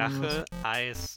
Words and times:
Drache, 0.00 0.46
Eis 0.62 1.14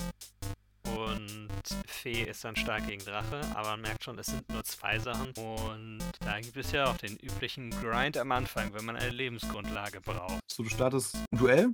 und 0.98 1.48
Fee 1.88 2.24
ist 2.24 2.44
dann 2.44 2.54
stark 2.58 2.86
gegen 2.86 3.02
Drache, 3.02 3.40
aber 3.56 3.70
man 3.70 3.82
merkt 3.82 4.04
schon, 4.04 4.20
es 4.20 4.26
sind 4.26 4.52
nur 4.52 4.62
zwei 4.66 5.00
Sachen. 5.00 5.32
Und 5.38 6.02
da 6.20 6.42
gibt 6.42 6.58
es 6.58 6.74
ja 6.74 6.88
auch 6.88 6.98
den 6.98 7.16
üblichen 7.16 7.70
Grind 7.70 8.18
am 8.18 8.34
Anfang, 8.34 8.74
wenn 8.74 8.84
man 8.84 8.98
eine 8.98 9.10
Lebensgrundlage 9.10 10.02
braucht. 10.02 10.38
So, 10.52 10.64
du 10.64 10.70
startest 10.70 11.16
ein 11.16 11.38
Duell? 11.38 11.70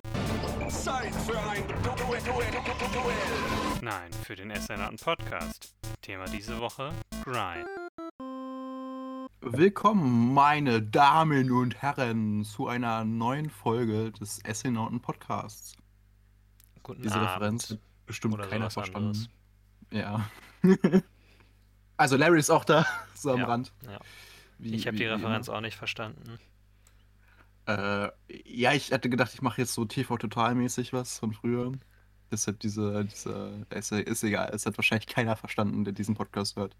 Zeit 0.70 1.12
für 1.26 1.40
ein 1.40 1.67
Duell. 1.67 2.22
Duell. 2.22 3.16
Nein, 3.81 4.12
für 4.23 4.36
den 4.36 4.52
Essenauten 4.52 4.98
Podcast. 4.98 5.73
Thema 6.03 6.26
diese 6.26 6.59
Woche: 6.59 6.94
Grind. 7.23 7.66
Willkommen, 9.41 10.31
meine 10.31 10.84
Damen 10.84 11.52
und 11.52 11.81
Herren, 11.81 12.45
zu 12.45 12.67
einer 12.67 13.03
neuen 13.03 13.50
Folge 13.50 14.12
des 14.12 14.44
Essenauten 14.44 15.00
Podcasts. 15.00 15.73
Guten 16.90 17.04
Diese 17.04 17.16
Abend. 17.16 17.30
Referenz 17.36 17.70
hat 17.70 17.80
bestimmt 18.08 18.34
Oder 18.34 18.48
keiner 18.48 18.70
verstanden. 18.72 19.10
anderes. 19.10 19.30
Ja. 19.92 20.30
also 21.98 22.18
Larry 22.18 22.40
ist 22.40 22.50
auch 22.50 22.66
da, 22.66 22.86
so 23.14 23.32
am 23.32 23.40
Ja, 23.40 23.46
Rand. 23.46 23.72
ja. 23.86 24.00
Wie- 24.58 24.74
Ich 24.74 24.88
habe 24.88 24.98
die 24.98 25.06
Referenz 25.06 25.50
auch 25.50 25.62
nicht 25.62 25.78
verstanden. 25.78 26.24
immer. 27.68 28.08
Äh, 28.08 28.12
ja, 28.46 28.73
ich 28.73 28.92
hatte 28.92 29.09
gedacht, 29.09 29.31
ich 29.36 29.44
mache 29.44 29.62
jetzt 29.62 29.73
so 29.76 29.86
TV-Total-mäßig 29.86 30.92
was 30.94 31.20
von 31.20 31.31
früher. 31.34 31.72
Das 32.31 32.48
hat 32.48 32.64
diese, 32.64 33.06
diese, 33.06 33.66
ist, 33.70 33.92
ist 33.92 34.24
egal, 34.24 34.50
es 34.53 34.66
hat 34.66 34.78
wahrscheinlich 34.78 35.06
keiner 35.08 35.36
verstanden, 35.36 35.84
der 35.84 35.94
diesen 35.94 36.16
Podcast 36.16 36.56
hört. 36.56 36.76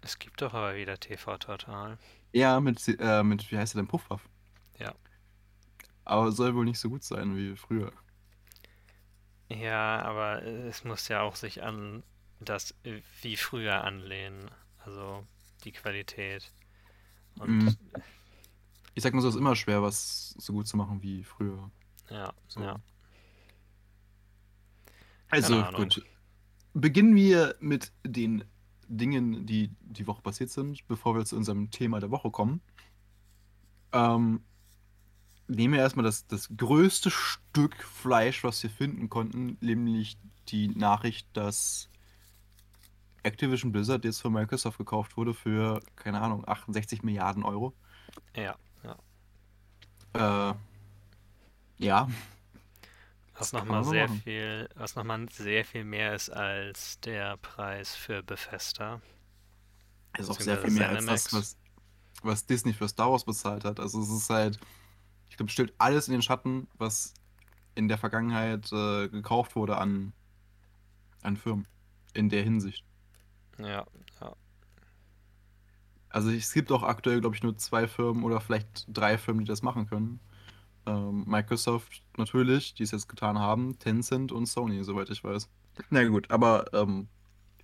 Es 0.00 0.18
gibt 0.18 0.40
doch 0.40 0.54
aber 0.54 0.74
wieder 0.76 0.98
TV 0.98 1.36
Total. 1.36 1.98
Ja, 2.32 2.58
mit, 2.60 2.82
äh, 2.98 3.22
mit 3.22 3.50
wie 3.50 3.58
heißt 3.58 3.74
er 3.74 3.78
denn, 3.82 3.88
Puffwaff. 3.88 4.26
Ja. 4.78 4.94
Aber 6.10 6.32
soll 6.32 6.54
wohl 6.56 6.64
nicht 6.64 6.80
so 6.80 6.90
gut 6.90 7.04
sein 7.04 7.36
wie 7.36 7.56
früher. 7.56 7.92
Ja, 9.48 10.02
aber 10.02 10.42
es 10.44 10.84
muss 10.84 11.08
ja 11.08 11.22
auch 11.22 11.36
sich 11.36 11.62
an 11.62 12.02
das 12.40 12.72
äh, 12.84 13.00
wie 13.22 13.36
früher 13.36 13.84
anlehnen. 13.84 14.50
Also 14.84 15.26
die 15.64 15.72
Qualität. 15.72 16.52
Und 17.38 17.50
Mhm. 17.50 17.76
Ich 18.94 19.02
sag 19.04 19.14
mal 19.14 19.20
so, 19.20 19.28
es 19.28 19.34
ist 19.34 19.40
immer 19.40 19.56
schwer, 19.56 19.82
was 19.82 20.30
so 20.38 20.52
gut 20.52 20.66
zu 20.66 20.76
machen 20.76 21.02
wie 21.02 21.22
früher. 21.24 21.70
ja, 22.10 22.32
So. 22.48 22.60
ja. 22.60 22.80
Also 25.28 25.62
gut. 25.76 26.04
Beginnen 26.74 27.14
wir 27.14 27.56
mit 27.60 27.92
den 28.04 28.44
Dingen, 28.88 29.46
die 29.46 29.70
die 29.80 30.06
Woche 30.06 30.22
passiert 30.22 30.50
sind, 30.50 30.86
bevor 30.88 31.14
wir 31.14 31.24
zu 31.24 31.36
unserem 31.36 31.70
Thema 31.70 32.00
der 32.00 32.10
Woche 32.10 32.30
kommen. 32.30 32.60
Ähm, 33.92 34.42
nehmen 35.50 35.74
wir 35.74 35.80
erstmal 35.80 36.04
das, 36.04 36.26
das 36.26 36.48
größte 36.56 37.10
Stück 37.10 37.82
Fleisch, 37.84 38.44
was 38.44 38.62
wir 38.62 38.70
finden 38.70 39.08
konnten, 39.08 39.58
nämlich 39.60 40.18
die 40.48 40.68
Nachricht, 40.68 41.28
dass 41.34 41.90
Activision 43.22 43.72
Blizzard 43.72 44.04
jetzt 44.04 44.20
von 44.20 44.32
Microsoft 44.32 44.78
gekauft 44.78 45.16
wurde 45.16 45.34
für, 45.34 45.80
keine 45.96 46.20
Ahnung, 46.20 46.46
68 46.46 47.02
Milliarden 47.02 47.44
Euro. 47.44 47.74
Ja, 48.34 48.56
Äh, 50.14 50.54
ja, 51.78 52.08
was 53.34 53.52
nochmal 53.52 53.84
sehr 53.84 54.08
machen. 54.08 54.20
viel, 54.22 54.68
was 54.76 54.94
nochmal 54.96 55.28
sehr 55.30 55.64
viel 55.64 55.84
mehr 55.84 56.14
ist 56.14 56.30
als 56.30 57.00
der 57.00 57.36
Preis 57.38 57.94
für 57.96 58.22
Bethesda. 58.22 59.00
ist 60.18 60.30
auch 60.30 60.40
sehr 60.40 60.58
viel 60.58 60.70
mehr 60.70 60.88
als 60.90 61.06
das, 61.06 61.32
was, 61.32 61.56
was 62.22 62.46
Disney 62.46 62.72
für 62.74 62.88
Star 62.88 63.10
Wars 63.10 63.24
bezahlt 63.24 63.64
hat. 63.64 63.80
Also 63.80 64.00
es 64.02 64.10
ist 64.10 64.30
halt, 64.30 64.58
ich 65.30 65.36
glaube, 65.36 65.50
stellt 65.50 65.72
alles 65.78 66.08
in 66.08 66.12
den 66.12 66.22
Schatten, 66.22 66.68
was 66.76 67.14
in 67.74 67.88
der 67.88 67.98
Vergangenheit 67.98 68.70
äh, 68.72 69.08
gekauft 69.08 69.56
wurde 69.56 69.78
an, 69.78 70.12
an 71.22 71.36
Firmen. 71.36 71.66
In 72.12 72.28
der 72.28 72.42
Hinsicht. 72.42 72.84
Ja, 73.58 73.86
ja. 74.20 74.36
Also 76.08 76.30
es 76.30 76.52
gibt 76.52 76.72
auch 76.72 76.82
aktuell, 76.82 77.20
glaube 77.20 77.36
ich, 77.36 77.42
nur 77.42 77.56
zwei 77.56 77.86
Firmen 77.86 78.24
oder 78.24 78.40
vielleicht 78.40 78.84
drei 78.88 79.16
Firmen, 79.16 79.44
die 79.44 79.48
das 79.48 79.62
machen 79.62 79.86
können. 79.86 80.18
Ähm, 80.86 81.24
Microsoft 81.26 82.02
natürlich, 82.16 82.74
die 82.74 82.82
es 82.82 82.90
jetzt 82.90 83.08
getan 83.08 83.38
haben, 83.38 83.78
Tencent 83.78 84.32
und 84.32 84.46
Sony, 84.46 84.82
soweit 84.82 85.10
ich 85.10 85.22
weiß. 85.22 85.48
Na 85.90 86.02
gut, 86.04 86.30
aber 86.32 86.72
ähm, 86.74 87.08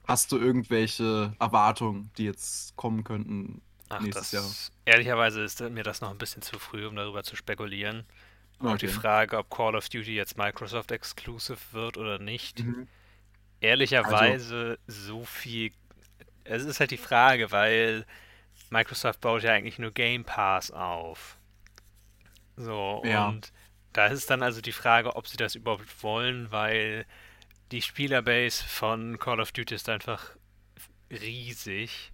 hast 0.06 0.30
du 0.30 0.38
irgendwelche 0.38 1.34
Erwartungen, 1.40 2.10
die 2.16 2.24
jetzt 2.24 2.76
kommen 2.76 3.02
könnten 3.02 3.62
Ach, 3.88 4.00
Nächstes 4.00 4.30
das, 4.30 4.32
Jahr. 4.32 4.94
ehrlicherweise 4.94 5.42
ist 5.42 5.60
mir 5.60 5.82
das 5.84 6.00
noch 6.00 6.10
ein 6.10 6.18
bisschen 6.18 6.42
zu 6.42 6.58
früh, 6.58 6.86
um 6.86 6.96
darüber 6.96 7.22
zu 7.22 7.36
spekulieren. 7.36 8.04
Auch 8.58 8.76
die 8.78 8.88
Okay. 8.88 8.88
Frage, 8.88 9.38
ob 9.38 9.50
Call 9.50 9.76
of 9.76 9.88
Duty 9.88 10.14
jetzt 10.14 10.36
Microsoft 10.38 10.90
Exclusive 10.90 11.58
wird 11.72 11.96
oder 11.98 12.18
nicht. 12.18 12.60
Mhm. 12.60 12.88
Ehrlicherweise 13.60 14.78
so 14.86 15.24
viel. 15.24 15.72
Es 16.44 16.64
ist 16.64 16.80
halt 16.80 16.90
die 16.90 16.96
Frage, 16.96 17.50
weil 17.52 18.06
Microsoft 18.70 19.20
baut 19.20 19.42
ja 19.42 19.52
eigentlich 19.52 19.78
nur 19.78 19.90
Game 19.92 20.24
Pass 20.24 20.70
auf. 20.70 21.36
So, 22.56 23.02
Ja. 23.04 23.28
und 23.28 23.52
da 23.92 24.06
ist 24.06 24.30
dann 24.30 24.42
also 24.42 24.60
die 24.60 24.72
Frage, 24.72 25.16
ob 25.16 25.26
sie 25.28 25.36
das 25.36 25.54
überhaupt 25.54 26.02
wollen, 26.02 26.50
weil 26.50 27.06
die 27.72 27.82
Spielerbase 27.82 28.64
von 28.64 29.18
Call 29.18 29.40
of 29.40 29.52
Duty 29.52 29.74
ist 29.74 29.88
einfach 29.88 30.30
riesig. 31.10 32.12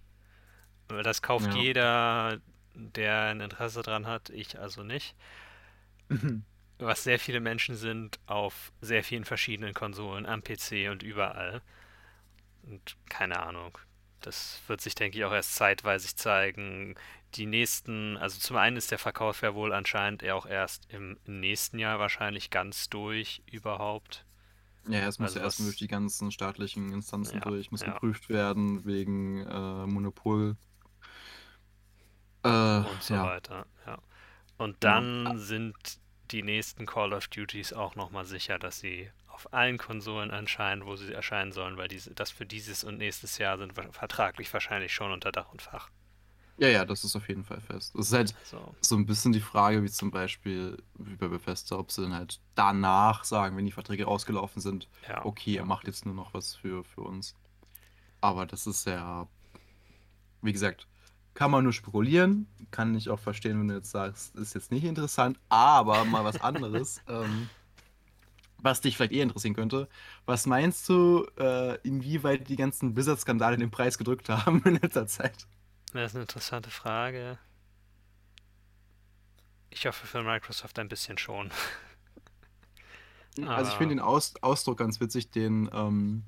Das 0.87 1.21
kauft 1.21 1.53
Ja. 1.53 1.55
jeder, 1.61 2.39
der 2.75 3.23
ein 3.25 3.41
Interesse 3.41 3.81
dran 3.81 4.05
hat, 4.07 4.29
ich 4.29 4.59
also 4.59 4.83
nicht 4.83 5.15
was 6.79 7.03
sehr 7.03 7.19
viele 7.19 7.39
Menschen 7.39 7.75
sind 7.75 8.19
auf 8.25 8.71
sehr 8.81 9.03
vielen 9.03 9.25
verschiedenen 9.25 9.73
Konsolen, 9.73 10.25
am 10.25 10.43
PC 10.43 10.89
und 10.91 11.01
überall. 11.01 11.61
Und 12.63 12.97
keine 13.09 13.39
Ahnung. 13.41 13.77
Das 14.21 14.61
wird 14.67 14.81
sich, 14.81 14.95
denke 14.95 15.17
ich, 15.17 15.25
auch 15.25 15.31
erst 15.33 15.55
zeitweise 15.55 16.15
zeigen. 16.15 16.95
Die 17.35 17.45
nächsten, 17.45 18.17
also 18.17 18.39
zum 18.39 18.57
einen 18.57 18.77
ist 18.77 18.91
der 18.91 18.99
Verkauf 18.99 19.41
ja 19.41 19.53
wohl 19.53 19.73
anscheinend 19.73 20.23
auch 20.29 20.45
erst 20.45 20.85
im 20.89 21.17
nächsten 21.25 21.79
Jahr 21.79 21.99
wahrscheinlich 21.99 22.49
ganz 22.49 22.89
durch 22.89 23.41
überhaupt. 23.51 24.25
Ja, 24.87 25.07
es 25.07 25.19
muss 25.19 25.29
Also 25.29 25.39
ja 25.39 25.45
erstmal 25.45 25.67
was- 25.67 25.73
durch 25.73 25.77
die 25.79 25.87
ganzen 25.87 26.31
staatlichen 26.31 26.91
Instanzen 26.91 27.35
Ja, 27.35 27.41
durch, 27.41 27.71
muss 27.71 27.81
ja. 27.81 27.93
geprüft 27.93 28.29
werden 28.29 28.85
wegen 28.85 29.45
äh, 29.45 29.85
Monopol. 29.87 30.57
Äh, 32.43 32.77
und 32.89 33.03
so 33.03 33.13
ja. 33.15 33.23
weiter. 33.23 33.65
Ja. 33.85 33.97
Und 34.57 34.83
dann 34.83 35.37
sind 35.37 35.75
die 36.31 36.43
nächsten 36.43 36.85
Call 36.85 37.13
of 37.13 37.27
Duties 37.27 37.73
auch 37.73 37.95
nochmal 37.95 38.25
sicher, 38.25 38.59
dass 38.59 38.79
sie 38.79 39.09
auf 39.27 39.51
allen 39.53 39.77
Konsolen 39.77 40.29
erscheinen, 40.29 40.85
wo 40.85 40.95
sie 40.95 41.11
erscheinen 41.13 41.51
sollen, 41.51 41.77
weil 41.77 41.87
diese, 41.87 42.13
das 42.13 42.31
für 42.31 42.45
dieses 42.45 42.83
und 42.83 42.97
nächstes 42.97 43.37
Jahr 43.39 43.57
sind 43.57 43.73
vertraglich 43.91 44.51
wahrscheinlich 44.53 44.93
schon 44.93 45.11
unter 45.11 45.31
Dach 45.31 45.51
und 45.51 45.61
Fach. 45.61 45.89
ja, 46.57 46.67
ja, 46.69 46.85
das 46.85 47.03
ist 47.03 47.15
auf 47.15 47.27
jeden 47.27 47.43
Fall 47.43 47.59
fest. 47.61 47.95
Es 47.95 48.07
ist 48.07 48.13
halt 48.13 48.35
So. 48.43 48.75
so 48.79 48.95
ein 48.95 49.05
bisschen 49.07 49.33
die 49.33 49.39
Frage, 49.41 49.81
wie 49.83 49.89
zum 49.89 50.11
Beispiel 50.11 50.81
wie 50.95 51.15
bei 51.15 51.27
Bethesda, 51.27 51.77
ob 51.77 51.91
sie 51.91 52.03
dann 52.03 52.13
halt 52.13 52.39
danach 52.55 53.23
sagen, 53.23 53.57
wenn 53.57 53.65
die 53.65 53.71
Verträge 53.71 54.07
ausgelaufen 54.07 54.61
sind, 54.61 54.87
Ja. 55.07 55.25
okay, 55.25 55.55
ihr 55.55 55.65
macht 55.65 55.87
jetzt 55.87 56.05
nur 56.05 56.13
noch 56.15 56.33
was 56.33 56.55
für, 56.55 56.83
für 56.83 57.01
uns. 57.01 57.35
Aber 58.21 58.45
das 58.45 58.67
ist 58.67 58.85
ja, 58.85 59.27
wie 60.41 60.53
gesagt, 60.53 60.87
kann 61.33 61.51
man 61.51 61.63
nur 61.63 61.73
spekulieren. 61.73 62.47
Kann 62.71 62.95
ich 62.95 63.09
auch 63.09 63.19
verstehen, 63.19 63.59
wenn 63.59 63.67
du 63.67 63.75
jetzt 63.75 63.91
sagst, 63.91 64.35
ist 64.35 64.53
jetzt 64.55 64.71
nicht 64.71 64.83
interessant, 64.83 65.39
aber 65.49 66.05
mal 66.05 66.23
was 66.23 66.41
anderes, 66.41 67.01
ähm, 67.07 67.49
was 68.57 68.81
dich 68.81 68.97
vielleicht 68.97 69.13
eher 69.13 69.23
interessieren 69.23 69.55
könnte. 69.55 69.87
Was 70.25 70.45
meinst 70.45 70.87
du, 70.89 71.25
äh, 71.37 71.77
inwieweit 71.81 72.49
die 72.49 72.55
ganzen 72.55 72.93
Blizzard-Skandale 72.93 73.57
den 73.57 73.71
Preis 73.71 73.97
gedrückt 73.97 74.29
haben 74.29 74.61
in 74.65 74.75
letzter 74.75 75.07
Zeit? 75.07 75.47
Das 75.93 76.11
ist 76.11 76.15
eine 76.15 76.23
interessante 76.23 76.71
Frage. 76.71 77.37
Ich 79.69 79.85
hoffe 79.85 80.05
für 80.05 80.23
Microsoft 80.23 80.77
ein 80.79 80.87
bisschen 80.87 81.17
schon. 81.17 81.51
Also 83.41 83.71
ich 83.71 83.77
finde 83.77 83.95
den 83.95 83.99
Aus 83.99 84.35
Ausdruck 84.41 84.77
ganz 84.77 84.99
witzig, 84.99 85.31
den, 85.31 85.69
ähm, 85.73 86.23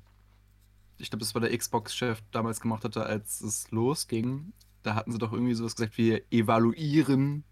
ich 0.98 1.10
glaube, 1.10 1.20
das 1.24 1.34
war 1.34 1.40
der 1.40 1.56
Xbox-Chef 1.56 2.20
damals 2.32 2.60
gemacht 2.60 2.84
hatte, 2.84 3.06
als 3.06 3.40
es 3.40 3.70
losging. 3.70 4.52
Da 4.86 4.94
hatten 4.94 5.10
sie 5.10 5.18
doch 5.18 5.32
irgendwie 5.32 5.54
sowas 5.54 5.74
gesagt, 5.74 5.98
wir 5.98 6.22
evaluieren 6.30 7.44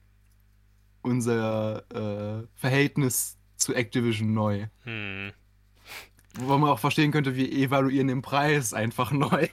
unser 1.03 1.83
äh, 2.43 2.47
Verhältnis 2.55 3.39
zu 3.57 3.75
Activision 3.75 4.33
neu. 4.33 4.69
Hm. 4.85 5.33
Wo 6.37 6.57
man 6.59 6.71
auch 6.71 6.79
verstehen 6.79 7.11
könnte, 7.13 7.35
wir 7.37 7.51
evaluieren 7.53 8.07
den 8.09 8.23
Preis 8.23 8.73
einfach 8.73 9.11
neu. 9.13 9.49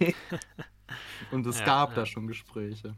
Und 1.32 1.48
es 1.48 1.60
Ja, 1.60 1.66
gab 1.66 1.90
ja. 1.92 1.96
da 1.96 2.06
schon 2.06 2.28
Gespräche. 2.28 2.96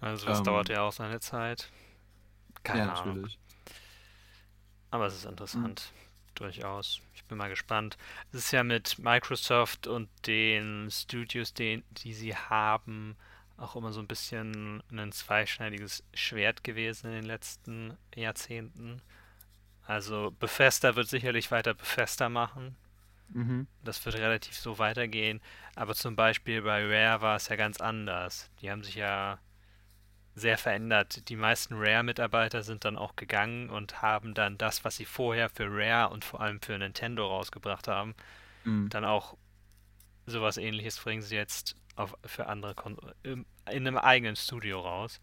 Also 0.00 0.26
das 0.26 0.38
Ähm, 0.38 0.44
dauert 0.44 0.68
ja 0.68 0.82
auch 0.82 0.92
seine 0.92 1.20
Zeit. 1.20 1.70
Keine 2.62 2.86
ja, 2.86 2.92
Ahnung. 2.94 3.22
natürlich. 3.22 3.38
Aber 4.90 5.06
es 5.06 5.14
ist 5.14 5.24
interessant. 5.24 5.92
Durchaus. 6.34 7.00
Ich 7.14 7.24
bin 7.24 7.38
mal 7.38 7.48
gespannt. 7.50 7.96
Es 8.32 8.38
ist 8.40 8.52
ja 8.52 8.62
mit 8.64 8.98
Microsoft 8.98 9.86
und 9.86 10.08
den 10.26 10.88
Studios, 10.90 11.54
den, 11.54 11.84
die 11.90 12.14
sie 12.14 12.34
haben, 12.36 13.16
auch 13.62 13.76
immer 13.76 13.92
so 13.92 14.00
ein 14.00 14.06
bisschen 14.08 14.82
ein 14.90 15.12
zweischneidiges 15.12 16.04
Schwert 16.14 16.64
gewesen 16.64 17.08
in 17.08 17.12
den 17.14 17.24
letzten 17.24 17.96
Jahrzehnten. 18.14 19.00
Also 19.86 20.32
Bethesda 20.38 20.96
wird 20.96 21.08
sicherlich 21.08 21.50
weiter 21.50 21.74
Bethesda 21.74 22.28
machen. 22.28 22.76
Mhm. 23.28 23.66
Das 23.82 24.04
wird 24.04 24.16
relativ 24.16 24.54
so 24.56 24.78
weitergehen. 24.78 25.40
Aber 25.74 25.94
zum 25.94 26.16
Beispiel 26.16 26.62
bei 26.62 26.84
Rare 26.84 27.20
war 27.22 27.36
es 27.36 27.48
ja 27.48 27.56
ganz 27.56 27.80
anders. 27.80 28.50
Die 28.60 28.70
haben 28.70 28.84
sich 28.84 28.94
ja 28.96 29.38
sehr 30.34 30.56
verändert. 30.56 31.28
Die 31.28 31.36
meisten 31.36 31.74
Rare-Mitarbeiter 31.76 32.62
sind 32.62 32.84
dann 32.84 32.96
auch 32.96 33.16
gegangen 33.16 33.68
und 33.70 34.00
haben 34.02 34.34
dann 34.34 34.56
das, 34.56 34.84
was 34.84 34.96
sie 34.96 35.04
vorher 35.04 35.48
für 35.50 35.66
Rare 35.68 36.10
und 36.12 36.24
vor 36.24 36.40
allem 36.40 36.60
für 36.60 36.78
Nintendo 36.78 37.26
rausgebracht 37.26 37.88
haben, 37.88 38.14
Mhm. 38.64 38.88
dann 38.90 39.04
auch 39.04 39.36
sowas 40.24 40.56
ähnliches 40.56 40.98
bringen 41.00 41.20
sie 41.22 41.34
jetzt 41.34 41.74
auf, 41.96 42.16
für 42.24 42.46
andere 42.46 42.74
Kon 42.74 42.96
in 43.22 43.44
in 43.70 43.86
einem 43.86 43.96
eigenen 43.96 44.34
Studio 44.36 44.80
raus. 44.80 45.20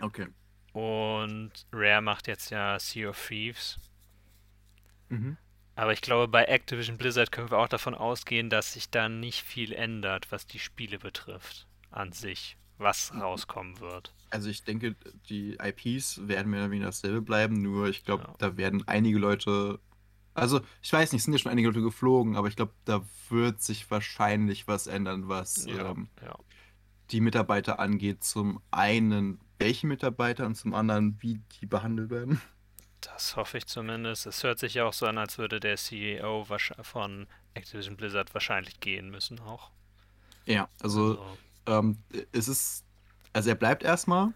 Okay. 0.00 0.26
Und 0.72 1.52
Rare 1.72 2.02
macht 2.02 2.26
jetzt 2.26 2.50
ja 2.50 2.78
Sea 2.80 3.10
of 3.10 3.28
Thieves. 3.28 3.78
Mhm. 5.08 5.36
Aber 5.76 5.92
ich 5.92 6.00
glaube, 6.00 6.26
bei 6.28 6.44
Activision 6.44 6.96
Blizzard 6.98 7.30
können 7.30 7.50
wir 7.50 7.58
auch 7.58 7.68
davon 7.68 7.94
ausgehen, 7.94 8.50
dass 8.50 8.72
sich 8.72 8.90
da 8.90 9.08
nicht 9.08 9.42
viel 9.42 9.72
ändert, 9.72 10.32
was 10.32 10.46
die 10.46 10.58
Spiele 10.58 10.98
betrifft, 10.98 11.66
an 11.90 12.12
sich, 12.12 12.56
was 12.78 13.12
rauskommen 13.14 13.78
wird. 13.80 14.12
Also 14.30 14.48
ich 14.50 14.64
denke, 14.64 14.96
die 15.28 15.56
IPs 15.62 16.26
werden 16.26 16.50
mehr 16.50 16.60
oder 16.62 16.70
weniger 16.70 16.86
dasselbe 16.86 17.22
bleiben, 17.22 17.62
nur 17.62 17.88
ich 17.88 18.04
glaube, 18.04 18.24
Ja. 18.24 18.34
da 18.38 18.56
werden 18.56 18.86
einige 18.88 19.18
Leute. 19.18 19.78
Also, 20.36 20.60
ich 20.82 20.92
weiß 20.92 21.12
nicht, 21.12 21.20
es 21.20 21.24
sind 21.24 21.34
ja 21.34 21.38
schon 21.38 21.52
einige 21.52 21.68
Leute 21.68 21.82
geflogen, 21.82 22.36
aber 22.36 22.48
ich 22.48 22.56
glaube, 22.56 22.72
da 22.84 23.02
wird 23.30 23.62
sich 23.62 23.90
wahrscheinlich 23.90 24.68
was 24.68 24.86
ändern, 24.86 25.28
was 25.28 25.64
Ja, 25.66 25.90
ähm, 25.90 26.08
ja. 26.22 26.36
die 27.10 27.20
Mitarbeiter 27.20 27.78
angeht. 27.78 28.22
Zum 28.22 28.60
einen, 28.70 29.40
welche 29.58 29.86
Mitarbeiter 29.86 30.46
und 30.46 30.54
zum 30.54 30.74
anderen, 30.74 31.16
wie 31.20 31.40
die 31.60 31.66
behandelt 31.66 32.10
werden. 32.10 32.40
Das 33.00 33.36
hoffe 33.36 33.58
ich 33.58 33.66
zumindest. 33.66 34.26
Es 34.26 34.42
hört 34.42 34.58
sich 34.58 34.74
ja 34.74 34.84
auch 34.84 34.92
so 34.92 35.06
an, 35.06 35.18
als 35.18 35.38
würde 35.38 35.60
der 35.60 35.76
CEO 35.76 36.46
von 36.82 37.26
Activision 37.54 37.96
Blizzard 37.96 38.34
wahrscheinlich 38.34 38.80
gehen 38.80 39.10
müssen 39.10 39.38
auch. 39.40 39.70
Ja, 40.44 40.68
also 40.80 41.24
ähm, 41.66 41.98
es 42.32 42.48
ist, 42.48 42.84
also 43.32 43.48
er 43.48 43.54
bleibt 43.54 43.82
erstmal, 43.82 44.32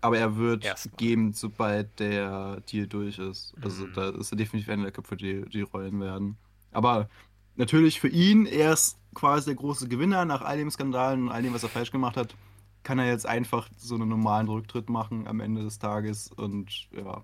aber 0.00 0.18
er 0.18 0.36
wird 0.36 0.64
Erstmal. 0.64 0.96
gehen, 0.96 1.32
sobald 1.32 1.98
der 2.00 2.60
Deal 2.62 2.86
durch 2.86 3.18
ist. 3.18 3.54
Also 3.62 3.86
Mhm. 3.86 3.92
da 3.94 4.08
ist 4.10 4.32
er 4.32 4.36
definitiv 4.36 4.68
einer 4.70 4.84
der 4.84 4.92
Köpfe, 4.92 5.16
die, 5.16 5.42
die 5.48 5.62
rollen 5.62 6.00
werden. 6.00 6.38
Aber 6.72 7.08
natürlich 7.56 8.00
für 8.00 8.08
ihn, 8.08 8.46
er 8.46 8.72
ist 8.72 8.98
quasi 9.14 9.46
der 9.46 9.56
große 9.56 9.88
Gewinner 9.88 10.24
nach 10.24 10.42
all 10.42 10.56
den 10.58 10.70
Skandalen 10.70 11.24
und 11.24 11.28
all 11.30 11.42
dem, 11.42 11.52
was 11.54 11.62
er 11.62 11.68
falsch 11.68 11.90
gemacht 11.90 12.16
hat, 12.16 12.34
kann 12.82 12.98
er 12.98 13.06
jetzt 13.06 13.26
einfach 13.26 13.68
so 13.76 13.94
einen 13.96 14.08
normalen 14.08 14.48
Rücktritt 14.48 14.88
machen 14.88 15.26
am 15.28 15.40
Ende 15.40 15.62
des 15.62 15.78
Tages 15.78 16.28
und 16.32 16.88
ja, 16.92 17.22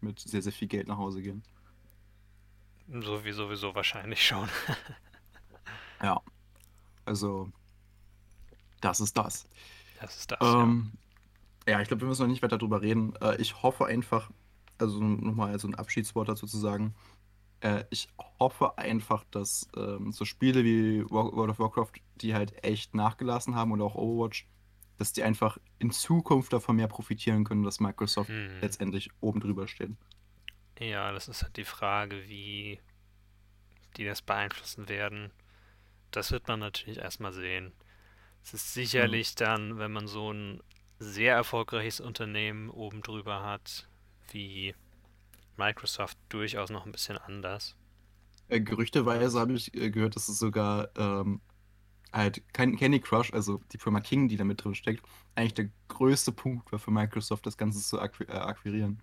mit 0.00 0.20
sehr, 0.20 0.42
sehr 0.42 0.52
viel 0.52 0.68
Geld 0.68 0.88
nach 0.88 0.96
Hause 0.98 1.20
gehen. 1.22 1.42
So 3.00 3.24
wie 3.24 3.32
sowieso 3.32 3.74
wahrscheinlich 3.74 4.26
schon. 4.26 4.48
Ja. 6.02 6.20
Also, 7.06 7.50
das 8.80 9.00
ist 9.00 9.16
das. 9.16 9.46
Das 10.00 10.16
ist 10.16 10.30
das. 10.30 10.38
Ähm, 10.42 10.92
ja. 10.92 10.98
Ich 11.66 11.88
glaube, 11.88 12.02
wir 12.02 12.08
müssen 12.08 12.22
noch 12.22 12.28
nicht 12.28 12.42
weiter 12.42 12.58
drüber 12.58 12.82
reden. 12.82 13.14
Äh, 13.20 13.40
ich 13.40 13.62
hoffe 13.62 13.86
einfach, 13.86 14.30
also 14.78 15.02
nochmal 15.02 15.58
so 15.58 15.68
ein 15.68 15.74
Abschiedswort 15.74 16.28
dazu 16.28 16.46
zu 16.46 16.58
sagen. 16.58 16.94
Äh, 17.60 17.84
ich 17.90 18.08
hoffe 18.38 18.76
einfach, 18.76 19.24
dass 19.30 19.68
ähm, 19.76 20.12
so 20.12 20.24
Spiele 20.24 20.64
wie 20.64 21.08
World 21.10 21.50
of 21.50 21.58
Warcraft, 21.58 21.92
die 22.16 22.34
halt 22.34 22.62
echt 22.64 22.94
nachgelassen 22.94 23.54
haben 23.54 23.72
oder 23.72 23.84
auch 23.84 23.94
Overwatch, 23.94 24.46
dass 24.98 25.12
die 25.12 25.22
einfach 25.22 25.58
in 25.78 25.90
Zukunft 25.90 26.52
davon 26.52 26.76
mehr 26.76 26.88
profitieren 26.88 27.44
können, 27.44 27.62
dass 27.62 27.80
Microsoft 27.80 28.30
ja. 28.30 28.36
Hm. 28.36 28.60
letztendlich 28.60 29.10
oben 29.20 29.40
drüber 29.40 29.66
steht. 29.66 29.92
Ja, 30.78 31.12
das 31.12 31.28
ist 31.28 31.42
halt 31.42 31.56
die 31.56 31.64
Frage, 31.64 32.28
wie 32.28 32.80
die 33.96 34.04
das 34.04 34.22
beeinflussen 34.22 34.88
werden. 34.88 35.30
Das 36.10 36.32
wird 36.32 36.48
man 36.48 36.60
natürlich 36.60 36.98
erstmal 36.98 37.32
sehen. 37.32 37.72
Es 38.42 38.52
ist 38.54 38.74
sicherlich 38.74 39.34
dann, 39.36 39.78
wenn 39.78 39.92
man 39.92 40.06
so 40.06 40.32
ein 40.32 40.60
sehr 41.04 41.34
erfolgreiches 41.34 42.00
Unternehmen 42.00 42.70
oben 42.70 43.02
drüber 43.02 43.44
hat, 43.44 43.88
wie 44.30 44.74
Microsoft, 45.56 46.18
durchaus 46.28 46.70
noch 46.70 46.86
ein 46.86 46.92
bisschen 46.92 47.18
anders. 47.18 47.76
Äh, 48.48 48.60
gerüchteweise 48.60 49.38
habe 49.38 49.52
ich 49.54 49.74
äh, 49.74 49.90
gehört, 49.90 50.16
dass 50.16 50.28
es 50.28 50.38
sogar 50.38 50.88
ähm, 50.96 51.40
halt 52.12 52.42
kein 52.52 52.76
Candy 52.76 53.00
Crush, 53.00 53.32
also 53.32 53.60
die 53.72 53.78
Firma 53.78 54.00
King, 54.00 54.28
die 54.28 54.36
da 54.36 54.44
mit 54.44 54.62
drin 54.62 54.74
steckt, 54.74 55.04
eigentlich 55.34 55.54
der 55.54 55.68
größte 55.88 56.32
Punkt 56.32 56.70
war 56.72 56.78
für 56.78 56.90
Microsoft, 56.90 57.46
das 57.46 57.56
Ganze 57.56 57.80
zu 57.80 58.00
akqui 58.00 58.24
äh, 58.24 58.32
akquirieren. 58.32 59.00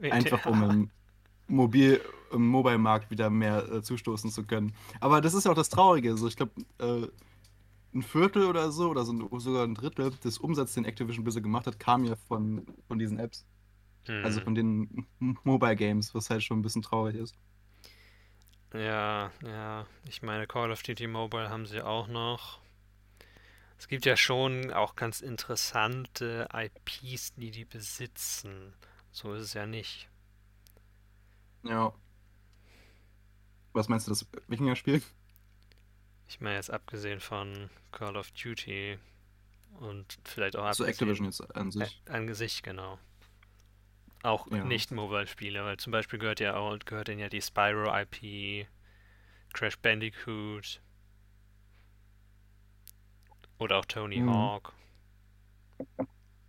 Einfach 0.00 0.46
um 0.46 0.62
im 0.70 0.90
Mobil, 1.48 2.00
im 2.32 2.46
Mobile-Markt 2.46 3.10
wieder 3.10 3.30
mehr 3.30 3.70
äh, 3.70 3.82
zustoßen 3.82 4.30
zu 4.30 4.44
können. 4.44 4.74
Aber 5.00 5.20
das 5.20 5.34
ist 5.34 5.44
ja 5.44 5.50
auch 5.50 5.56
das 5.56 5.70
Traurige. 5.70 6.10
Also 6.10 6.28
ich 6.28 6.36
glaube, 6.36 6.52
äh, 6.78 7.08
ein 7.94 8.02
Viertel 8.02 8.44
oder 8.46 8.70
so, 8.72 8.90
oder 8.90 9.04
so, 9.04 9.38
sogar 9.38 9.64
ein 9.64 9.74
Drittel 9.74 10.10
des 10.12 10.38
Umsatzes, 10.38 10.74
den 10.74 10.84
Activision 10.84 11.24
Blizzard 11.24 11.42
gemacht 11.42 11.66
hat, 11.66 11.78
kam 11.80 12.04
ja 12.04 12.16
von, 12.16 12.66
von 12.88 12.98
diesen 12.98 13.18
Apps. 13.18 13.46
Also 14.22 14.40
Hm. 14.40 14.42
von 14.42 14.54
den 14.54 15.08
Mobile 15.44 15.76
Games, 15.76 16.14
was 16.14 16.30
halt 16.30 16.42
schon 16.44 16.60
ein 16.60 16.62
bisschen 16.62 16.82
traurig 16.82 17.16
ist. 17.16 17.36
Ja, 18.72 19.30
ja. 19.42 19.86
Ich 20.08 20.22
meine, 20.22 20.46
Call 20.46 20.70
of 20.72 20.82
Duty 20.82 21.06
Mobile 21.06 21.50
haben 21.50 21.66
sie 21.66 21.82
auch 21.82 22.06
noch. 22.08 22.60
Es 23.78 23.88
gibt 23.88 24.04
ja 24.04 24.14
schon 24.16 24.72
auch 24.74 24.94
ganz 24.94 25.20
interessante 25.22 26.48
IPs, 26.52 27.32
die 27.36 27.50
die 27.50 27.64
besitzen. 27.64 28.74
So 29.10 29.32
ist 29.32 29.42
es 29.44 29.54
ja 29.54 29.64
nicht. 29.66 30.08
Ja. 31.62 31.92
Was 33.72 33.88
meinst 33.88 34.06
du, 34.06 34.10
das 34.10 34.26
Wikinger-Spiel? 34.48 35.02
Ich 36.28 36.40
meine 36.40 36.56
jetzt 36.56 36.70
abgesehen 36.70 37.20
von 37.20 37.70
Call 37.90 38.16
of 38.16 38.30
Duty 38.32 38.98
und 39.80 40.18
vielleicht 40.24 40.56
auch 40.56 40.72
So 40.74 40.84
abgesehen 40.84 40.88
Activision 40.88 41.26
jetzt 41.26 41.56
an 41.56 41.70
sich. 41.70 42.02
An 42.08 42.26
Gesicht, 42.26 42.62
genau. 42.62 42.98
Auch 44.22 44.50
Ja. 44.50 44.64
nicht 44.64 44.90
Mobile-Spiele, 44.90 45.64
weil 45.64 45.76
zum 45.78 45.92
Beispiel 45.92 46.18
gehört 46.18 46.40
ja 46.40 46.56
auch 46.56 46.76
gehört 46.80 47.08
denen 47.08 47.20
ja 47.20 47.28
die 47.28 47.40
Spyro 47.40 47.96
IP, 47.96 48.66
Crash 49.52 49.78
Bandicoot 49.78 50.80
oder 53.58 53.78
auch 53.78 53.84
Tony 53.84 54.18
Mhm. 54.18 54.28
Hawk. 54.28 54.72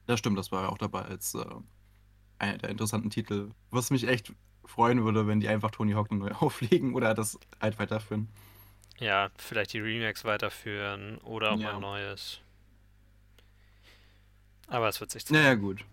Das 0.07 0.19
stimmt, 0.19 0.37
das 0.37 0.51
war 0.51 0.63
ja 0.63 0.69
auch 0.69 0.77
dabei 0.77 1.03
als 1.03 1.35
äh, 1.35 1.45
einer 2.39 2.57
der 2.57 2.69
interessanten 2.69 3.09
Titel. 3.09 3.51
Was 3.71 3.91
mich 3.91 4.07
echt 4.07 4.33
freuen 4.65 5.03
würde, 5.03 5.27
wenn 5.27 5.39
die 5.39 5.47
einfach 5.47 5.71
Tony 5.71 5.93
Hawk 5.93 6.11
neu 6.11 6.31
auflegen 6.39 6.95
oder 6.95 7.13
das 7.13 7.39
halt 7.61 7.79
weiterführen. 7.79 8.29
Ja, 8.99 9.29
vielleicht 9.37 9.73
die 9.73 9.79
Remakes 9.79 10.25
weiterführen 10.25 11.17
oder 11.19 11.51
auch 11.53 11.57
mal 11.57 11.63
Ja. 11.63 11.75
ein 11.75 11.81
neues. 11.81 12.39
Aber 14.67 14.89
es 14.89 14.99
wird 14.99 15.11
sich 15.11 15.29
Naja, 15.29 15.49
zeigen. 15.49 15.61
gut. 15.61 15.85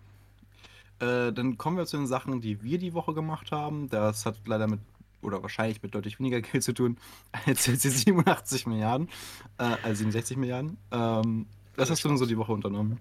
Äh, 0.99 1.31
dann 1.31 1.57
kommen 1.57 1.77
wir 1.77 1.85
zu 1.85 1.97
den 1.97 2.07
Sachen, 2.07 2.41
die 2.41 2.61
wir 2.63 2.77
die 2.79 2.93
Woche 2.93 3.13
gemacht 3.13 3.51
haben. 3.51 3.89
Das 3.89 4.25
hat 4.25 4.35
leider 4.45 4.67
mit, 4.67 4.79
oder 5.21 5.41
wahrscheinlich 5.41 5.81
mit 5.81 5.93
deutlich 5.95 6.19
weniger 6.19 6.41
Geld 6.41 6.63
zu 6.63 6.73
tun 6.73 6.97
als 7.45 7.65
jetzt 7.67 7.83
die 7.83 7.89
87 7.89 8.65
Milliarden, 8.67 9.09
äh, 9.57 9.63
also 9.83 9.95
67 9.99 10.37
Milliarden. 10.37 10.77
Ähm, 10.91 11.47
was 11.75 11.89
hast 11.89 12.03
du 12.03 12.07
denn 12.09 12.17
so 12.17 12.25
die 12.25 12.37
Woche 12.37 12.51
unternommen? 12.51 12.99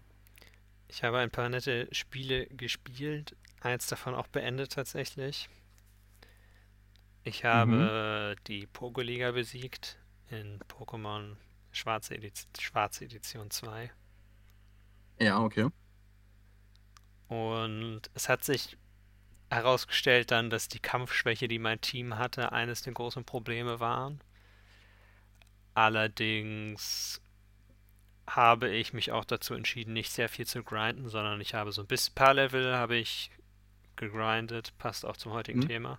Ich 0.89 1.03
habe 1.03 1.19
ein 1.19 1.31
paar 1.31 1.49
nette 1.49 1.89
Spiele 1.93 2.47
gespielt, 2.47 3.35
eins 3.61 3.87
davon 3.87 4.15
auch 4.15 4.29
beendet 4.29 4.73
tatsächlich. 4.73 5.49
Ich 7.27 7.45
habe 7.45 8.37
die 8.47 8.67
Pogo-Liga 8.69 9.33
besiegt 9.33 9.99
in 10.31 10.61
Pokémon 10.69 11.35
Schwarze, 11.73 12.15
Ediz 12.15 12.47
Schwarze 12.57 13.05
Edition 13.05 13.51
2. 13.51 13.91
Ja, 15.19 15.41
okay. 15.41 15.69
Und 17.27 18.03
es 18.15 18.29
hat 18.29 18.45
sich 18.45 18.77
herausgestellt 19.51 20.31
dann, 20.31 20.51
dass 20.51 20.69
die 20.69 20.79
Kampfschwäche, 20.79 21.49
die 21.49 21.59
mein 21.59 21.81
Team 21.81 22.17
hatte, 22.17 22.53
eines 22.53 22.83
der 22.83 22.93
großen 22.93 23.25
Probleme 23.25 23.81
waren. 23.81 24.21
Allerdings 25.75 27.21
habe 28.29 28.71
ich 28.71 28.93
mich 28.93 29.11
auch 29.11 29.25
dazu 29.25 29.55
entschieden, 29.55 29.93
nicht 29.93 30.13
sehr 30.13 30.29
viel 30.29 30.47
zu 30.47 30.63
grinden, 30.63 31.09
sondern 31.09 31.41
ich 31.41 31.55
habe 31.55 31.73
so 31.73 31.83
ein 31.83 31.89
bisschen 31.89 32.15
paar 32.15 32.35
Level 32.35 32.77
habe 32.77 32.95
ich 32.97 33.31
gegrindet, 33.97 34.79
passt 34.79 35.05
auch 35.05 35.17
zum 35.17 35.33
heutigen 35.33 35.61
Mhm. 35.61 35.69
Thema. 35.69 35.99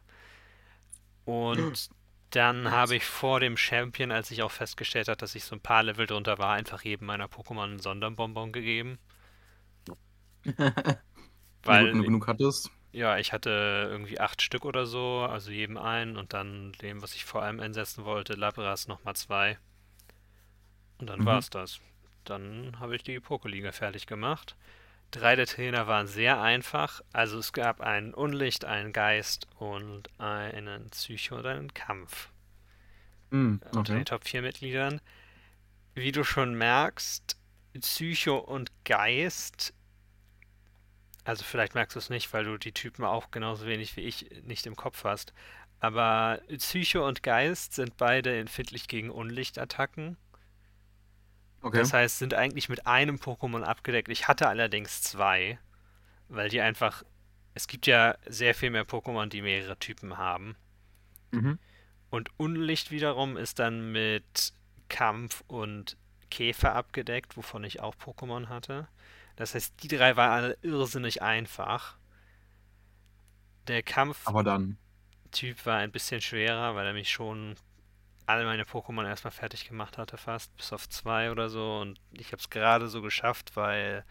Und 1.27 1.91
dann 2.31 2.71
habe 2.71 2.95
ich 2.95 3.05
vor 3.05 3.39
dem 3.39 3.55
Champion, 3.57 4.11
als 4.11 4.31
ich 4.31 4.41
auch 4.43 4.51
festgestellt 4.51 5.09
habe, 5.09 5.17
dass 5.17 5.35
ich 5.35 5.43
so 5.45 5.55
ein 5.55 5.61
paar 5.61 5.83
Level 5.83 6.07
drunter 6.07 6.39
war, 6.39 6.53
einfach 6.55 6.83
jedem 6.83 7.05
meiner 7.07 7.27
Pokémon 7.27 7.65
einen 7.65 7.79
Sonderbonbon 7.79 8.51
gegeben. 8.51 8.97
Weil 11.63 11.91
wenn 11.91 11.97
du 11.99 12.03
genug 12.05 12.27
hattest. 12.27 12.71
ja, 12.91 13.17
ich 13.17 13.33
hatte 13.33 13.87
irgendwie 13.91 14.19
acht 14.19 14.41
Stück 14.41 14.65
oder 14.65 14.85
so, 14.85 15.27
also 15.29 15.51
jedem 15.51 15.77
einen 15.77 16.17
und 16.17 16.33
dann 16.33 16.73
dem, 16.81 17.01
was 17.01 17.15
ich 17.15 17.25
vor 17.25 17.43
allem 17.43 17.59
einsetzen 17.61 18.05
wollte, 18.05 18.33
Labras 18.33 18.87
nochmal 18.87 19.15
zwei. 19.15 19.57
Und 20.99 21.07
dann 21.09 21.25
Mhm. 21.25 21.25
war's 21.25 21.49
das. 21.49 21.79
Dann 22.23 22.79
habe 22.79 22.95
ich 22.95 23.03
die 23.03 23.19
Pokéliga 23.19 23.71
fertig 23.71 24.05
gemacht. 24.07 24.55
Drei 25.11 25.35
der 25.35 25.47
Trainer 25.47 25.87
waren 25.87 26.07
sehr 26.07 26.41
einfach. 26.41 27.01
Also 27.13 27.39
es 27.39 27.53
gab 27.53 27.81
einen 27.81 28.13
Unlicht, 28.13 28.65
einen 28.65 28.93
Geist 28.93 29.47
und 29.57 30.09
einen 30.19 30.89
Psycho 30.89 31.37
und 31.37 31.45
einen 31.45 31.73
Kampf. 31.73 32.29
Unter 33.29 33.79
okay. 33.79 33.93
den 33.93 34.05
Top 34.05 34.27
4 34.27 34.41
Mitgliedern. 34.41 35.01
Wie 35.93 36.11
du 36.11 36.23
schon 36.23 36.55
merkst, 36.55 37.37
Psycho 37.79 38.37
und 38.37 38.71
Geist. 38.83 39.73
Also 41.23 41.43
vielleicht 41.43 41.75
merkst 41.75 41.95
du 41.95 41.99
es 41.99 42.09
nicht, 42.09 42.31
weil 42.33 42.45
du 42.45 42.57
die 42.57 42.71
Typen 42.71 43.03
auch 43.03 43.31
genauso 43.31 43.65
wenig 43.65 43.95
wie 43.97 44.01
ich 44.01 44.29
nicht 44.43 44.65
im 44.65 44.75
Kopf 44.75 45.03
hast. 45.03 45.33
Aber 45.79 46.41
Psycho 46.57 47.05
und 47.07 47.23
Geist 47.23 47.73
sind 47.73 47.97
beide 47.97 48.37
empfindlich 48.37 48.87
gegen 48.87 49.09
Unlichtattacken. 49.09 50.17
Okay. 51.61 51.79
Das 51.79 51.93
heißt, 51.93 52.19
sind 52.19 52.33
eigentlich 52.33 52.69
mit 52.69 52.87
einem 52.87 53.15
Pokémon 53.17 53.63
abgedeckt. 53.63 54.09
Ich 54.09 54.27
hatte 54.27 54.47
allerdings 54.47 55.01
zwei, 55.01 55.59
weil 56.29 56.49
die 56.49 56.61
einfach. 56.61 57.03
Es 57.53 57.67
gibt 57.67 57.87
ja 57.87 58.15
sehr 58.27 58.53
viel 58.53 58.69
mehr 58.69 58.85
Pokémon, 58.85 59.27
die 59.27 59.41
mehrere 59.41 59.77
Typen 59.79 60.17
haben. 60.17 60.55
Mhm. 61.31 61.57
Und 62.11 62.29
Unlicht 62.37 62.91
wiederum 62.91 63.35
ist 63.35 63.57
dann 63.57 63.91
mit 63.91 64.53
Kampf 64.89 65.43
und 65.47 65.97
Käfer 66.29 66.75
abgedeckt, 66.75 67.35
wovon 67.35 67.63
ich 67.63 67.79
auch 67.81 67.95
Pokémon 67.95 68.47
hatte. 68.47 68.87
Das 69.35 69.55
heißt, 69.55 69.81
die 69.83 69.87
drei 69.87 70.15
waren 70.15 70.31
alle 70.31 70.57
irrsinnig 70.61 71.21
einfach. 71.21 71.97
Der 73.67 73.83
Kampftyp 73.83 74.27
Aber 74.27 74.43
dann. 74.43 74.77
war 75.63 75.77
ein 75.77 75.91
bisschen 75.91 76.21
schwerer, 76.21 76.75
weil 76.75 76.87
er 76.87 76.93
mich 76.93 77.09
schon 77.09 77.55
alle 78.27 78.45
meine 78.45 78.65
Pokémon 78.65 79.07
erstmal 79.07 79.31
fertig 79.31 79.67
gemacht 79.67 79.97
hatte, 79.97 80.17
fast, 80.17 80.55
bis 80.57 80.73
auf 80.73 80.87
zwei 80.89 81.31
oder 81.31 81.49
so. 81.49 81.79
Und 81.79 81.99
ich 82.11 82.27
habe 82.27 82.41
es 82.41 82.49
gerade 82.49 82.89
so 82.89 83.01
geschafft, 83.01 83.55
weil 83.55 84.03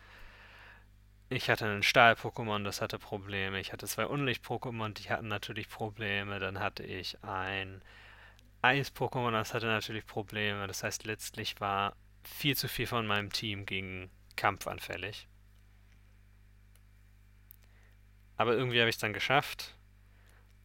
ich 1.29 1.51
hatte 1.51 1.67
einen 1.67 1.83
Stahl-Pokémon, 1.83 2.65
das 2.65 2.81
hatte 2.81 2.99
Probleme. 2.99 3.61
Ich 3.61 3.73
hatte 3.73 3.87
zwei 3.87 4.07
Unlicht-Pokémon, 4.07 4.95
die 4.95 5.11
hatten 5.11 5.29
natürlich 5.29 5.69
Probleme. 5.69 6.39
Dann 6.39 6.61
hatte 6.61 6.83
ich 6.83 7.23
ein 7.23 7.83
Eis-Pokémon, 8.63 9.33
das 9.33 9.53
hatte 9.53 9.67
natürlich 9.67 10.07
Probleme. 10.07 10.67
Das 10.67 10.83
heißt, 10.83 11.05
letztlich 11.05 11.61
war 11.61 11.95
viel 12.25 12.57
zu 12.57 12.69
viel 12.69 12.87
von 12.87 13.07
meinem 13.07 13.31
Team 13.33 13.67
gegen 13.67 14.11
Kampf 14.35 14.67
anfällig. 14.67 15.29
Aber 18.39 18.55
irgendwie 18.55 18.81
habe 18.81 18.89
ich 18.89 18.97
es 18.97 19.01
dann 19.01 19.13
geschafft. 19.13 19.75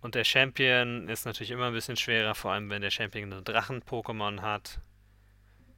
Und 0.01 0.15
der 0.15 0.23
Champion 0.23 1.07
ist 1.09 1.25
natürlich 1.25 1.51
immer 1.51 1.67
ein 1.67 1.73
bisschen 1.73 1.95
schwerer, 1.95 2.33
vor 2.35 2.51
allem 2.51 2.69
wenn 2.69 2.81
der 2.81 2.89
Champion 2.91 3.31
einen 3.31 3.43
Drachen-Pokémon 3.43 4.41
hat. 4.41 4.79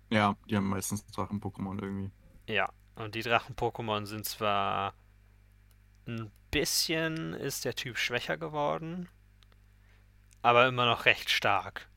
Ja, 0.09 0.35
die 0.49 0.55
haben 0.55 0.69
meistens 0.69 1.05
Drachen-Pokémon 1.07 1.81
irgendwie. 1.81 2.11
Ja, 2.47 2.69
und 2.95 3.15
die 3.15 3.21
Drachen-Pokémon 3.21 4.05
sind 4.05 4.25
zwar 4.25 4.93
ein 6.07 6.31
bisschen 6.51 7.33
ist 7.33 7.65
der 7.65 7.75
Typ 7.75 7.97
schwächer 7.97 8.37
geworden, 8.37 9.09
aber 10.41 10.67
immer 10.67 10.85
noch 10.85 11.05
recht 11.05 11.29
stark. 11.29 11.89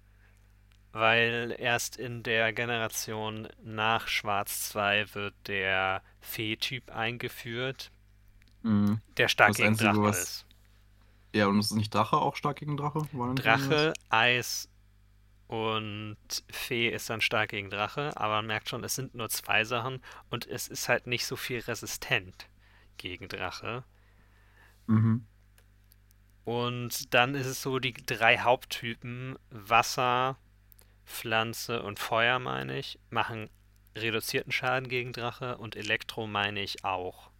Weil 0.92 1.54
erst 1.58 1.96
in 1.96 2.22
der 2.22 2.52
Generation 2.54 3.48
nach 3.62 4.08
Schwarz 4.08 4.68
2 4.70 5.14
wird 5.14 5.34
der 5.46 6.02
Fee-Typ 6.20 6.90
eingeführt, 6.90 7.90
Mhm. 8.62 9.00
der 9.18 9.28
stark 9.28 9.48
Das 9.50 9.56
gegen 9.58 9.68
Einzige, 9.70 9.90
Drache 9.90 10.02
was- 10.02 10.22
ist. 10.22 10.45
Ja, 11.36 11.48
und 11.48 11.58
ist 11.58 11.72
nicht 11.72 11.94
Drache 11.94 12.16
auch 12.16 12.34
stark 12.34 12.56
gegen 12.56 12.78
Drache? 12.78 13.06
Drache, 13.34 13.92
Eis 14.08 14.70
und 15.48 16.16
Fee 16.48 16.88
ist 16.88 17.10
dann 17.10 17.20
stark 17.20 17.50
gegen 17.50 17.68
Drache, 17.68 18.16
aber 18.16 18.36
man 18.36 18.46
merkt 18.46 18.70
schon, 18.70 18.82
es 18.82 18.94
sind 18.94 19.14
nur 19.14 19.28
zwei 19.28 19.62
Sachen 19.64 20.02
und 20.30 20.46
es 20.46 20.66
ist 20.66 20.88
halt 20.88 21.06
nicht 21.06 21.26
so 21.26 21.36
viel 21.36 21.60
resistent 21.60 22.48
gegen 22.96 23.28
Drache. 23.28 23.84
Mhm. 24.86 25.26
Und 26.46 27.12
dann 27.12 27.34
ist 27.34 27.46
es 27.46 27.60
so, 27.60 27.80
die 27.80 27.92
drei 27.92 28.38
Haupttypen, 28.38 29.36
Wasser, 29.50 30.38
Pflanze 31.04 31.82
und 31.82 31.98
Feuer, 31.98 32.38
meine 32.38 32.78
ich, 32.78 32.98
machen 33.10 33.50
reduzierten 33.94 34.52
Schaden 34.52 34.88
gegen 34.88 35.12
Drache 35.12 35.58
und 35.58 35.76
Elektro 35.76 36.26
meine 36.26 36.60
ich 36.60 36.82
auch. 36.82 37.30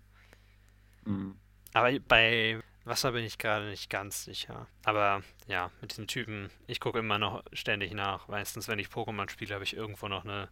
Mhm. 1.06 1.38
Aber 1.72 1.98
bei 2.00 2.60
Wasser 2.86 3.12
bin 3.12 3.24
ich 3.24 3.36
gerade 3.38 3.66
nicht 3.68 3.90
ganz 3.90 4.24
sicher. 4.24 4.66
Aber 4.84 5.22
ja, 5.48 5.70
mit 5.80 5.90
diesen 5.92 6.06
Typen, 6.06 6.50
ich 6.68 6.80
gucke 6.80 7.00
immer 7.00 7.18
noch 7.18 7.42
ständig 7.52 7.92
nach. 7.92 8.28
Meistens, 8.28 8.68
wenn 8.68 8.78
ich 8.78 8.88
Pokémon 8.88 9.28
spiele, 9.28 9.54
habe 9.54 9.64
ich 9.64 9.76
irgendwo 9.76 10.08
noch 10.08 10.24
eine 10.24 10.48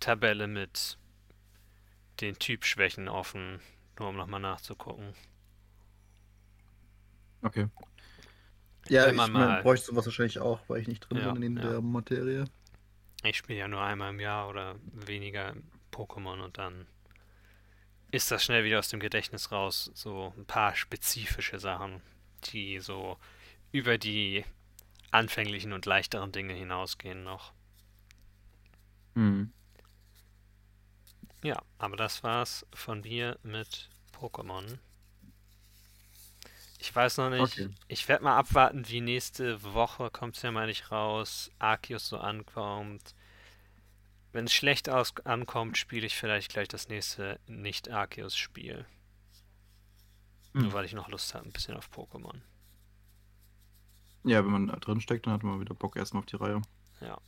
Tabelle 0.00 0.46
mit 0.48 0.98
den 2.20 2.38
Typschwächen 2.38 3.08
offen, 3.08 3.60
nur 3.98 4.08
um 4.08 4.16
nochmal 4.16 4.40
nachzugucken. 4.40 5.14
Okay. 7.42 7.66
Ja, 8.88 9.06
Wenn 9.06 9.10
ich 9.12 9.16
man 9.16 9.32
mein, 9.32 9.48
mal- 9.48 9.62
bräuchte 9.62 9.86
sowas 9.86 10.06
wahrscheinlich 10.06 10.38
auch, 10.40 10.60
weil 10.68 10.80
ich 10.80 10.88
nicht 10.88 11.00
drin 11.08 11.18
Ja, 11.18 11.32
bin 11.32 11.42
in 11.42 11.56
ja. 11.56 11.62
der 11.62 11.80
Materie. 11.80 12.44
Ich 13.22 13.36
spiele 13.36 13.58
ja 13.58 13.68
nur 13.68 13.82
einmal 13.82 14.10
im 14.10 14.20
Jahr 14.20 14.48
oder 14.48 14.76
weniger 14.92 15.54
Pokémon 15.92 16.40
und 16.42 16.58
dann 16.58 16.86
ist 18.10 18.30
das 18.30 18.44
schnell 18.44 18.64
wieder 18.64 18.78
aus 18.78 18.88
dem 18.88 19.00
Gedächtnis 19.00 19.52
raus. 19.52 19.90
So 19.94 20.32
ein 20.36 20.44
paar 20.44 20.74
spezifische 20.74 21.58
Sachen, 21.58 22.02
die 22.52 22.80
so 22.80 23.18
über 23.72 23.98
die 23.98 24.44
anfänglichen 25.10 25.72
und 25.72 25.86
leichteren 25.86 26.32
Dinge 26.32 26.54
hinausgehen 26.54 27.22
noch. 27.22 27.52
Mhm. 29.14 29.52
Ja, 31.42 31.62
aber 31.78 31.96
das 31.96 32.22
war's 32.22 32.66
von 32.72 33.00
mir 33.00 33.38
mit 33.42 33.88
Pokémon. 34.12 34.78
Ich 36.78 36.94
weiß 36.94 37.18
noch 37.18 37.30
nicht. 37.30 37.40
Okay. 37.40 37.68
Ich 37.88 38.08
werde 38.08 38.24
mal 38.24 38.36
abwarten, 38.38 38.88
wie 38.88 39.00
nächste 39.00 39.62
Woche 39.62 40.10
kommt 40.10 40.36
es 40.36 40.42
ja 40.42 40.50
mal 40.50 40.66
nicht 40.66 40.90
raus. 40.90 41.50
Arceus 41.58 42.08
so 42.08 42.18
ankommt. 42.18 43.14
Wenn 44.32 44.44
es 44.44 44.54
schlecht 44.54 44.88
aus 44.88 45.14
ankommt, 45.24 45.76
spiele 45.76 46.06
ich 46.06 46.16
vielleicht 46.16 46.52
gleich 46.52 46.68
das 46.68 46.88
nächste 46.88 47.40
Nicht-Arceus-Spiel. 47.46 48.86
Nur 50.52 50.64
Hm. 50.64 50.72
weil 50.72 50.84
ich 50.84 50.92
noch 50.92 51.08
Lust 51.08 51.34
habe, 51.34 51.46
ein 51.46 51.52
bisschen 51.52 51.76
auf 51.76 51.90
Pokémon. 51.90 52.40
Ja, 54.24 54.44
wenn 54.44 54.52
man 54.52 54.66
da 54.66 54.76
drin 54.76 55.00
steckt, 55.00 55.26
dann 55.26 55.32
hat 55.34 55.42
man 55.42 55.60
wieder 55.60 55.74
Bock 55.74 55.96
erstmal 55.96 56.20
auf 56.20 56.26
die 56.26 56.36
Reihe. 56.36 56.60
Ja. 57.00 57.18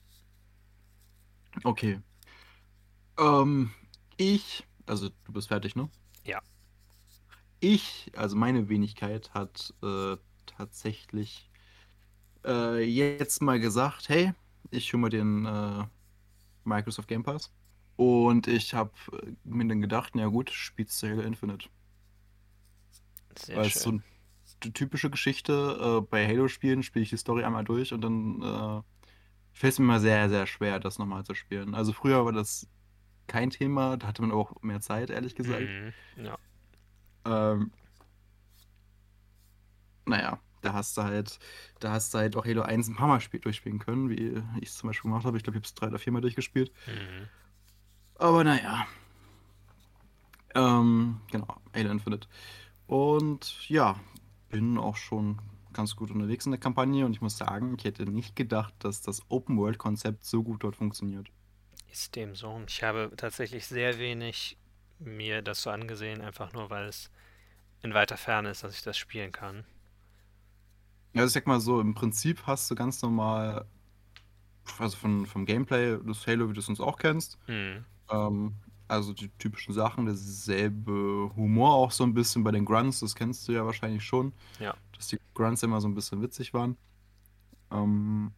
Okay. 1.64 2.00
Ähm, 3.18 3.70
ich, 4.16 4.64
also 4.86 5.08
du 5.24 5.32
bist 5.32 5.48
fertig, 5.48 5.76
ne? 5.76 5.88
Ja. 6.24 6.40
Ich, 7.60 8.10
also 8.16 8.36
meine 8.36 8.68
Wenigkeit 8.68 9.32
hat 9.34 9.72
äh, 9.82 10.16
tatsächlich 10.46 11.50
äh, 12.44 12.82
jetzt 12.82 13.40
mal 13.42 13.60
gesagt, 13.60 14.08
hey, 14.08 14.32
ich 14.70 14.92
hole 14.92 15.02
mir 15.02 15.10
den 15.10 15.46
äh, 15.46 15.84
Microsoft 16.64 17.08
Game 17.08 17.22
Pass. 17.22 17.52
Und 17.96 18.46
ich 18.46 18.74
habe 18.74 18.92
mir 19.44 19.66
dann 19.66 19.80
gedacht, 19.80 20.12
na 20.14 20.26
gut, 20.26 20.50
spielst 20.50 21.02
du 21.02 21.08
Halo 21.08 21.22
Infinite. 21.22 21.68
Sehr 23.38 23.56
Weil 23.56 23.66
es 23.66 23.74
so 23.74 23.90
schön. 23.90 24.02
eine 24.62 24.72
typische 24.72 25.10
Geschichte, 25.10 26.00
äh, 26.02 26.06
bei 26.08 26.26
Halo-Spielen 26.26 26.82
spiele 26.82 27.02
ich 27.02 27.10
die 27.10 27.16
Story 27.16 27.44
einmal 27.44 27.64
durch 27.64 27.92
und 27.92 28.02
dann 28.02 28.42
äh, 28.42 28.82
fällt 29.52 29.72
es 29.74 29.78
mir 29.78 29.84
immer 29.84 30.00
sehr, 30.00 30.28
sehr 30.28 30.46
schwer, 30.46 30.80
das 30.80 30.98
nochmal 30.98 31.24
zu 31.24 31.34
spielen. 31.34 31.74
Also 31.74 31.92
früher 31.92 32.24
war 32.24 32.32
das 32.32 32.68
kein 33.26 33.50
Thema, 33.50 33.96
da 33.96 34.08
hatte 34.08 34.22
man 34.22 34.32
auch 34.32 34.60
mehr 34.62 34.80
Zeit, 34.80 35.10
ehrlich 35.10 35.34
gesagt. 35.34 35.62
Mhm. 35.62 35.92
Ja. 36.24 36.38
Ähm, 37.24 37.70
naja, 40.06 40.40
da 40.62 40.72
hast 40.72 40.96
du 40.96 41.02
halt, 41.02 41.38
da 41.80 41.92
hast 41.92 42.14
du 42.14 42.18
halt 42.18 42.36
auch 42.36 42.46
Halo 42.46 42.62
1 42.62 42.88
ein 42.88 42.96
paar 42.96 43.08
Mal 43.08 43.20
spiel 43.20 43.40
durchspielen 43.40 43.78
können, 43.78 44.08
wie 44.08 44.42
ich 44.60 44.68
es 44.68 44.76
zum 44.76 44.88
Beispiel 44.88 45.10
gemacht 45.10 45.26
habe. 45.26 45.36
Ich 45.36 45.42
glaube, 45.42 45.56
ich 45.56 45.60
habe 45.60 45.66
es 45.66 45.74
drei 45.74 45.88
oder 45.88 45.98
vier 45.98 46.12
Mal 46.12 46.20
durchgespielt. 46.20 46.72
Mhm. 46.86 47.28
Aber 48.16 48.44
naja. 48.44 48.86
Ähm, 50.54 51.20
genau, 51.30 51.56
Halo 51.74 51.90
Infinite. 51.90 52.28
Und 52.86 53.68
ja, 53.68 53.98
bin 54.48 54.78
auch 54.78 54.96
schon 54.96 55.40
ganz 55.72 55.96
gut 55.96 56.10
unterwegs 56.10 56.44
in 56.44 56.52
der 56.52 56.60
Kampagne 56.60 57.06
und 57.06 57.12
ich 57.12 57.20
muss 57.20 57.38
sagen, 57.38 57.74
ich 57.78 57.84
hätte 57.84 58.04
nicht 58.04 58.36
gedacht, 58.36 58.74
dass 58.80 59.00
das 59.00 59.22
Open-World-Konzept 59.30 60.24
so 60.24 60.42
gut 60.42 60.62
dort 60.62 60.76
funktioniert. 60.76 61.28
Ist 61.90 62.14
dem 62.16 62.34
so. 62.34 62.62
Ich 62.66 62.82
habe 62.82 63.10
tatsächlich 63.16 63.66
sehr 63.66 63.98
wenig 63.98 64.58
mir 64.98 65.42
das 65.42 65.62
so 65.62 65.70
angesehen, 65.70 66.20
einfach 66.20 66.52
nur 66.52 66.70
weil 66.70 66.86
es 66.86 67.10
in 67.82 67.94
weiter 67.94 68.16
Ferne 68.16 68.50
ist, 68.50 68.62
dass 68.62 68.74
ich 68.74 68.82
das 68.82 68.96
spielen 68.96 69.32
kann. 69.32 69.64
Ja, 71.14 71.22
also 71.22 71.30
ich 71.30 71.34
sag 71.34 71.46
mal 71.46 71.60
so, 71.60 71.80
im 71.80 71.94
Prinzip 71.94 72.46
hast 72.46 72.70
du 72.70 72.74
ganz 72.74 73.02
normal, 73.02 73.66
also 74.78 74.96
von, 74.96 75.26
vom 75.26 75.44
Gameplay 75.44 75.98
das 76.06 76.26
Halo, 76.26 76.48
wie 76.48 76.54
du 76.54 76.60
es 76.60 76.68
uns 76.68 76.80
auch 76.80 76.96
kennst, 76.98 77.38
Mhm. 77.48 77.84
ähm, 78.10 78.54
also 78.88 79.12
die 79.12 79.28
typischen 79.38 79.72
Sachen, 79.72 80.06
derselbe 80.06 81.30
Humor 81.36 81.74
auch 81.74 81.90
so 81.92 82.04
ein 82.04 82.14
bisschen 82.14 82.44
bei 82.44 82.50
den 82.50 82.64
Grunts, 82.64 83.00
das 83.00 83.14
kennst 83.14 83.48
du 83.48 83.52
ja 83.52 83.64
wahrscheinlich 83.64 84.04
schon. 84.04 84.32
Ja. 84.58 84.74
Dass 84.94 85.08
die 85.08 85.18
Grunts 85.34 85.62
immer 85.62 85.80
so 85.80 85.88
ein 85.88 85.94
bisschen 85.94 86.20
witzig 86.20 86.52
waren. 86.52 86.76
Ähm, 87.70 88.32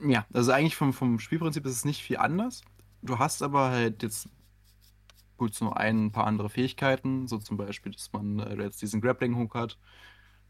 ja, 0.00 0.26
also 0.32 0.52
eigentlich 0.52 0.76
vom, 0.76 0.92
vom 0.92 1.18
Spielprinzip 1.18 1.64
ist 1.66 1.72
es 1.72 1.84
nicht 1.84 2.02
viel 2.02 2.16
anders. 2.16 2.62
Du 3.02 3.18
hast 3.18 3.42
aber 3.42 3.70
halt 3.70 4.02
jetzt 4.02 4.28
gut 5.36 5.54
so 5.54 5.72
ein 5.72 6.12
paar 6.12 6.26
andere 6.26 6.48
Fähigkeiten, 6.48 7.26
so 7.28 7.38
zum 7.38 7.56
Beispiel, 7.56 7.92
dass 7.92 8.12
man 8.12 8.38
äh, 8.38 8.62
jetzt 8.62 8.80
diesen 8.80 9.00
Grappling-Hook 9.00 9.54
hat, 9.54 9.78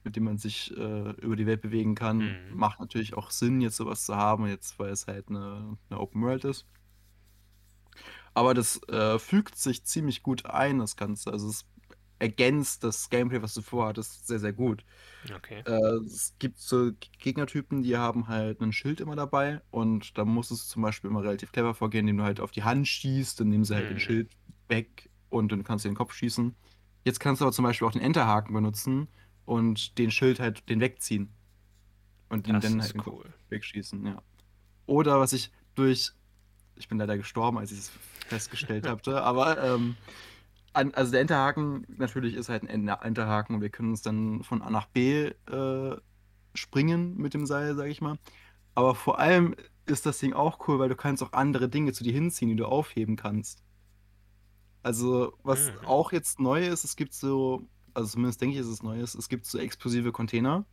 mit 0.04 0.16
dem 0.16 0.24
man 0.24 0.38
sich 0.38 0.70
äh, 0.76 1.10
über 1.20 1.36
die 1.36 1.46
Welt 1.46 1.60
bewegen 1.62 1.94
kann. 1.94 2.18
Mhm. 2.18 2.56
Macht 2.56 2.80
natürlich 2.80 3.14
auch 3.14 3.30
Sinn, 3.30 3.60
jetzt 3.60 3.76
sowas 3.76 4.04
zu 4.04 4.16
haben, 4.16 4.46
jetzt 4.46 4.78
weil 4.78 4.90
es 4.90 5.06
halt 5.06 5.28
eine, 5.28 5.78
eine 5.90 6.00
Open 6.00 6.22
World 6.22 6.44
ist. 6.44 6.66
Aber 8.34 8.54
das 8.54 8.80
äh, 8.88 9.18
fügt 9.18 9.56
sich 9.56 9.84
ziemlich 9.84 10.22
gut 10.22 10.46
ein, 10.46 10.78
das 10.78 10.96
Ganze. 10.96 11.30
Also 11.32 11.48
es 11.48 11.66
ergänzt 12.18 12.84
das 12.84 13.10
Gameplay, 13.10 13.42
was 13.42 13.54
du 13.54 13.62
vorhattest, 13.62 14.26
sehr, 14.28 14.38
sehr 14.38 14.52
gut. 14.52 14.84
Okay. 15.34 15.62
Äh, 15.66 15.96
es 16.06 16.34
gibt 16.38 16.58
so 16.58 16.92
Gegnertypen, 17.18 17.82
die 17.82 17.96
haben 17.96 18.28
halt 18.28 18.60
ein 18.60 18.72
Schild 18.72 19.00
immer 19.00 19.16
dabei 19.16 19.60
und 19.70 20.16
da 20.18 20.24
musst 20.24 20.50
du 20.52 20.54
zum 20.54 20.82
Beispiel 20.82 21.10
immer 21.10 21.22
relativ 21.24 21.52
clever 21.52 21.74
vorgehen, 21.74 22.02
indem 22.06 22.18
du 22.18 22.24
halt 22.24 22.40
auf 22.40 22.52
die 22.52 22.62
Hand 22.64 22.86
schießt, 22.88 23.40
dann 23.40 23.48
nehmen 23.48 23.64
sie 23.64 23.74
halt 23.74 23.86
Mhm. 23.86 23.90
den 23.90 24.00
Schild 24.00 24.30
weg 24.68 25.10
und 25.30 25.50
dann 25.52 25.64
kannst 25.64 25.84
du 25.84 25.88
den 25.88 25.96
Kopf 25.96 26.14
schießen. 26.14 26.54
Jetzt 27.04 27.18
kannst 27.20 27.40
du 27.40 27.44
aber 27.44 27.52
zum 27.52 27.64
Beispiel 27.64 27.88
auch 27.88 27.92
den 27.92 28.02
Enterhaken 28.02 28.54
benutzen 28.54 29.08
und 29.44 29.98
den 29.98 30.10
Schild 30.10 30.40
halt 30.40 30.68
den 30.68 30.80
wegziehen. 30.80 31.32
Und 32.28 32.46
ihn 32.48 32.60
Das 32.60 32.62
dann 32.62 32.80
halt 32.80 32.94
cool. 33.06 33.34
wegschießen, 33.48 34.06
ja. 34.06 34.22
Oder 34.86 35.20
was 35.20 35.32
ich 35.32 35.52
durch, 35.74 36.12
ich 36.76 36.88
bin 36.88 36.98
leider 36.98 37.16
gestorben, 37.18 37.58
als 37.58 37.72
ich 37.72 37.78
es 37.80 37.92
festgestellt 38.28 38.86
hatte, 38.88 39.22
aber 39.22 39.62
ähm, 39.62 39.98
an, 40.72 40.92
also 40.94 41.12
der 41.12 41.22
Enterhaken 41.22 41.86
natürlich 41.88 42.34
ist 42.34 42.48
halt 42.48 42.62
ein 42.64 42.68
En- 42.68 42.88
Enterhaken 42.88 43.56
und 43.56 43.62
wir 43.62 43.70
können 43.70 43.90
uns 43.90 44.02
dann 44.02 44.42
von 44.44 44.62
A 44.62 44.70
nach 44.70 44.86
B 44.88 45.32
äh, 45.50 45.96
springen 46.54 47.16
mit 47.18 47.34
dem 47.34 47.46
Seil, 47.46 47.76
sag 47.76 47.88
ich 47.88 48.00
mal. 48.02 48.18
Aber 48.74 48.94
vor 48.94 49.18
allem 49.20 49.56
ist 49.86 50.06
das 50.06 50.18
Ding 50.20 50.34
auch 50.34 50.68
cool, 50.68 50.78
weil 50.80 50.88
du 50.90 50.96
kannst 50.96 51.22
auch 51.22 51.32
andere 51.34 51.68
Dinge 51.68 51.92
zu 51.94 52.04
dir 52.04 52.12
hinziehen, 52.14 52.50
die 52.50 52.56
du 52.56 52.66
aufheben 52.66 53.16
kannst. 53.16 53.62
Also, 54.82 55.32
was 55.42 55.72
Mhm. 55.72 55.78
auch 55.82 56.12
jetzt 56.12 56.40
neu 56.40 56.66
ist, 56.66 56.84
es 56.84 56.96
gibt 56.96 57.14
so, 57.14 57.62
also 57.94 58.08
zumindest 58.10 58.40
denke 58.40 58.54
ich, 58.54 58.60
ist 58.60 58.68
es 58.68 58.82
neu 58.82 59.00
ist, 59.00 59.14
es 59.14 59.28
gibt 59.28 59.46
so 59.46 59.58
explosive 59.58 60.12
Container. 60.12 60.66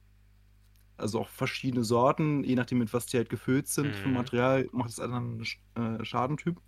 Also 0.97 1.21
auch 1.21 1.29
verschiedene 1.29 1.83
Sorten, 1.85 2.43
je 2.43 2.55
nachdem, 2.55 2.79
mit 2.79 2.93
was 2.93 3.05
die 3.05 3.17
halt 3.17 3.29
gefüllt 3.29 3.67
sind. 3.69 3.95
Vom 3.95 4.11
Mhm. 4.11 4.13
Material 4.13 4.67
macht 4.73 4.89
es 4.89 4.99
einen 4.99 5.13
anderen 5.13 6.01
äh, 6.01 6.03
Schadentyp. 6.05 6.61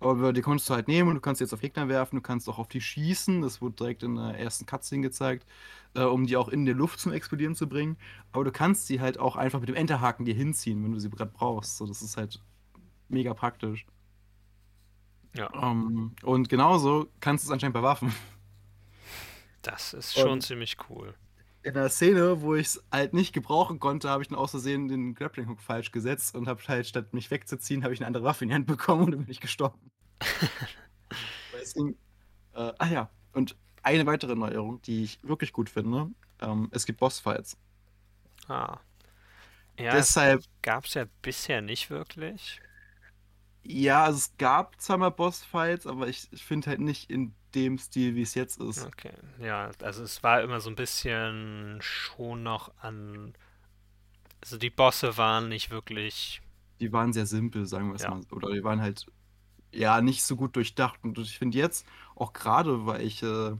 Aber 0.00 0.32
die 0.32 0.42
konntest 0.42 0.68
du 0.70 0.74
halt 0.74 0.88
nehmen 0.88 1.10
und 1.10 1.16
du 1.16 1.20
kannst 1.22 1.40
jetzt 1.40 1.54
auf 1.54 1.60
Gegner 1.60 1.88
werfen, 1.88 2.16
du 2.16 2.22
kannst 2.22 2.48
auch 2.48 2.58
auf 2.58 2.68
die 2.68 2.80
schießen. 2.82 3.42
Das 3.42 3.62
wurde 3.62 3.76
direkt 3.76 4.02
in 4.04 4.16
der 4.16 4.38
ersten 4.38 4.66
Cutscene 4.66 5.02
gezeigt, 5.02 5.46
äh, 5.94 6.02
um 6.04 6.26
die 6.26 6.36
auch 6.36 6.48
in 6.48 6.66
der 6.66 6.74
Luft 6.76 7.00
zum 7.00 7.12
Explodieren 7.12 7.54
zu 7.56 7.68
bringen. 7.68 7.98
Aber 8.32 8.44
du 8.44 8.52
kannst 8.52 8.86
sie 8.88 9.00
halt 9.00 9.18
auch 9.20 9.36
einfach 9.36 9.60
mit 9.60 9.68
dem 9.70 9.76
Enterhaken 9.76 10.24
dir 10.26 10.34
hinziehen, 10.34 10.84
wenn 10.84 10.92
du 10.92 11.00
sie 11.00 11.10
gerade 11.10 11.32
brauchst. 11.32 11.78
So, 11.78 11.86
das 11.86 12.02
ist 12.02 12.16
halt 12.16 12.42
mega 13.08 13.34
praktisch. 13.34 13.86
Ja, 15.34 15.52
Ähm, 15.52 16.14
und 16.22 16.48
genauso 16.48 17.08
kannst 17.20 17.44
du 17.44 17.48
es 17.48 17.52
anscheinend 17.52 17.74
bei 17.74 17.82
Waffen. 17.82 18.12
Das 19.62 19.94
ist 19.94 20.14
schon 20.14 20.30
Und- 20.30 20.42
ziemlich 20.42 20.76
cool. 20.90 21.14
In 21.64 21.74
der 21.74 21.88
Szene, 21.90 22.42
wo 22.42 22.56
ich 22.56 22.66
es 22.66 22.84
halt 22.90 23.14
nicht 23.14 23.32
gebrauchen 23.32 23.78
konnte, 23.78 24.08
habe 24.10 24.20
ich 24.22 24.28
dann 24.28 24.36
aus 24.36 24.50
Versehen 24.50 24.88
den 24.88 25.14
Grappling 25.14 25.48
Hook 25.48 25.60
falsch 25.60 25.92
gesetzt 25.92 26.34
und 26.34 26.48
habe 26.48 26.60
halt 26.66 26.88
statt 26.88 27.14
mich 27.14 27.30
wegzuziehen, 27.30 27.84
habe 27.84 27.94
ich 27.94 28.00
eine 28.00 28.08
andere 28.08 28.24
Waffe 28.24 28.44
in 28.44 28.48
die 28.48 28.54
Hand 28.56 28.66
bekommen 28.66 29.04
und 29.04 29.10
dann 29.12 29.20
bin 29.20 29.30
ich 29.30 29.40
gestorben. 29.40 29.78
Deswegen, 31.54 31.96
äh, 32.54 32.72
ah 32.78 32.86
ja, 32.88 33.10
und 33.32 33.56
eine 33.84 34.06
weitere 34.06 34.34
Neuerung, 34.34 34.82
die 34.82 35.04
ich 35.04 35.20
wirklich 35.22 35.52
gut 35.52 35.70
finde, 35.70 36.10
ähm, 36.40 36.68
es 36.72 36.84
gibt 36.84 36.98
Bossfights. 36.98 37.56
Ah. 38.48 38.78
Ja, 39.78 39.92
Deshalb, 39.92 40.42
gab 40.62 40.84
es 40.84 40.94
ja 40.94 41.06
bisher 41.22 41.62
nicht 41.62 41.90
wirklich. 41.90 42.60
Ja, 43.64 44.04
also 44.04 44.18
es 44.18 44.36
gab 44.38 44.80
zwar 44.80 44.98
mal 44.98 45.10
Bossfights, 45.10 45.86
aber 45.86 46.08
ich, 46.08 46.28
ich 46.32 46.44
finde 46.44 46.70
halt 46.70 46.80
nicht 46.80 47.10
in 47.10 47.34
dem 47.54 47.78
Stil, 47.78 48.14
wie 48.14 48.22
es 48.22 48.34
jetzt 48.34 48.60
ist. 48.60 48.86
Okay. 48.86 49.12
Ja, 49.40 49.70
also 49.82 50.02
es 50.02 50.22
war 50.22 50.42
immer 50.42 50.60
so 50.60 50.70
ein 50.70 50.76
bisschen 50.76 51.78
schon 51.80 52.42
noch 52.42 52.72
an. 52.80 53.34
Also 54.40 54.56
die 54.58 54.70
Bosse 54.70 55.16
waren 55.16 55.48
nicht 55.48 55.70
wirklich. 55.70 56.40
Die 56.80 56.92
waren 56.92 57.12
sehr 57.12 57.26
simpel, 57.26 57.66
sagen 57.66 57.88
wir 57.88 57.96
es 57.96 58.02
Ja. 58.02 58.10
mal. 58.10 58.22
Oder 58.32 58.50
die 58.52 58.64
waren 58.64 58.80
halt, 58.80 59.06
ja, 59.70 60.00
nicht 60.00 60.24
so 60.24 60.34
gut 60.36 60.56
durchdacht. 60.56 60.98
Und 61.04 61.18
ich 61.18 61.38
finde 61.38 61.58
jetzt, 61.58 61.86
auch 62.16 62.32
gerade, 62.32 62.86
weil 62.86 63.02
ich 63.02 63.22
äh, 63.22 63.52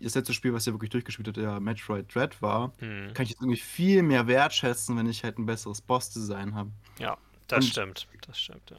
das 0.00 0.14
letzte 0.14 0.34
Spiel, 0.34 0.52
was 0.52 0.64
ich 0.64 0.66
ja 0.66 0.72
wirklich 0.74 0.90
durchgespielt 0.90 1.28
hatte, 1.28 1.40
ja 1.42 1.58
Metroid 1.60 2.12
Dread 2.14 2.42
war, 2.42 2.72
Hm, 2.80 3.14
kann 3.14 3.22
ich 3.24 3.30
jetzt 3.30 3.40
irgendwie 3.40 3.58
viel 3.60 4.02
mehr 4.02 4.26
wertschätzen, 4.26 4.96
wenn 4.98 5.06
ich 5.06 5.24
halt 5.24 5.38
ein 5.38 5.46
besseres 5.46 5.80
Boss-Design 5.80 6.54
habe. 6.54 6.70
ja, 6.98 7.16
das 7.46 7.64
Und- 7.64 7.70
stimmt. 7.70 8.08
Das 8.26 8.38
stimmt, 8.38 8.68
ja. 8.70 8.76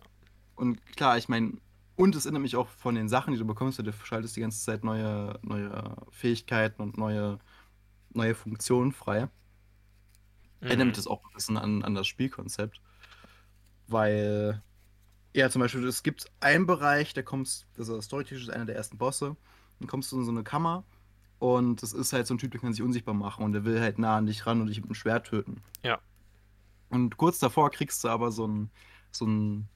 Und 0.58 0.86
klar, 0.98 1.18
ich 1.18 1.30
meine, 1.30 1.54
und 1.96 2.16
es 2.16 2.26
erinnert 2.26 2.44
mich 2.44 2.58
auch 2.58 2.68
von 2.70 2.96
den 2.96 3.10
Sachen, 3.10 3.34
die 3.34 3.40
du 3.40 3.46
bekommst, 3.48 3.80
weil 3.80 3.86
du 3.86 3.94
schaltest 3.94 4.36
die 4.38 4.42
ganze 4.42 4.64
Zeit 4.64 4.84
neue, 4.84 5.40
neue 5.44 5.96
Fähigkeiten 6.12 6.82
und 6.84 6.98
neue, 6.98 7.40
neue 8.12 8.36
Funktionen 8.36 8.94
frei. 8.94 9.30
Erinnert 10.68 10.88
Mhm. 10.88 10.88
mich 10.88 10.98
das 10.98 11.08
auch 11.08 11.24
ein 11.24 11.34
bisschen 11.34 11.58
an, 11.58 11.84
an 11.84 11.96
das 11.96 12.08
Spielkonzept. 12.08 12.82
Weil, 13.88 14.64
ja, 15.36 15.50
zum 15.50 15.62
Beispiel, 15.62 15.86
es 15.88 16.04
gibt 16.04 16.32
einen 16.42 16.66
Bereich, 16.68 17.14
da 17.14 17.24
kommst, 17.24 17.68
also 17.78 17.96
das 17.98 18.06
Storytisch 18.06 18.44
ist 18.44 18.52
einer 18.52 18.66
der 18.66 18.76
ersten 18.76 18.98
Bosse, 19.00 19.38
dann 19.80 19.90
kommst 19.90 20.12
du 20.12 20.20
in 20.20 20.26
so 20.26 20.32
eine 20.32 20.44
Kammer 20.44 20.86
und 21.40 21.84
das 21.84 21.94
ist 21.94 22.14
halt 22.14 22.28
so 22.28 22.36
ein 22.36 22.40
Typ, 22.40 22.52
der 22.52 22.62
kann 22.62 22.74
sich 22.74 22.84
unsichtbar 22.84 23.16
machen 23.16 23.46
und 23.46 23.54
der 23.54 23.66
will 23.66 23.82
halt 23.82 24.00
nah 24.00 24.18
an 24.18 24.28
dich 24.28 24.46
ran 24.48 24.62
und 24.62 24.68
dich 24.68 24.78
mit 24.80 24.88
einem 24.88 24.96
Schwert 24.96 25.28
töten. 25.28 25.64
Ja. 25.84 26.00
Und 26.90 27.18
kurz 27.18 27.40
davor 27.40 27.72
kriegst 27.72 28.04
du 28.04 28.10
aber 28.10 28.32
so 28.32 28.46
einen 28.46 28.72
so 29.12 29.26
einen 29.26 29.70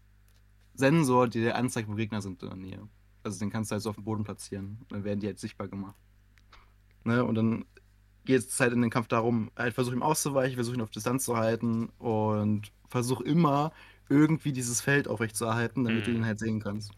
Sensor, 0.73 1.27
der 1.27 1.41
dir 1.41 1.55
anzeigt, 1.55 1.87
wo 1.89 1.95
Gegner 1.95 2.21
sind 2.21 2.41
in 2.43 2.49
der 2.49 2.57
Nähe. 2.57 2.87
Also 3.23 3.39
den 3.39 3.49
kannst 3.51 3.71
du 3.71 3.73
halt 3.73 3.83
so 3.83 3.89
auf 3.89 3.95
dem 3.95 4.03
Boden 4.03 4.23
platzieren. 4.23 4.79
Dann 4.89 5.03
werden 5.03 5.19
die 5.19 5.27
halt 5.27 5.39
sichtbar 5.39 5.67
gemacht. 5.67 5.95
Ne? 7.03 7.23
Und 7.23 7.35
dann 7.35 7.65
geht 8.25 8.41
es 8.41 8.59
halt 8.59 8.73
in 8.73 8.81
den 8.81 8.89
Kampf 8.91 9.07
darum, 9.07 9.51
halt 9.57 9.73
versuch 9.73 9.93
ihm 9.93 10.03
auszuweichen, 10.03 10.55
versuch 10.55 10.73
ihn 10.73 10.81
auf 10.81 10.91
Distanz 10.91 11.25
zu 11.25 11.37
halten 11.37 11.89
und 11.99 12.71
versuch 12.89 13.21
immer 13.21 13.71
irgendwie 14.09 14.51
dieses 14.51 14.81
Feld 14.81 15.07
aufrechtzuerhalten, 15.07 15.83
damit 15.83 16.05
du 16.07 16.11
Mhm. 16.11 16.17
ihn 16.17 16.25
halt 16.25 16.39
sehen 16.39 16.59
kannst. 16.59 16.91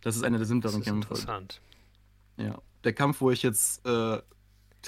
Das 0.00 0.16
ist 0.16 0.22
einer 0.22 0.38
der 0.38 0.46
simpleren 0.46 0.82
Kämpfe. 0.82 1.08
interessant. 1.14 1.60
Ja. 2.36 2.60
Der 2.84 2.92
Kampf, 2.92 3.20
wo 3.20 3.30
ich 3.30 3.42
jetzt 3.42 3.84
äh, 3.86 4.20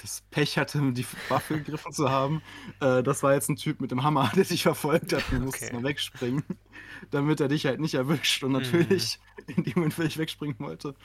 das 0.01 0.21
Pech 0.31 0.57
hatte, 0.57 0.91
die 0.93 1.05
Waffe 1.29 1.57
gegriffen 1.57 1.91
zu 1.91 2.09
haben, 2.09 2.41
äh, 2.79 3.03
das 3.03 3.23
war 3.23 3.33
jetzt 3.33 3.49
ein 3.49 3.55
Typ 3.55 3.81
mit 3.81 3.91
dem 3.91 4.03
Hammer, 4.03 4.31
der 4.35 4.45
dich 4.45 4.63
verfolgt 4.63 5.13
hat. 5.13 5.31
Du 5.31 5.39
musstest 5.39 5.71
Okay. 5.71 5.73
mal 5.73 5.83
wegspringen, 5.83 6.43
damit 7.11 7.39
er 7.39 7.47
dich 7.47 7.65
halt 7.65 7.79
nicht 7.79 7.95
erwischt. 7.95 8.43
Und 8.43 8.51
natürlich, 8.53 9.19
in 9.47 9.63
dem 9.63 9.73
Moment, 9.75 9.97
wo 9.97 10.03
ich 10.03 10.17
wegspringen 10.17 10.59
wollte, 10.59 10.95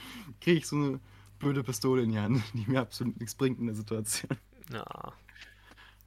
kriege 0.41 0.59
ich 0.59 0.67
so 0.67 0.77
eine 0.77 1.01
blöde 1.39 1.63
Pistole 1.65 2.03
in 2.03 2.13
die 2.13 2.19
Hand, 2.19 2.43
die 2.55 2.65
mir 2.71 2.81
absolut 2.81 3.19
nichts 3.19 3.35
bringt 3.35 3.59
in 3.59 3.67
der 3.67 3.75
Situation. 3.75 4.37
Ja. 4.73 5.13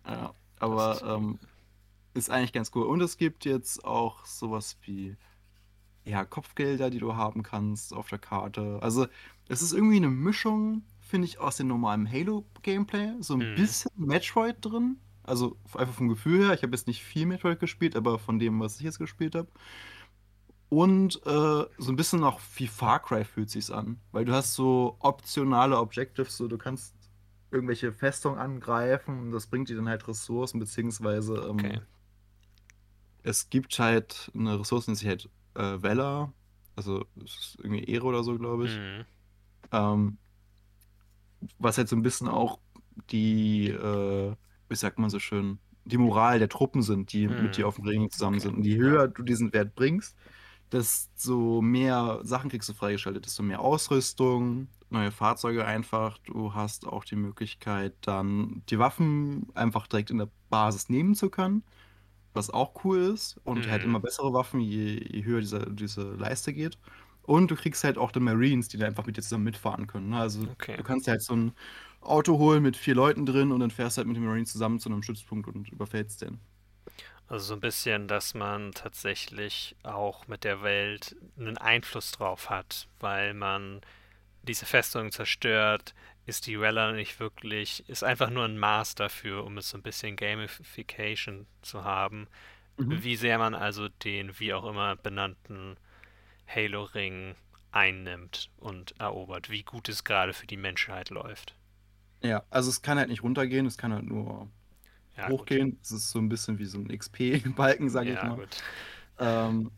Ja, 0.07 0.33
aber 0.59 0.91
ist 0.93 1.03
ähm, 1.03 1.39
ist 2.13 2.29
eigentlich 2.29 2.53
ganz 2.53 2.71
cool. 2.75 2.85
Und 2.85 3.01
es 3.01 3.17
gibt 3.17 3.45
jetzt 3.45 3.83
auch 3.85 4.25
sowas 4.25 4.77
wie 4.83 5.17
ja, 6.05 6.25
Kopfgelder, 6.25 6.89
die 6.89 6.99
du 6.99 7.15
haben 7.15 7.43
kannst 7.43 7.93
auf 7.93 8.09
der 8.09 8.19
Karte. 8.19 8.79
Also, 8.81 9.07
es 9.49 9.61
ist 9.61 9.73
irgendwie 9.73 9.97
eine 9.97 10.09
Mischung, 10.09 10.83
finde 11.05 11.27
ich, 11.27 11.39
aus 11.39 11.57
dem 11.57 11.67
normalen 11.67 12.11
Halo-Gameplay. 12.11 13.13
So 13.21 13.35
ein 13.35 13.51
Mhm. 13.51 13.55
bisschen 13.55 13.91
Metroid 13.95 14.57
drin. 14.61 14.97
Also 15.23 15.57
einfach 15.73 15.93
vom 15.95 16.09
Gefühl 16.09 16.45
her. 16.45 16.53
Ich 16.53 16.63
habe 16.63 16.73
jetzt 16.75 16.87
nicht 16.87 17.03
viel 17.03 17.25
Metroid 17.25 17.59
gespielt, 17.59 17.95
aber 17.95 18.19
von 18.19 18.39
dem, 18.39 18.59
was 18.59 18.77
ich 18.77 18.83
jetzt 18.83 18.99
gespielt 18.99 19.35
habe. 19.35 19.49
Und 20.69 21.15
äh, 21.25 21.65
so 21.77 21.91
ein 21.91 21.95
bisschen 21.95 22.23
auch 22.23 22.39
wie 22.57 22.67
Far 22.67 22.99
Cry 23.01 23.23
fühlt 23.23 23.49
sich's 23.49 23.71
an. 23.71 23.99
Weil 24.11 24.25
du 24.25 24.33
hast 24.33 24.53
so 24.55 24.97
optionale 24.99 25.77
Objectives, 25.79 26.37
so 26.37 26.47
du 26.47 26.57
kannst 26.57 26.95
irgendwelche 27.51 27.93
Festungen 27.93 28.39
angreifen 28.39 29.19
und 29.19 29.31
das 29.31 29.47
bringt 29.47 29.69
dir 29.69 29.77
dann 29.77 29.87
halt 29.89 30.07
Ressourcen, 30.07 30.59
beziehungsweise 30.59 31.35
ähm, 31.49 31.55
Okay. 31.59 31.81
es 33.23 33.49
gibt 33.49 33.77
halt 33.79 34.31
eine 34.35 34.59
Ressource, 34.59 34.85
die 34.85 34.95
sich 34.95 35.07
halt 35.07 35.29
äh, 35.55 35.81
Valor. 35.81 36.33
Also 36.75 37.05
es 37.23 37.31
ist 37.37 37.57
irgendwie 37.59 37.83
Ehre 37.85 38.05
oder 38.05 38.23
so, 38.23 38.37
glaube 38.37 38.65
ich. 38.65 38.81
Mhm. 38.81 39.05
Ähm, 39.71 40.17
was 41.59 41.77
halt 41.77 41.89
so 41.89 41.95
ein 41.95 42.01
bisschen 42.01 42.27
auch 42.27 42.59
die, 43.11 43.69
äh, 43.69 44.35
wie 44.69 44.75
sagt 44.75 44.99
man 44.99 45.09
so 45.09 45.19
schön, 45.19 45.59
die 45.85 45.97
Moral 45.97 46.39
der 46.39 46.49
Truppen 46.49 46.81
sind, 46.81 47.13
die 47.13 47.27
Mhm. 47.27 47.35
mit 47.37 47.57
dir 47.57 47.67
auf 47.67 47.75
dem 47.75 47.85
Ring 47.85 48.09
zusammen 48.11 48.39
Okay. 48.39 48.39
sind. 48.39 48.55
Und 48.55 48.65
je 48.65 48.77
höher 48.77 49.07
du 49.07 49.23
diesen 49.23 49.53
Wert 49.53 49.75
bringst, 49.75 50.17
desto 50.71 51.61
mehr 51.61 52.19
Sachen 52.23 52.49
kriegst 52.49 52.69
du 52.69 52.73
freigeschaltet, 52.73 53.25
desto 53.25 53.43
mehr 53.43 53.61
Ausrüstung, 53.61 54.69
neue 54.89 55.11
Fahrzeuge 55.11 55.65
einfach. 55.65 56.17
Du 56.19 56.53
hast 56.53 56.87
auch 56.87 57.05
die 57.05 57.15
Möglichkeit, 57.15 57.95
dann 58.01 58.63
die 58.69 58.79
Waffen 58.79 59.47
einfach 59.55 59.87
direkt 59.87 60.11
in 60.11 60.17
der 60.19 60.31
Basis 60.49 60.89
nehmen 60.89 61.15
zu 61.15 61.29
können, 61.29 61.63
was 62.33 62.49
auch 62.49 62.83
cool 62.83 62.99
ist. 62.99 63.39
Und 63.43 63.69
halt 63.69 63.83
Mhm. 63.83 63.85
immer 63.85 63.99
bessere 63.99 64.33
Waffen, 64.33 64.59
je, 64.61 64.99
je 65.11 65.23
höher 65.25 65.41
diese, 65.41 65.73
diese 65.73 66.03
Leiste 66.15 66.53
geht. 66.53 66.79
Und 67.25 67.49
du 67.51 67.55
kriegst 67.55 67.83
halt 67.83 67.97
auch 67.97 68.11
die 68.11 68.19
Marines, 68.19 68.67
die 68.69 68.77
da 68.77 68.85
einfach 68.87 69.05
mit 69.05 69.17
dir 69.17 69.21
zusammen 69.21 69.43
mitfahren 69.45 69.87
können. 69.87 70.09
ne? 70.09 70.19
Also 70.19 70.47
Okay. 70.51 70.77
du 70.77 70.83
kannst 70.83 71.07
halt 71.07 71.21
so 71.23 71.35
ein 71.35 71.53
Auto 72.01 72.37
holen 72.37 72.61
mit 72.63 72.77
vier 72.77 72.95
Leuten 72.95 73.25
drin 73.25 73.51
und 73.51 73.59
dann 73.61 73.71
fährst 73.71 73.97
du 73.97 73.99
halt 73.99 74.07
mit 74.07 74.17
den 74.17 74.25
Marines 74.25 74.51
zusammen 74.51 74.79
zu 74.79 74.89
einem 74.89 75.01
Stützpunkt 75.03 75.47
und 75.47 75.69
überfällst 75.71 76.21
den. 76.21 76.39
Also 77.27 77.45
so 77.47 77.53
ein 77.55 77.59
bisschen, 77.59 78.07
dass 78.07 78.33
man 78.33 78.71
tatsächlich 78.73 79.75
auch 79.83 80.27
mit 80.27 80.43
der 80.43 80.61
Welt 80.61 81.15
einen 81.37 81.57
Einfluss 81.57 82.11
drauf 82.11 82.49
hat, 82.49 82.87
weil 82.99 83.33
man 83.33 83.81
diese 84.43 84.65
Festung 84.65 85.11
zerstört, 85.11 85.95
ist 86.25 86.47
die 86.47 86.55
Rella 86.55 86.91
nicht 86.93 87.19
wirklich, 87.19 87.87
ist 87.89 88.03
einfach 88.03 88.29
nur 88.31 88.45
ein 88.45 88.57
Maß 88.59 88.95
dafür, 88.95 89.45
um 89.45 89.57
es 89.57 89.69
so 89.69 89.77
ein 89.77 89.83
bisschen 89.83 90.15
Gamification 90.17 91.47
zu 91.63 91.83
haben, 91.83 92.27
Mhm. 92.77 93.01
wie 93.01 93.15
sehr 93.17 93.37
man 93.39 93.55
also 93.55 93.89
den 93.89 94.39
wie 94.39 94.53
auch 94.53 94.65
immer 94.65 94.95
benannten 94.97 95.77
Halo-Ring 96.47 97.35
einnimmt 97.71 98.49
und 98.57 98.99
erobert, 98.99 99.49
wie 99.49 99.63
gut 99.63 99.89
es 99.89 100.03
gerade 100.03 100.33
für 100.33 100.47
die 100.47 100.57
Menschheit 100.57 101.09
läuft. 101.09 101.55
Ja, 102.23 102.43
also 102.49 102.69
es 102.69 102.81
kann 102.81 102.97
halt 102.97 103.09
nicht 103.09 103.23
runtergehen, 103.23 103.65
es 103.65 103.77
kann 103.77 103.93
halt 103.93 104.05
nur 104.05 104.49
Ja, 105.17 105.31
gut. 105.31 105.37
hochgehen. 105.39 105.79
Es 105.83 105.91
ist 105.91 106.11
so 106.11 106.19
ein 106.19 106.29
bisschen 106.29 106.59
wie 106.59 106.65
so 106.65 106.79
ein 106.79 106.89
XP-Balken, 106.89 107.89
sage 107.89 108.13
ich 108.13 108.15
Ja, 108.15 108.23
mal. 108.23 108.41
gut. 108.41 108.63
Ähm, 109.19 109.71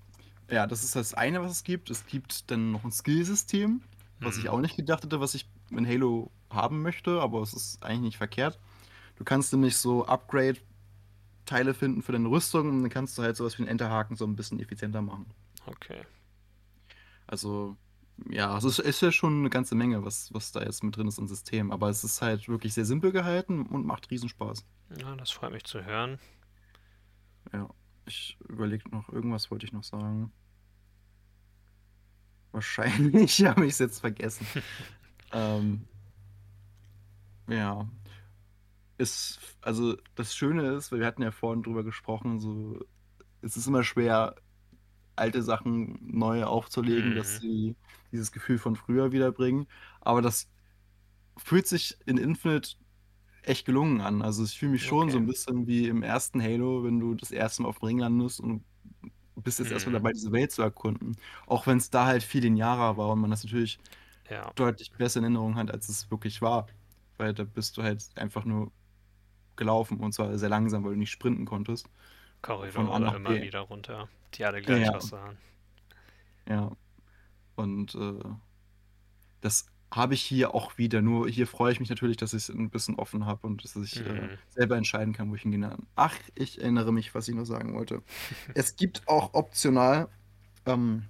ja, 0.51 0.67
das 0.67 0.83
ist 0.83 0.95
das 0.95 1.13
eine, 1.13 1.41
was 1.41 1.51
es 1.51 1.63
gibt. 1.63 1.89
Es 1.91 2.05
gibt 2.07 2.51
dann 2.51 2.71
noch 2.71 2.83
ein 2.85 2.91
Skillsystem, 2.91 3.81
was 4.21 4.37
ich 4.37 4.45
Mhm. 4.45 4.49
auch 4.49 4.61
nicht 4.61 4.77
gedacht 4.77 5.03
hätte, 5.03 5.19
was 5.21 5.35
ich 5.35 5.49
in 5.71 5.87
Halo 5.87 6.31
haben 6.51 6.81
möchte, 6.83 7.21
aber 7.21 7.41
es 7.41 7.53
ist 7.53 7.83
eigentlich 7.83 8.01
nicht 8.01 8.17
verkehrt. 8.17 8.59
Du 9.17 9.23
kannst 9.25 9.53
nämlich 9.53 9.77
so 9.77 10.05
Upgrade-Teile 10.07 11.73
finden 11.73 12.01
für 12.03 12.11
deine 12.13 12.29
Rüstung 12.29 12.69
und 12.69 12.81
dann 12.83 12.89
kannst 12.91 13.17
du 13.17 13.23
halt 13.23 13.35
sowas 13.37 13.57
wie 13.57 13.63
einen 13.63 13.69
Enterhaken 13.71 14.15
so 14.17 14.25
ein 14.25 14.35
bisschen 14.35 14.59
effizienter 14.59 15.01
machen. 15.01 15.25
Okay. 15.67 16.01
Also, 17.27 17.77
ja, 18.29 18.57
es 18.57 18.63
ist, 18.63 18.79
ist 18.79 19.01
ja 19.01 19.11
schon 19.11 19.39
eine 19.39 19.49
ganze 19.49 19.75
Menge, 19.75 20.03
was, 20.03 20.33
was 20.33 20.51
da 20.51 20.61
jetzt 20.63 20.83
mit 20.83 20.95
drin 20.95 21.07
ist 21.07 21.19
im 21.19 21.27
System, 21.27 21.71
aber 21.71 21.89
es 21.89 22.03
ist 22.03 22.21
halt 22.21 22.49
wirklich 22.49 22.73
sehr 22.73 22.85
simpel 22.85 23.11
gehalten 23.11 23.65
und 23.65 23.85
macht 23.85 24.09
Riesenspaß. 24.09 24.65
Ja, 24.99 25.15
das 25.15 25.31
freut 25.31 25.51
mich 25.51 25.65
zu 25.65 25.85
hören. 25.85 26.17
Ja, 27.53 27.69
ich 28.05 28.37
überlege 28.47 28.89
noch, 28.89 29.09
irgendwas 29.09 29.51
wollte 29.51 29.65
ich 29.65 29.73
noch 29.73 29.83
sagen. 29.83 30.31
Wahrscheinlich 32.51 33.41
habe 33.45 33.65
ich 33.65 33.73
es 33.73 33.79
jetzt 33.79 33.99
vergessen. 33.99 34.47
ähm, 35.31 35.87
ja. 37.47 37.87
Ist, 38.97 39.39
also 39.61 39.95
das 40.15 40.35
Schöne 40.35 40.71
ist, 40.71 40.91
weil 40.91 41.01
wir 41.01 41.05
hatten 41.05 41.21
ja 41.21 41.31
vorhin 41.31 41.61
drüber 41.61 41.83
gesprochen, 41.83 42.39
so, 42.39 42.83
es 43.41 43.55
ist 43.55 43.67
immer 43.67 43.83
schwer, 43.83 44.35
alte 45.17 45.43
Sachen 45.43 45.97
neu 46.01 46.43
aufzulegen, 46.45 47.15
dass 47.15 47.35
Mhm. 47.35 47.41
sie 47.41 47.75
dieses 48.11 48.31
Gefühl 48.31 48.57
von 48.59 48.75
früher 48.75 49.11
wiederbringen. 49.11 49.67
Aber 50.01 50.21
das 50.21 50.49
fühlt 51.37 51.67
sich 51.67 51.97
in 52.05 52.17
Infinite 52.17 52.75
echt 53.43 53.65
gelungen 53.65 54.01
an. 54.01 54.21
Also 54.21 54.43
ich 54.45 54.57
fühle 54.59 54.73
mich 54.73 54.85
schon 54.85 55.11
so 55.11 55.17
Okay. 55.17 55.19
ein 55.19 55.27
bisschen 55.27 55.67
wie 55.67 55.87
im 55.87 56.03
ersten 56.03 56.41
Halo, 56.43 56.83
wenn 56.83 56.99
du 56.99 57.15
das 57.15 57.31
erste 57.31 57.63
Mal 57.63 57.69
auf 57.69 57.79
dem 57.79 57.87
Ring 57.87 57.99
landest 57.99 58.39
und 58.41 58.65
bist 59.35 59.59
jetzt 59.59 59.71
erstmal 59.71 59.93
Mhm. 59.93 60.01
dabei, 60.01 60.11
diese 60.13 60.31
Welt 60.33 60.51
zu 60.51 60.61
erkunden. 60.63 61.17
Auch 61.47 61.67
wenn 61.67 61.77
es 61.79 61.89
da 61.91 62.05
halt 62.07 62.23
viel 62.23 62.43
linearer 62.43 62.97
war 62.97 63.11
und 63.11 63.19
man 63.21 63.31
das 63.31 63.43
natürlich 63.43 63.79
Ja, 64.29 64.53
deutlich 64.55 64.91
besser 64.97 65.19
in 65.19 65.25
Erinnerung 65.25 65.55
hat, 65.55 65.71
als 65.71 65.89
es 65.89 66.11
wirklich 66.11 66.41
war. 66.41 66.67
Weil 67.17 67.33
da 67.33 67.43
bist 67.45 67.77
du 67.77 67.83
halt 67.83 68.05
einfach 68.17 68.45
nur 68.45 68.73
gelaufen 69.57 69.99
und 69.99 70.13
zwar 70.13 70.37
sehr 70.37 70.49
langsam, 70.49 70.83
weil 70.85 70.93
du 70.93 70.99
nicht 70.99 71.11
sprinten 71.11 71.45
konntest. 71.45 71.87
Korridore 72.41 73.15
immer 73.15 73.29
B. 73.29 73.41
wieder 73.41 73.61
runter, 73.61 74.07
die 74.33 74.45
alle 74.45 74.61
gleich 74.61 74.85
Ja. 74.85 74.93
aussahen. 74.95 75.37
Ja. 76.47 76.71
Und 77.55 77.95
äh, 77.95 78.13
das 79.41 79.67
habe 79.91 80.13
ich 80.13 80.21
hier 80.21 80.53
auch 80.53 80.77
wieder. 80.77 81.01
Nur 81.01 81.29
hier 81.29 81.47
freue 81.47 81.71
ich 81.71 81.79
mich 81.79 81.89
natürlich, 81.89 82.17
dass 82.17 82.33
ich 82.33 82.43
es 82.43 82.49
ein 82.49 82.69
bisschen 82.69 82.95
offen 82.95 83.25
habe 83.25 83.47
und 83.47 83.63
dass 83.63 83.75
ich 83.77 84.05
äh, 84.05 84.09
Mhm. 84.13 84.29
selber 84.49 84.77
entscheiden 84.77 85.13
kann, 85.13 85.29
wo 85.31 85.35
ich 85.35 85.41
hingehen 85.41 85.61
kann. 85.63 85.87
Ach, 85.95 86.15
ich 86.35 86.59
erinnere 86.61 86.91
mich, 86.91 87.15
was 87.15 87.27
ich 87.27 87.35
noch 87.35 87.45
sagen 87.45 87.73
wollte. 87.73 88.01
es 88.55 88.75
gibt 88.75 89.07
auch 89.07 89.33
optional 89.33 90.09
ähm, 90.65 91.03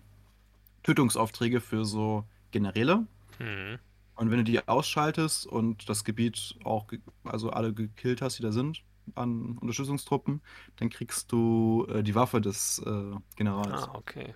Tötungsaufträge 0.84 1.60
für 1.62 1.86
so 1.86 2.24
Generäle. 2.52 3.06
Mhm. 3.40 3.80
Und 4.16 4.32
wenn 4.32 4.38
du 4.40 4.44
die 4.44 4.68
ausschaltest 4.68 5.46
und 5.46 5.90
das 5.90 6.04
Gebiet 6.04 6.56
auch, 6.64 6.88
also 7.24 7.50
alle 7.52 7.74
gekillt 7.74 8.22
hast, 8.22 8.40
die 8.40 8.44
da 8.44 8.52
sind, 8.52 8.82
an 9.16 9.58
Unterstützungstruppen, 9.60 10.42
dann 10.78 10.90
kriegst 10.90 11.32
du 11.32 11.86
äh, 11.90 12.04
die 12.04 12.16
Waffe 12.16 12.42
des 12.42 12.80
äh, 12.86 13.16
Generals. 13.36 13.90
Ah, 13.90 13.96
okay. 13.96 14.34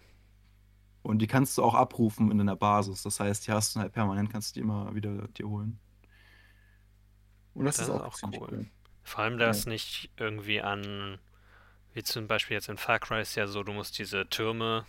Und 1.03 1.19
die 1.19 1.27
kannst 1.27 1.57
du 1.57 1.63
auch 1.63 1.73
abrufen 1.73 2.31
in 2.31 2.37
deiner 2.37 2.55
Basis. 2.55 3.01
Das 3.03 3.19
heißt, 3.19 3.47
die 3.47 3.51
hast 3.51 3.75
du 3.75 3.79
halt 3.79 3.93
permanent, 3.93 4.31
kannst 4.31 4.51
du 4.51 4.59
die 4.59 4.63
immer 4.63 4.93
wieder 4.93 5.27
dir 5.29 5.47
holen. 5.47 5.79
Und 7.53 7.65
das, 7.65 7.77
Das 7.77 7.87
ist 7.87 7.89
auch, 7.89 8.05
auch 8.05 8.17
cool. 8.23 8.47
cool. 8.51 8.65
Vor 9.03 9.23
allem, 9.23 9.39
Ja. 9.39 9.47
dass 9.47 9.65
nicht 9.65 10.09
irgendwie 10.17 10.61
an, 10.61 11.19
wie 11.93 12.03
zum 12.03 12.27
Beispiel 12.27 12.55
jetzt 12.55 12.69
in 12.69 12.77
Far 12.77 12.99
Cry 12.99 13.21
ist 13.21 13.35
ja 13.35 13.47
so, 13.47 13.63
du 13.63 13.73
musst 13.73 13.99
diese 13.99 14.27
Türme 14.29 14.85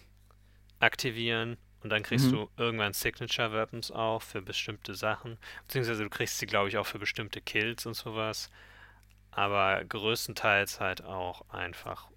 aktivieren 0.80 1.56
und 1.82 1.90
dann 1.90 2.02
kriegst 2.02 2.26
Mhm. 2.26 2.32
du 2.32 2.50
irgendwann 2.56 2.92
Signature 2.92 3.52
Weapons 3.52 3.90
auch 3.90 4.22
für 4.22 4.42
bestimmte 4.42 4.94
Sachen. 4.94 5.38
Beziehungsweise 5.66 6.04
du 6.04 6.10
kriegst 6.10 6.38
sie, 6.38 6.46
glaube 6.46 6.68
ich, 6.68 6.78
auch 6.78 6.86
für 6.86 6.98
bestimmte 6.98 7.40
Kills 7.40 7.86
und 7.86 7.94
sowas. 7.94 8.50
Aber 9.32 9.84
größtenteils 9.84 10.78
halt 10.80 11.04
auch 11.04 11.48
einfach 11.48 12.08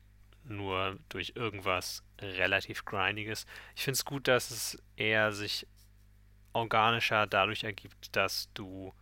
nur 0.44 0.98
durch 1.10 1.34
irgendwas 1.36 2.04
relativ 2.20 2.86
Grindiges. 2.86 3.46
Ich 3.76 3.84
finde 3.84 3.96
es 3.96 4.06
gut, 4.06 4.28
dass 4.28 4.52
es 4.52 4.78
eher 4.96 5.32
sich 5.32 5.68
organischer 6.54 7.28
dadurch 7.28 7.64
ergibt, 7.64 8.16
dass 8.16 8.50
du 8.54 8.94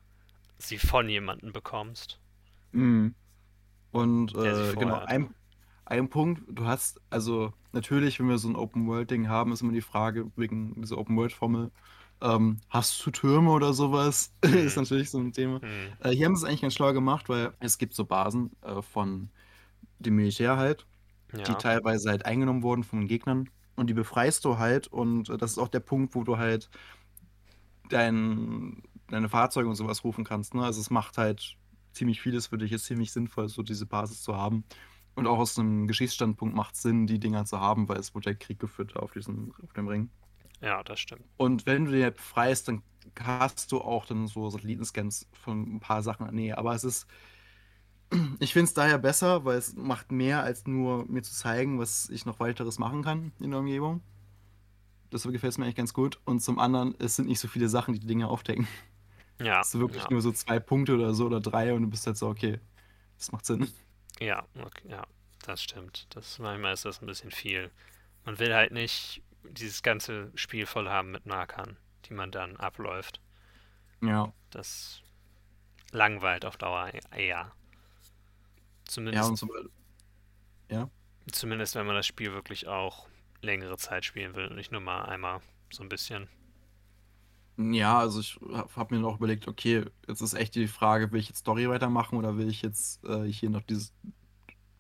sie 0.58 0.78
von 0.78 1.10
jemandem 1.10 1.52
bekommst. 1.54 2.19
Mhm. 2.71 3.13
Und 3.91 4.36
äh, 4.36 4.73
genau, 4.73 4.99
ein, 4.99 5.34
ein 5.86 6.10
Punkt, 6.10 6.41
du 6.47 6.65
hast, 6.65 6.99
also 7.10 7.54
natürlich, 7.71 8.19
wenn 8.19 8.28
wir 8.28 8.39
so 8.39 8.49
ein 8.49 8.56
Open-World-Ding 8.56 9.28
haben, 9.28 9.52
ist 9.52 9.62
immer 9.62 9.73
die 9.73 9.82
Frage, 9.82 10.32
wegen 10.36 10.82
dieser 10.82 10.97
Open-World-Formel, 10.97 11.71
ähm, 12.23 12.59
hast 12.69 13.05
du 13.05 13.12
Türme 13.12 13.51
oder 13.51 13.73
sowas? 13.73 14.33
ist 14.43 14.77
Mhm. 14.77 14.83
natürlich 14.83 15.12
so 15.12 15.19
ein 15.19 15.33
Thema. 15.33 15.62
Hm. 15.62 15.97
Äh, 15.99 16.12
hier 16.12 16.25
haben 16.27 16.36
sie 16.36 16.43
es 16.45 16.49
eigentlich 16.49 16.62
ganz 16.62 16.73
schlau 16.75 16.93
gemacht, 16.93 17.29
weil 17.29 17.53
es 17.59 17.77
gibt 17.77 17.93
so 17.95 18.05
Basen 18.05 18.51
äh, 18.63 18.81
von 18.81 19.31
dem 19.99 20.15
Militär 20.15 20.57
halt, 20.57 20.88
die 21.33 21.39
Ja. 21.39 21.55
teilweise 21.57 22.09
halt 22.12 22.25
eingenommen 22.25 22.63
wurden 22.63 22.83
von 22.83 23.01
den 23.01 23.07
Gegnern. 23.07 23.49
Und 23.75 23.88
die 23.89 23.93
befreist 23.95 24.45
du 24.45 24.57
halt. 24.59 24.88
Und 24.88 25.29
äh, 25.29 25.38
das 25.38 25.51
ist 25.53 25.57
auch 25.59 25.69
der 25.69 25.81
Punkt, 25.81 26.15
wo 26.15 26.23
du 26.23 26.38
halt 26.38 26.69
dein, 27.89 28.83
deine 29.07 29.29
Fahrzeuge 29.29 29.69
und 29.69 29.75
sowas 29.75 30.03
rufen 30.03 30.23
kannst. 30.23 30.53
Ne? 30.55 30.63
Also 30.63 30.81
es 30.81 30.89
macht 30.89 31.17
halt 31.17 31.57
ziemlich 31.93 32.21
vieles 32.21 32.47
für 32.47 32.57
dich, 32.57 32.71
ist 32.71 32.86
ziemlich 32.86 33.12
sinnvoll, 33.12 33.49
so 33.49 33.62
diese 33.63 33.86
Basis 33.86 34.21
zu 34.23 34.36
haben. 34.36 34.63
Und 35.15 35.27
auch 35.27 35.38
aus 35.38 35.59
einem 35.59 35.88
Geschichtsstandpunkt 35.88 36.55
macht 36.55 36.75
es 36.75 36.81
Sinn, 36.81 37.05
die 37.07 37.19
Dinger 37.19 37.45
zu 37.45 37.59
haben, 37.59 37.88
weil 37.88 37.97
es 37.97 38.15
wurde 38.15 38.31
ja 38.31 38.36
Krieg 38.36 38.59
geführt 38.59 38.95
auf, 38.95 39.13
diesem, 39.13 39.53
auf 39.63 39.73
dem 39.73 39.88
Ring. 39.88 40.09
Ja, 40.63 40.84
das 40.84 40.99
stimmt. 40.99 41.26
Und 41.38 41.65
wenn 41.65 41.86
du 41.86 41.91
die 41.91 42.04
halt 42.04 42.15
befreist, 42.15 42.67
dann 42.67 42.84
hast 43.19 43.71
du 43.71 43.82
auch 43.82 44.06
dann 44.06 44.28
so 44.28 44.49
Satellitenscans 44.49 45.28
von 45.34 45.76
ein 45.76 45.80
paar 45.80 46.04
Sachen 46.04 46.28
in 46.28 46.36
der 46.36 46.41
Nähe. 46.43 46.58
Aber 46.58 46.73
es 46.73 46.84
ist, 46.84 47.08
ich 48.39 48.54
finde 48.54 48.65
es 48.65 48.73
daher 48.73 48.97
besser, 48.99 49.45
weil 49.45 49.58
es 49.58 49.76
macht 49.76 50.12
mehr, 50.12 50.43
als 50.43 50.67
nur 50.67 51.06
mir 51.08 51.23
zu 51.23 51.34
zeigen, 51.34 51.80
was 51.80 52.10
ich 52.10 52.26
noch 52.26 52.39
weiteres 52.39 52.80
machen 52.80 53.04
kann 53.04 53.32
in 53.39 53.52
der 53.52 53.60
Umgebung. 53.60 54.02
Das 55.10 55.23
gefällt 55.23 55.52
es 55.52 55.58
mir 55.58 55.65
eigentlich 55.65 55.76
ganz 55.76 55.93
gut. 55.93 56.19
Und 56.26 56.41
zum 56.41 56.60
anderen, 56.60 56.95
es 56.99 57.15
sind 57.15 57.28
nicht 57.28 57.39
so 57.39 57.47
viele 57.47 57.69
Sachen, 57.69 57.93
die 57.93 57.99
die 57.99 58.08
Dinge 58.08 58.28
aufdecken. 58.28 58.67
Ja, 59.39 59.62
Es 59.62 59.71
sind 59.71 59.82
wirklich 59.82 60.10
ja, 60.10 60.10
nur 60.10 60.21
so 60.21 60.32
zwei 60.32 60.60
Punkte 60.60 60.93
oder 60.95 61.13
so 61.13 61.26
oder 61.26 61.41
drei 61.41 61.73
und 61.73 61.84
du 61.84 61.89
bist 61.89 62.06
halt 62.08 62.17
so, 62.17 62.28
okay, 62.30 62.60
das 63.17 63.32
macht 63.32 63.45
Sinn. 63.45 63.69
ja, 64.19 64.45
okay, 64.63 64.89
ja, 64.89 65.06
das 65.43 65.63
stimmt. 65.63 66.08
Das, 66.15 66.39
manchmal 66.39 66.73
ist 66.73 66.86
das 66.86 67.02
ein 67.02 67.06
bisschen 67.08 67.32
viel. 67.32 67.71
Man 68.26 68.39
will 68.39 68.54
halt 68.54 68.71
nicht 68.71 69.21
dieses 69.49 69.84
ganze 69.84 70.32
Spiel 70.36 70.65
voll 70.65 70.89
haben 70.89 71.12
mit 71.12 71.25
Markern, 71.25 71.77
die 72.06 72.13
man 72.13 72.32
dann 72.32 72.58
abläuft. 72.58 73.21
Ja. 74.01 74.34
Das 74.51 75.01
langweilt 75.91 76.45
auf 76.45 76.58
Dauer 76.58 76.91
eher. 77.12 77.51
Ja, 77.51 77.53
Zumindest, 78.86 79.29
und 79.29 79.38
so, 79.38 79.47
ja. 80.69 80.89
zumindest 81.32 81.75
wenn 81.75 81.86
man 81.86 81.95
das 81.95 82.08
Spiel 82.08 82.34
wirklich 82.34 82.67
auch 82.67 83.08
längere 83.41 83.77
Zeit 83.77 84.06
spielen 84.06 84.36
will 84.36 84.47
und 84.47 84.56
nicht 84.56 84.71
nur 84.71 84.82
mal 84.82 85.03
einmal 85.06 85.41
so 85.71 85.84
ein 85.84 85.89
bisschen. 85.89 86.29
Ja, 87.58 87.99
also 87.99 88.19
ich 88.19 88.39
habe 88.75 88.95
mir 88.95 89.01
noch 89.01 89.17
überlegt, 89.17 89.47
okay, 89.47 89.86
jetzt 90.08 90.21
ist 90.21 90.34
echt 90.34 90.56
die 90.56 90.67
Frage, 90.67 91.12
will 91.12 91.19
ich 91.19 91.27
jetzt 91.27 91.39
Story 91.39 91.69
weitermachen 91.69 92.17
oder 92.17 92.36
will 92.38 92.49
ich 92.49 92.63
jetzt 92.63 93.03
äh, 93.03 93.25
hier 93.32 93.51
noch 93.51 93.62
dieses, 93.62 93.93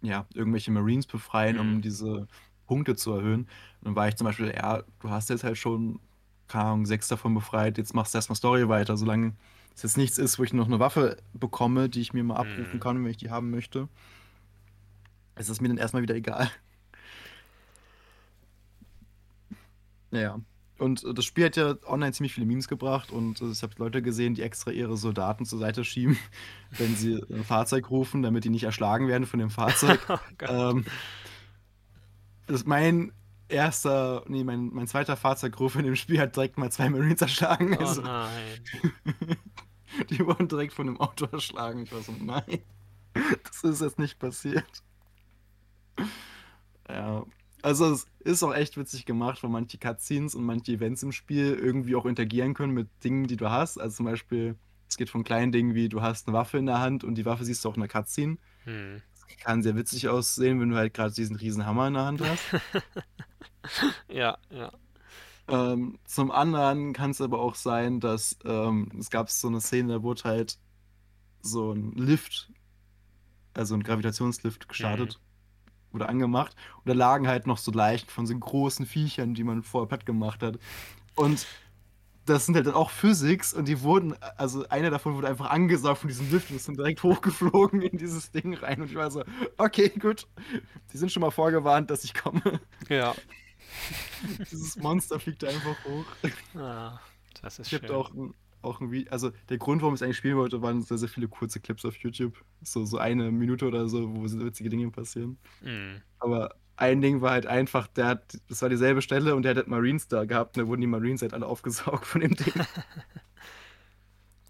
ja, 0.01 0.27
irgendwelche 0.33 0.71
Marines 0.71 1.07
befreien, 1.07 1.59
um 1.59 1.75
Mhm. 1.77 1.81
diese 1.81 2.27
Punkte 2.67 2.95
zu 2.95 3.13
erhöhen. 3.13 3.47
Dann 3.81 3.95
war 3.95 4.07
ich 4.07 4.15
zum 4.15 4.25
Beispiel, 4.25 4.53
ja, 4.55 4.83
du 4.99 5.09
hast 5.09 5.29
jetzt 5.29 5.43
halt 5.43 5.57
schon, 5.57 5.99
keine 6.47 6.65
Ahnung, 6.65 6.85
sechs 6.85 7.07
davon 7.07 7.33
befreit, 7.33 7.77
jetzt 7.77 7.93
machst 7.93 8.13
du 8.13 8.17
erstmal 8.17 8.35
Story 8.35 8.67
weiter, 8.69 8.97
solange 8.97 9.33
es 9.75 9.83
jetzt 9.83 9.97
nichts 9.97 10.17
ist, 10.17 10.37
wo 10.39 10.43
ich 10.43 10.53
noch 10.53 10.67
eine 10.67 10.79
Waffe 10.79 11.17
bekomme, 11.33 11.89
die 11.89 12.01
ich 12.01 12.13
mir 12.13 12.23
mal 12.23 12.35
abrufen 12.35 12.75
Mhm. 12.75 12.79
kann, 12.79 13.03
wenn 13.03 13.11
ich 13.11 13.17
die 13.17 13.31
haben 13.31 13.49
möchte. 13.49 13.87
ist 15.35 15.49
Es 15.49 15.61
mir 15.61 15.67
dann 15.67 15.77
erstmal 15.77 16.01
wieder 16.03 16.15
egal. 16.15 16.49
Ja. 20.11 20.39
Und 20.79 21.05
das 21.17 21.23
Spiel 21.25 21.45
hat 21.45 21.55
ja 21.55 21.75
online 21.87 22.11
ziemlich 22.13 22.33
viele 22.33 22.45
Memes 22.45 22.67
gebracht 22.67 23.11
und 23.11 23.41
ich 23.41 23.63
habe 23.63 23.73
Leute 23.77 24.01
gesehen, 24.01 24.33
die 24.35 24.41
extra 24.41 24.71
ihre 24.71 24.97
Soldaten 24.97 25.45
zur 25.45 25.59
Seite 25.59 25.83
schieben, 25.83 26.17
wenn 26.71 26.95
sie 26.95 27.23
ein 27.31 27.43
Fahrzeug 27.43 27.89
rufen, 27.89 28.21
damit 28.21 28.43
die 28.43 28.49
nicht 28.49 28.63
erschlagen 28.63 29.07
werden 29.07 29.25
von 29.25 29.39
dem 29.39 29.49
Fahrzeug. 29.49 29.99
Oh 30.09 30.19
ähm, 30.47 30.85
ist 32.47 32.67
mein 32.67 33.11
erster, 33.47 34.23
nee, 34.27 34.43
mein, 34.43 34.69
mein 34.73 34.87
zweiter 34.87 35.15
Fahrzeugruf 35.15 35.75
in 35.75 35.85
dem 35.85 35.95
Spiel 35.95 36.19
hat 36.19 36.35
direkt 36.35 36.57
mal 36.57 36.71
zwei 36.71 36.89
Marines 36.89 37.21
erschlagen. 37.21 37.75
Oh 37.77 37.81
Also, 37.81 38.01
nein. 38.01 38.59
die 40.09 40.25
wurden 40.25 40.47
direkt 40.47 40.73
von 40.73 40.87
dem 40.87 40.99
Auto 40.99 41.25
erschlagen. 41.31 41.83
Ich 41.83 41.91
war 41.91 42.01
so, 42.01 42.13
nein, 42.19 42.61
das 43.43 43.63
ist 43.63 43.81
jetzt 43.81 43.99
nicht 43.99 44.19
passiert. 44.19 44.83
Ja, 46.89 47.25
also 47.61 47.93
es 47.93 48.07
ist 48.19 48.43
auch 48.43 48.53
echt 48.53 48.77
witzig 48.77 49.05
gemacht, 49.05 49.41
weil 49.41 49.49
manche 49.49 49.77
Cutscenes 49.77 50.35
und 50.35 50.43
manche 50.43 50.73
Events 50.73 51.03
im 51.03 51.11
Spiel 51.11 51.53
irgendwie 51.53 51.95
auch 51.95 52.05
interagieren 52.05 52.53
können 52.53 52.73
mit 52.73 52.89
Dingen, 53.03 53.27
die 53.27 53.37
du 53.37 53.49
hast. 53.49 53.79
Also 53.79 53.97
zum 53.97 54.05
Beispiel, 54.05 54.55
es 54.89 54.97
geht 54.97 55.09
von 55.09 55.23
kleinen 55.23 55.51
Dingen 55.51 55.73
wie, 55.73 55.87
du 55.87 56.01
hast 56.01 56.27
eine 56.27 56.35
Waffe 56.35 56.57
in 56.57 56.65
der 56.65 56.79
Hand 56.79 57.03
und 57.03 57.15
die 57.15 57.25
Waffe 57.25 57.45
siehst 57.45 57.63
du 57.63 57.69
auch 57.69 57.75
in 57.75 57.81
der 57.81 57.89
Cutscene. 57.89 58.37
Hm. 58.65 59.01
Kann 59.39 59.61
sehr 59.61 59.75
witzig 59.75 60.07
aussehen, 60.07 60.59
wenn 60.61 60.69
du 60.69 60.77
halt 60.77 60.93
gerade 60.93 61.13
diesen 61.13 61.35
riesen 61.35 61.65
Hammer 61.65 61.87
in 61.87 61.93
der 61.95 62.05
Hand 62.05 62.21
hast. 62.21 62.43
Ja, 64.09 64.37
ja. 64.49 64.71
Ähm, 65.47 65.99
zum 66.05 66.31
anderen 66.31 66.93
kann 66.93 67.11
es 67.11 67.21
aber 67.21 67.39
auch 67.39 67.55
sein, 67.55 67.99
dass 67.99 68.37
ähm, 68.45 68.91
es 68.99 69.09
gab 69.09 69.29
so 69.29 69.47
eine 69.47 69.61
Szene, 69.61 69.93
da 69.93 70.03
wurde 70.03 70.23
halt 70.23 70.57
so 71.41 71.71
ein 71.71 71.91
Lift, 71.93 72.51
also 73.53 73.75
ein 73.75 73.83
Gravitationslift 73.83 74.67
gestartet 74.69 75.19
oder 75.93 76.09
angemacht. 76.09 76.55
Und 76.77 76.89
da 76.89 76.93
lagen 76.93 77.27
halt 77.27 77.45
noch 77.45 77.57
so 77.57 77.71
Leichen 77.71 78.09
von 78.09 78.25
so 78.25 78.37
großen 78.37 78.85
Viechern, 78.85 79.33
die 79.33 79.43
man 79.43 79.63
vorher 79.63 79.87
platt 79.87 80.05
gemacht 80.05 80.41
hat. 80.41 80.59
Und 81.15 81.45
das 82.25 82.45
sind 82.45 82.55
halt 82.55 82.67
dann 82.67 82.73
auch 82.73 82.89
Physics 82.89 83.53
und 83.53 83.67
die 83.67 83.81
wurden, 83.81 84.15
also 84.37 84.67
einer 84.69 84.89
davon 84.89 85.15
wurde 85.15 85.27
einfach 85.27 85.49
angesaugt 85.49 85.99
von 85.99 86.07
diesem 86.07 86.29
Lift 86.31 86.49
und 86.49 86.55
ist 86.55 86.67
dann 86.67 86.75
direkt 86.75 87.03
hochgeflogen 87.03 87.81
in 87.81 87.97
dieses 87.97 88.31
Ding 88.31 88.53
rein. 88.53 88.81
Und 88.81 88.89
ich 88.89 88.95
war 88.95 89.11
so, 89.11 89.23
okay, 89.57 89.89
gut. 89.89 90.27
Die 90.93 90.97
sind 90.97 91.11
schon 91.11 91.21
mal 91.21 91.31
vorgewarnt, 91.31 91.89
dass 91.89 92.03
ich 92.03 92.13
komme. 92.13 92.41
Ja. 92.89 93.15
Dieses 94.51 94.77
Monster 94.77 95.19
fliegt 95.19 95.43
da 95.43 95.47
einfach 95.47 95.83
hoch. 95.85 96.05
Ah, 96.55 96.99
das 97.41 97.59
ist 97.59 97.67
Ich 97.67 97.73
habe 97.73 97.87
schön. 97.87 97.95
auch 97.95 98.13
ein, 98.13 98.33
auch 98.61 98.79
ein 98.79 98.91
Video, 98.91 99.11
also 99.11 99.31
der 99.49 99.57
Grund, 99.57 99.81
warum 99.81 99.95
ich 99.95 99.99
es 99.99 100.03
eigentlich 100.03 100.17
spielen 100.17 100.37
wollte, 100.37 100.61
waren 100.61 100.81
sehr, 100.81 100.97
sehr 100.97 101.09
viele 101.09 101.27
kurze 101.27 101.59
Clips 101.59 101.83
auf 101.85 101.95
YouTube. 101.97 102.43
So, 102.61 102.85
so 102.85 102.97
eine 102.97 103.31
Minute 103.31 103.67
oder 103.67 103.87
so, 103.87 104.15
wo 104.15 104.27
so 104.27 104.39
witzige 104.45 104.69
Dinge 104.69 104.89
passieren. 104.91 105.37
Hm. 105.61 106.01
Aber 106.19 106.55
ein 106.77 107.01
Ding 107.01 107.21
war 107.21 107.31
halt 107.31 107.45
einfach, 107.47 107.87
der 107.87 108.07
hat, 108.07 108.37
das 108.49 108.61
war 108.61 108.69
dieselbe 108.69 109.01
Stelle 109.01 109.35
und 109.35 109.43
der 109.43 109.51
hat 109.51 109.57
halt 109.57 109.67
Marines 109.67 110.07
da 110.07 110.25
gehabt 110.25 110.57
und 110.57 110.63
da 110.63 110.67
wurden 110.67 110.81
die 110.81 110.87
Marines 110.87 111.21
halt 111.21 111.33
alle 111.33 111.45
aufgesaugt 111.45 112.05
von 112.05 112.21
dem 112.21 112.35
Ding. 112.35 112.53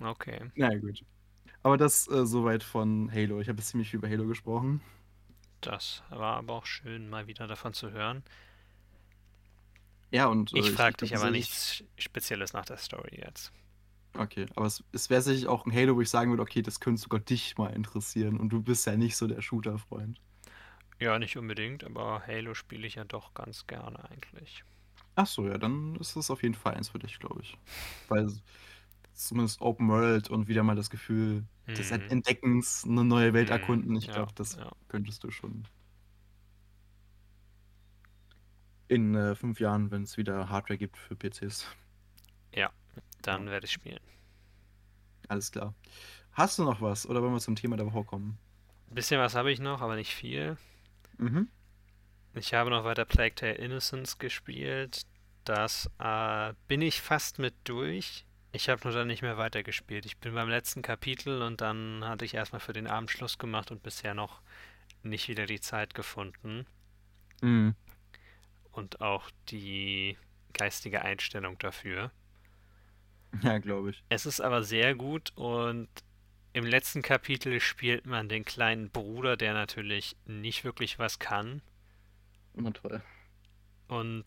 Okay. 0.02 0.52
Na 0.56 0.72
ja, 0.72 0.78
gut. 0.80 1.00
Aber 1.64 1.78
das 1.78 2.08
äh, 2.10 2.26
soweit 2.26 2.64
von 2.64 3.12
Halo. 3.12 3.40
Ich 3.42 3.50
habe 3.50 3.60
jetzt 3.60 3.70
ziemlich 3.70 3.90
viel 3.90 4.00
über 4.00 4.10
Halo 4.10 4.28
gesprochen. 4.28 4.82
Das 5.62 6.04
war 6.10 6.36
aber 6.38 6.54
auch 6.54 6.66
schön, 6.68 7.10
mal 7.10 7.26
wieder 7.26 7.48
davon 7.48 7.74
zu 7.74 7.90
hören. 7.92 8.24
Ja, 10.12 10.28
und. 10.28 10.54
äh, 10.54 10.60
Ich 10.60 10.72
frage 10.72 10.98
dich 10.98 11.16
aber 11.16 11.30
nichts 11.32 11.84
Spezielles 11.98 12.54
nach 12.54 12.66
der 12.66 12.78
Story 12.78 13.20
jetzt. 13.22 13.52
Okay, 14.16 14.46
aber 14.56 14.66
es, 14.68 14.84
es 14.92 15.10
wäre 15.10 15.22
sicherlich 15.22 15.48
auch 15.48 15.66
ein 15.66 15.74
Halo, 15.74 15.96
wo 15.96 16.02
ich 16.02 16.10
sagen 16.10 16.32
würde, 16.32 16.44
okay, 16.44 16.62
das 16.62 16.80
könnte 16.80 17.02
sogar 17.02 17.20
dich 17.20 17.58
mal 17.58 17.74
interessieren 17.74 18.40
und 18.40 18.50
du 18.50 18.62
bist 18.62 18.86
ja 18.86 18.96
nicht 18.96 19.16
so 19.18 19.28
der 19.28 19.42
Shooter-Freund. 19.42 20.20
Ja, 21.00 21.20
nicht 21.20 21.38
unbedingt, 21.38 21.84
aber 21.84 22.26
Halo 22.26 22.56
spiele 22.56 22.88
ich 22.88 22.96
ja 22.96 23.04
doch 23.04 23.36
ganz 23.36 23.68
gerne 23.68 24.10
eigentlich. 24.10 24.64
Ach 25.16 25.28
so, 25.28 25.48
ja, 25.48 25.58
dann 25.58 25.96
ist 25.98 26.16
das 26.16 26.32
auf 26.32 26.42
jeden 26.44 26.56
Fall 26.56 26.74
eins 26.76 26.90
für 26.90 27.00
dich, 27.00 27.20
glaube 27.20 27.42
ich. 27.42 27.60
Weil 28.08 28.28
zumindest 29.14 29.62
Open 29.62 29.90
World 29.90 30.30
und 30.30 30.48
wieder 30.48 30.64
mal 30.64 30.76
das 30.76 30.90
Gefühl 30.90 31.48
des 31.78 31.92
Mhm. 31.92 32.10
Entdeckens, 32.10 32.86
eine 32.86 33.06
neue 33.06 33.34
Welt 33.34 33.50
Mhm, 33.50 33.52
erkunden, 33.52 33.96
ich 33.98 34.10
ja, 34.10 34.12
glaube, 34.12 34.34
das 34.36 34.58
ja. 34.58 34.72
könntest 34.90 35.24
du 35.24 35.32
schon. 35.32 35.68
In 38.88 39.14
äh, 39.14 39.36
fünf 39.36 39.60
Jahren, 39.60 39.92
wenn 39.92 40.04
es 40.04 40.16
wieder 40.16 40.48
Hardware 40.48 40.78
gibt 40.78 40.96
für 40.96 41.18
PCs. 41.18 41.66
Dann 43.24 43.50
werde 43.50 43.66
ich 43.66 43.72
spielen. 43.72 44.00
Alles 45.28 45.52
klar. 45.52 45.76
Hast 46.34 46.60
du 46.60 46.64
noch 46.66 46.82
was 46.82 47.08
oder 47.08 47.22
wollen 47.24 47.34
wir 47.34 47.40
zum 47.42 47.56
Thema 47.58 47.78
der 47.78 47.88
Woche 47.88 48.06
kommen? 48.06 48.40
Ein 48.90 48.96
bisschen 48.96 49.20
was 49.20 49.36
habe 49.36 49.52
ich 49.52 49.60
noch, 49.60 49.82
aber 49.82 49.96
nicht 49.96 50.14
viel. 50.14 50.58
Mhm. 51.18 51.48
Ich 52.36 52.54
habe 52.54 52.70
noch 52.70 52.84
weiter 52.84 53.06
Plague 53.06 53.36
Tale 53.36 53.54
Innocence 53.56 54.18
gespielt. 54.18 55.04
Das 55.46 55.90
äh, 56.00 56.54
bin 56.68 56.82
ich 56.82 57.02
fast 57.02 57.38
mit 57.40 57.54
durch. 57.66 58.26
Ich 58.54 58.70
habe 58.70 58.82
nur 58.84 58.94
dann 58.94 59.08
nicht 59.08 59.22
mehr 59.22 59.38
weitergespielt. 59.38 60.06
Ich 60.06 60.18
bin 60.18 60.34
beim 60.34 60.50
letzten 60.50 60.82
Kapitel 60.82 61.42
und 61.42 61.62
dann 61.62 62.04
hatte 62.06 62.24
ich 62.26 62.34
erstmal 62.34 62.60
für 62.62 62.74
den 62.74 62.88
Abend 62.88 63.12
Schluss 63.12 63.38
gemacht 63.38 63.72
und 63.72 63.84
bisher 63.84 64.14
noch 64.14 64.42
nicht 65.02 65.28
wieder 65.28 65.46
die 65.46 65.60
Zeit 65.60 65.94
gefunden 65.94 66.66
Mhm. 67.42 67.76
und 68.72 69.02
auch 69.02 69.30
die 69.50 70.18
geistige 70.54 71.02
Einstellung 71.02 71.58
dafür. 71.58 72.12
Ja, 73.42 73.58
glaube 73.58 73.90
ich. 73.90 74.04
Es 74.10 74.26
ist 74.26 74.40
aber 74.40 74.64
sehr 74.64 74.96
gut 74.96 75.34
und 75.36 75.90
im 76.54 76.66
letzten 76.66 77.02
Kapitel 77.02 77.60
spielt 77.60 78.06
man 78.06 78.30
den 78.30 78.46
kleinen 78.46 78.90
Bruder, 78.92 79.38
der 79.38 79.54
natürlich 79.54 80.16
nicht 80.26 80.64
wirklich 80.64 81.00
was 81.00 81.20
kann. 81.20 81.62
Immer 82.56 82.74
toll. 82.74 83.04
Und 83.88 84.26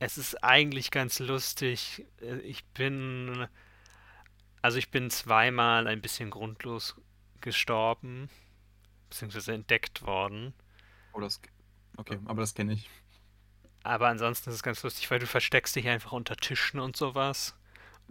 es 0.00 0.18
ist 0.18 0.42
eigentlich 0.44 0.90
ganz 0.90 1.18
lustig. 1.20 2.06
Äh, 2.20 2.38
Ich 2.40 2.64
bin, 2.66 3.48
also 4.60 4.78
ich 4.78 4.90
bin 4.90 5.10
zweimal 5.10 5.86
ein 5.86 6.00
bisschen 6.00 6.30
grundlos 6.30 6.96
gestorben, 7.40 8.28
beziehungsweise 9.10 9.54
entdeckt 9.54 10.02
worden. 10.06 10.54
Oh, 11.12 11.20
das. 11.20 11.40
Okay, 11.96 12.18
aber 12.26 12.40
das 12.42 12.54
kenne 12.54 12.72
ich. 12.74 12.88
Aber 13.84 14.08
ansonsten 14.08 14.50
ist 14.50 14.56
es 14.56 14.62
ganz 14.62 14.82
lustig, 14.82 15.10
weil 15.10 15.18
du 15.18 15.26
versteckst 15.26 15.74
dich 15.76 15.88
einfach 15.88 16.12
unter 16.12 16.36
Tischen 16.36 16.80
und 16.80 16.96
sowas. 16.96 17.56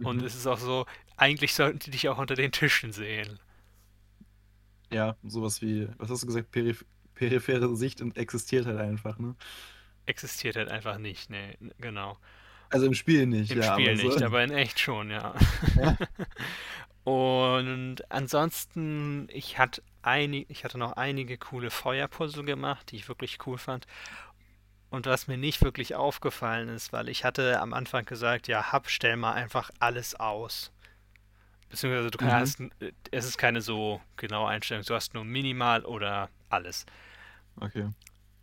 Und 0.02 0.22
Mhm. 0.22 0.24
es 0.24 0.34
ist 0.34 0.46
auch 0.46 0.58
so, 0.58 0.86
eigentlich 1.22 1.54
sollten 1.54 1.78
die 1.78 1.90
dich 1.92 2.08
auch 2.08 2.18
unter 2.18 2.34
den 2.34 2.50
Tischen 2.50 2.92
sehen. 2.92 3.38
Ja, 4.90 5.16
sowas 5.22 5.62
wie, 5.62 5.88
was 5.98 6.10
hast 6.10 6.22
du 6.22 6.26
gesagt, 6.26 6.50
Periph 6.50 6.84
periphere 7.14 7.76
Sicht 7.76 8.00
und 8.00 8.16
existiert 8.16 8.66
halt 8.66 8.78
einfach, 8.78 9.18
ne? 9.18 9.36
Existiert 10.06 10.56
halt 10.56 10.70
einfach 10.70 10.98
nicht, 10.98 11.30
ne, 11.30 11.56
genau. 11.78 12.18
Also 12.70 12.86
im 12.86 12.94
Spiel 12.94 13.26
nicht, 13.26 13.52
Im 13.52 13.62
ja, 13.62 13.74
Spiel 13.74 13.90
aber 13.90 13.96
so. 13.98 14.08
nicht, 14.08 14.22
aber 14.22 14.42
in 14.42 14.50
echt 14.50 14.80
schon, 14.80 15.10
ja. 15.10 15.34
Ja. 15.76 15.96
Und 17.04 17.98
ansonsten, 18.10 19.28
ich 19.30 19.58
hatte, 19.58 19.82
einig, 20.02 20.46
ich 20.48 20.64
hatte 20.64 20.78
noch 20.78 20.92
einige 20.92 21.36
coole 21.36 21.70
Feuerpuzzle 21.70 22.44
gemacht, 22.44 22.90
die 22.90 22.96
ich 22.96 23.08
wirklich 23.08 23.38
cool 23.46 23.58
fand. 23.58 23.86
Und 24.90 25.06
was 25.06 25.28
mir 25.28 25.36
nicht 25.36 25.62
wirklich 25.62 25.94
aufgefallen 25.94 26.68
ist, 26.68 26.92
weil 26.92 27.08
ich 27.08 27.24
hatte 27.24 27.60
am 27.60 27.74
Anfang 27.74 28.04
gesagt, 28.04 28.48
ja, 28.48 28.72
Hub, 28.72 28.88
stell 28.88 29.16
mal 29.16 29.32
einfach 29.32 29.70
alles 29.80 30.14
aus. 30.14 30.72
Beziehungsweise 31.72 32.12
du 32.12 32.18
Mhm. 32.20 32.28
kannst, 32.28 32.60
es 33.12 33.26
ist 33.26 33.38
keine 33.38 33.62
so 33.62 34.02
genaue 34.16 34.48
Einstellung, 34.48 34.84
du 34.84 34.94
hast 34.94 35.14
nur 35.14 35.24
minimal 35.24 35.84
oder 35.86 36.30
alles. 36.50 36.86
Okay. 37.62 37.88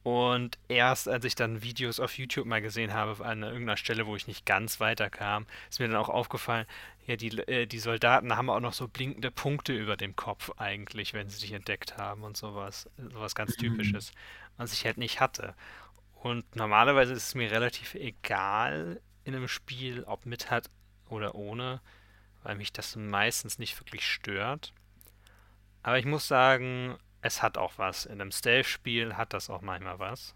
Und 0.03 0.57
erst 0.69 1.07
als 1.09 1.25
ich 1.25 1.35
dann 1.35 1.61
Videos 1.61 1.99
auf 1.99 2.17
YouTube 2.17 2.45
mal 2.47 2.61
gesehen 2.61 2.93
habe, 2.93 3.23
an 3.23 3.43
irgendeiner 3.43 3.77
Stelle, 3.77 4.07
wo 4.07 4.15
ich 4.15 4.27
nicht 4.27 4.45
ganz 4.45 4.79
weiterkam, 4.79 5.45
ist 5.69 5.79
mir 5.79 5.87
dann 5.87 5.97
auch 5.97 6.09
aufgefallen, 6.09 6.65
ja, 7.05 7.15
die, 7.17 7.37
äh, 7.47 7.65
die 7.67 7.79
Soldaten 7.79 8.35
haben 8.35 8.49
auch 8.49 8.61
noch 8.61 8.73
so 8.73 8.87
blinkende 8.87 9.31
Punkte 9.31 9.73
über 9.73 9.97
dem 9.97 10.15
Kopf 10.15 10.51
eigentlich, 10.57 11.13
wenn 11.13 11.29
sie 11.29 11.41
dich 11.41 11.51
entdeckt 11.53 11.97
haben 11.97 12.23
und 12.23 12.37
sowas. 12.37 12.89
Sowas 12.97 13.35
ganz 13.35 13.57
Mhm. 13.57 13.57
Typisches, 13.57 14.13
was 14.57 14.73
ich 14.73 14.85
halt 14.85 14.97
nicht 14.97 15.19
hatte. 15.19 15.53
Und 16.23 16.55
normalerweise 16.55 17.13
ist 17.13 17.27
es 17.29 17.35
mir 17.35 17.51
relativ 17.51 17.95
egal 17.95 19.01
in 19.25 19.35
einem 19.35 19.49
Spiel, 19.49 20.03
ob 20.05 20.27
mit 20.27 20.51
hat 20.51 20.69
oder 21.09 21.35
ohne, 21.35 21.81
weil 22.43 22.55
mich 22.55 22.71
das 22.73 22.95
meistens 22.95 23.59
nicht 23.59 23.79
wirklich 23.79 24.05
stört. 24.05 24.73
Aber 25.83 25.97
ich 25.99 26.05
muss 26.05 26.27
sagen, 26.27 26.97
es 27.21 27.41
hat 27.41 27.57
auch 27.57 27.77
was. 27.77 28.05
In 28.05 28.21
einem 28.21 28.31
Stealth-Spiel 28.31 29.15
hat 29.17 29.33
das 29.33 29.49
auch 29.49 29.61
manchmal 29.61 29.99
was. 29.99 30.35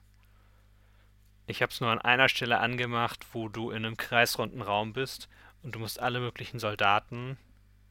Ich 1.46 1.62
habe 1.62 1.72
es 1.72 1.82
nur 1.82 1.89
an 1.89 2.00
einer 2.00 2.30
Stelle 2.30 2.60
angemacht, 2.60 3.26
wo 3.34 3.50
du 3.50 3.72
in 3.72 3.86
einem 3.86 3.98
kreisrunden 3.98 4.62
Raum 4.62 4.94
bist 4.94 5.28
und 5.62 5.76
du 5.76 5.80
musst 5.80 6.00
alle 6.00 6.20
möglichen 6.20 6.60
Soldaten 6.60 7.38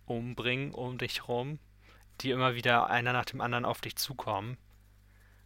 umbringen 0.06 0.72
um 0.72 0.98
dich 0.98 1.28
rum, 1.28 1.58
die 2.20 2.30
immer 2.30 2.54
wieder 2.54 2.88
einer 2.88 3.12
nach 3.12 3.24
dem 3.24 3.40
anderen 3.40 3.64
auf 3.64 3.80
dich 3.80 3.96
zukommen. 3.96 4.56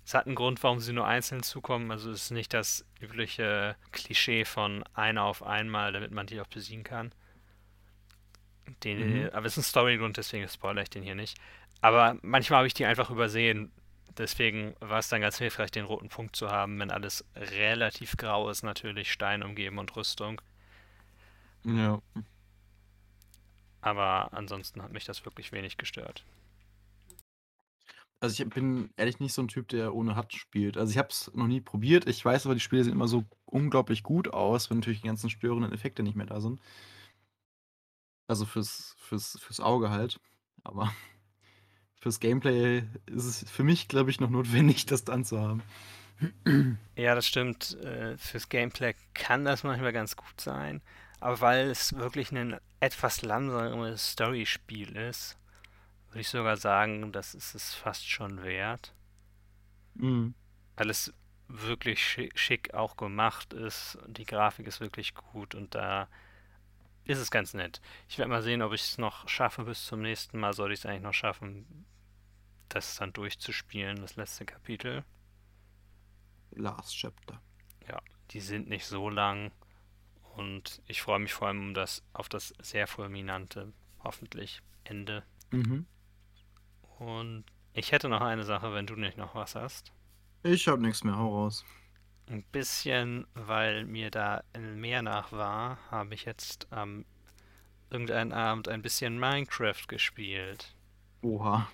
Es 0.04 0.14
hat 0.14 0.26
einen 0.26 0.36
Grund, 0.36 0.62
warum 0.62 0.78
sie 0.78 0.92
nur 0.92 1.06
einzeln 1.06 1.42
zukommen. 1.42 1.90
Also 1.90 2.12
es 2.12 2.24
ist 2.24 2.30
nicht 2.30 2.54
das 2.54 2.86
übliche 3.00 3.76
Klischee 3.90 4.44
von 4.44 4.84
einer 4.94 5.24
auf 5.24 5.42
einmal, 5.42 5.92
damit 5.92 6.12
man 6.12 6.28
die 6.28 6.40
auch 6.40 6.46
besiegen 6.46 6.84
kann. 6.84 7.12
Den, 8.84 9.22
Mhm. 9.22 9.30
Aber 9.32 9.46
es 9.46 9.52
ist 9.52 9.58
ein 9.58 9.70
Storygrund, 9.70 10.16
deswegen 10.16 10.48
spoilere 10.48 10.84
ich 10.84 10.90
den 10.90 11.02
hier 11.02 11.14
nicht. 11.14 11.38
Aber 11.80 12.16
manchmal 12.22 12.58
habe 12.58 12.66
ich 12.66 12.74
die 12.74 12.86
einfach 12.86 13.10
übersehen. 13.10 13.70
Deswegen 14.18 14.74
war 14.80 14.98
es 14.98 15.08
dann 15.08 15.20
ganz 15.20 15.38
hilfreich, 15.38 15.70
den 15.70 15.84
roten 15.84 16.08
Punkt 16.08 16.36
zu 16.36 16.50
haben, 16.50 16.78
wenn 16.78 16.90
alles 16.90 17.24
relativ 17.34 18.16
grau 18.16 18.48
ist, 18.48 18.62
natürlich 18.62 19.12
Stein 19.12 19.42
umgeben 19.42 19.78
und 19.78 19.94
Rüstung. 19.94 20.40
Ja. 21.64 22.00
Aber 23.82 24.32
ansonsten 24.32 24.82
hat 24.82 24.92
mich 24.92 25.04
das 25.04 25.24
wirklich 25.24 25.52
wenig 25.52 25.76
gestört. 25.76 26.24
Also 28.20 28.42
ich 28.42 28.48
bin 28.48 28.90
ehrlich 28.96 29.20
nicht 29.20 29.34
so 29.34 29.42
ein 29.42 29.48
Typ, 29.48 29.68
der 29.68 29.94
ohne 29.94 30.16
HUD 30.16 30.32
spielt. 30.32 30.78
Also 30.78 30.90
ich 30.90 30.98
habe 30.98 31.08
es 31.10 31.30
noch 31.34 31.46
nie 31.46 31.60
probiert. 31.60 32.08
Ich 32.08 32.24
weiß 32.24 32.46
aber, 32.46 32.54
die 32.54 32.60
Spiele 32.60 32.82
sehen 32.82 32.94
immer 32.94 33.08
so 33.08 33.24
unglaublich 33.44 34.02
gut 34.02 34.32
aus, 34.32 34.70
wenn 34.70 34.78
natürlich 34.78 35.02
die 35.02 35.06
ganzen 35.06 35.28
störenden 35.28 35.72
Effekte 35.72 36.02
nicht 36.02 36.16
mehr 36.16 36.26
da 36.26 36.40
sind. 36.40 36.60
Also 38.28 38.44
fürs, 38.44 38.96
fürs, 38.98 39.38
fürs 39.40 39.60
Auge 39.60 39.90
halt. 39.90 40.20
Aber 40.64 40.92
fürs 42.00 42.20
Gameplay 42.20 42.84
ist 43.06 43.24
es 43.24 43.50
für 43.50 43.64
mich, 43.64 43.88
glaube 43.88 44.10
ich, 44.10 44.20
noch 44.20 44.30
notwendig, 44.30 44.86
das 44.86 45.04
dann 45.04 45.24
zu 45.24 45.40
haben. 45.40 45.62
Ja, 46.96 47.14
das 47.14 47.26
stimmt. 47.26 47.76
Äh, 47.82 48.16
Fürs 48.16 48.48
Gameplay 48.48 48.94
kann 49.14 49.44
das 49.44 49.64
manchmal 49.64 49.92
ganz 49.92 50.16
gut 50.16 50.40
sein. 50.40 50.80
Aber 51.20 51.40
weil 51.40 51.70
es 51.70 51.94
wirklich 51.94 52.32
ein 52.32 52.58
etwas 52.80 53.22
langsameres 53.22 54.12
Storyspiel 54.12 54.96
ist, 54.96 55.36
würde 56.08 56.20
ich 56.20 56.28
sogar 56.28 56.56
sagen, 56.56 57.12
das 57.12 57.34
ist 57.34 57.54
es 57.54 57.74
fast 57.74 58.08
schon 58.08 58.42
wert. 58.42 58.94
Mhm. 59.94 60.34
Weil 60.76 60.90
es 60.90 61.12
wirklich 61.48 62.04
schick, 62.04 62.38
schick 62.38 62.74
auch 62.74 62.96
gemacht 62.96 63.52
ist 63.52 63.98
die 64.08 64.24
Grafik 64.24 64.66
ist 64.66 64.80
wirklich 64.80 65.14
gut 65.14 65.54
und 65.54 65.76
da 65.76 66.08
ist 67.06 67.18
es 67.18 67.30
ganz 67.30 67.54
nett. 67.54 67.80
Ich 68.08 68.18
werde 68.18 68.30
mal 68.30 68.42
sehen, 68.42 68.62
ob 68.62 68.72
ich 68.72 68.82
es 68.82 68.98
noch 68.98 69.28
schaffe 69.28 69.64
bis 69.64 69.86
zum 69.86 70.02
nächsten 70.02 70.38
Mal. 70.38 70.52
Sollte 70.52 70.74
ich 70.74 70.80
es 70.80 70.86
eigentlich 70.86 71.02
noch 71.02 71.14
schaffen, 71.14 71.86
das 72.68 72.96
dann 72.96 73.12
durchzuspielen, 73.12 74.00
das 74.00 74.16
letzte 74.16 74.44
Kapitel. 74.44 75.04
Last 76.50 76.96
Chapter. 76.96 77.40
Ja, 77.88 78.00
die 78.30 78.40
sind 78.40 78.68
nicht 78.68 78.86
so 78.86 79.08
lang 79.08 79.52
und 80.34 80.82
ich 80.86 81.00
freue 81.00 81.18
mich 81.18 81.32
vor 81.32 81.48
allem 81.48 81.60
um 81.60 81.74
das, 81.74 82.02
auf 82.12 82.28
das 82.28 82.54
sehr 82.60 82.86
fulminante, 82.86 83.72
hoffentlich, 84.02 84.62
Ende. 84.84 85.22
Mhm. 85.50 85.86
Und 86.98 87.44
ich 87.72 87.92
hätte 87.92 88.08
noch 88.08 88.20
eine 88.20 88.44
Sache, 88.44 88.72
wenn 88.72 88.86
du 88.86 88.96
nicht 88.96 89.16
noch 89.16 89.34
was 89.34 89.54
hast. 89.54 89.92
Ich 90.42 90.66
habe 90.68 90.82
nichts 90.82 91.04
mehr, 91.04 91.16
hau 91.16 91.44
raus. 91.44 91.64
Ein 92.28 92.42
bisschen, 92.50 93.26
weil 93.34 93.84
mir 93.84 94.10
da 94.10 94.42
mehr 94.58 95.02
nach 95.02 95.32
war, 95.32 95.78
habe 95.90 96.14
ich 96.14 96.24
jetzt 96.24 96.66
am 96.70 97.04
irgendeinen 97.90 98.32
Abend 98.32 98.68
ein 98.68 98.82
bisschen 98.82 99.18
Minecraft 99.18 99.86
gespielt. 99.86 100.74
Oha. 101.22 101.68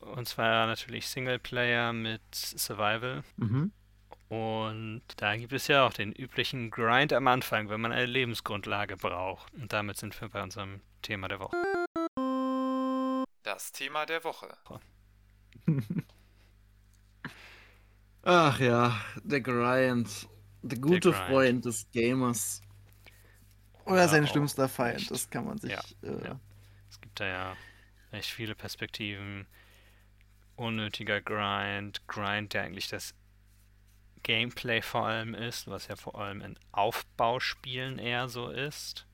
Und 0.00 0.28
zwar 0.28 0.66
natürlich 0.66 1.08
Singleplayer 1.08 1.92
mit 1.92 2.22
Survival. 2.32 3.24
Mhm. 3.36 3.72
Und 4.28 5.02
da 5.16 5.36
gibt 5.36 5.52
es 5.52 5.68
ja 5.68 5.86
auch 5.86 5.92
den 5.92 6.12
üblichen 6.12 6.70
Grind 6.70 7.12
am 7.12 7.28
Anfang, 7.28 7.68
wenn 7.68 7.80
man 7.80 7.92
eine 7.92 8.06
Lebensgrundlage 8.06 8.96
braucht. 8.96 9.52
Und 9.54 9.72
damit 9.72 9.98
sind 9.98 10.20
wir 10.20 10.28
bei 10.28 10.42
unserem 10.42 10.80
Thema 11.02 11.28
der 11.28 11.40
Woche. 11.40 11.56
Das 13.42 13.70
Thema 13.72 14.06
der 14.06 14.24
Woche. 14.24 14.56
Ach 18.28 18.58
ja, 18.60 19.00
der 19.22 19.40
Grind. 19.40 20.28
Der 20.62 20.78
gute 20.78 21.12
Grind. 21.12 21.26
Freund 21.28 21.64
des 21.64 21.90
Gamers. 21.92 22.60
Oder 23.84 23.92
Oder 23.92 24.08
sein 24.08 24.26
schlimmster 24.26 24.68
Feind, 24.68 24.98
nicht. 24.98 25.10
das 25.10 25.30
kann 25.30 25.44
man 25.44 25.58
sich. 25.58 25.70
Ja, 25.70 25.80
äh, 26.02 26.24
ja. 26.24 26.40
Es 26.90 27.00
gibt 27.00 27.20
da 27.20 27.26
ja 27.26 27.56
echt 28.10 28.30
viele 28.30 28.54
Perspektiven. 28.54 29.46
Unnötiger 30.56 31.20
Grind, 31.20 32.06
Grind, 32.08 32.54
der 32.54 32.62
eigentlich 32.64 32.88
das 32.88 33.14
Gameplay 34.22 34.82
vor 34.82 35.06
allem 35.06 35.34
ist, 35.34 35.68
was 35.68 35.86
ja 35.88 35.96
vor 35.96 36.20
allem 36.20 36.40
in 36.40 36.58
Aufbauspielen 36.72 37.98
eher 37.98 38.28
so 38.28 38.48
ist. 38.50 39.06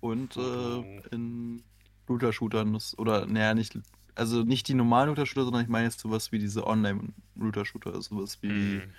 Und 0.00 0.36
Oh. 0.36 0.84
äh, 0.84 1.02
in 1.10 1.64
Looter-Shootern 2.06 2.78
oder 2.98 3.26
naja, 3.26 3.54
nicht, 3.54 3.78
also 4.14 4.42
nicht 4.42 4.68
die 4.68 4.74
normalen 4.74 5.08
Looter-Shooter, 5.08 5.44
sondern 5.44 5.62
ich 5.62 5.68
meine 5.68 5.86
jetzt 5.86 6.00
sowas 6.00 6.32
wie 6.32 6.38
diese 6.38 6.66
Online-Looter-Shooter, 6.66 8.00
sowas 8.02 8.38
wie 8.42 8.48
Mhm. 8.48 8.92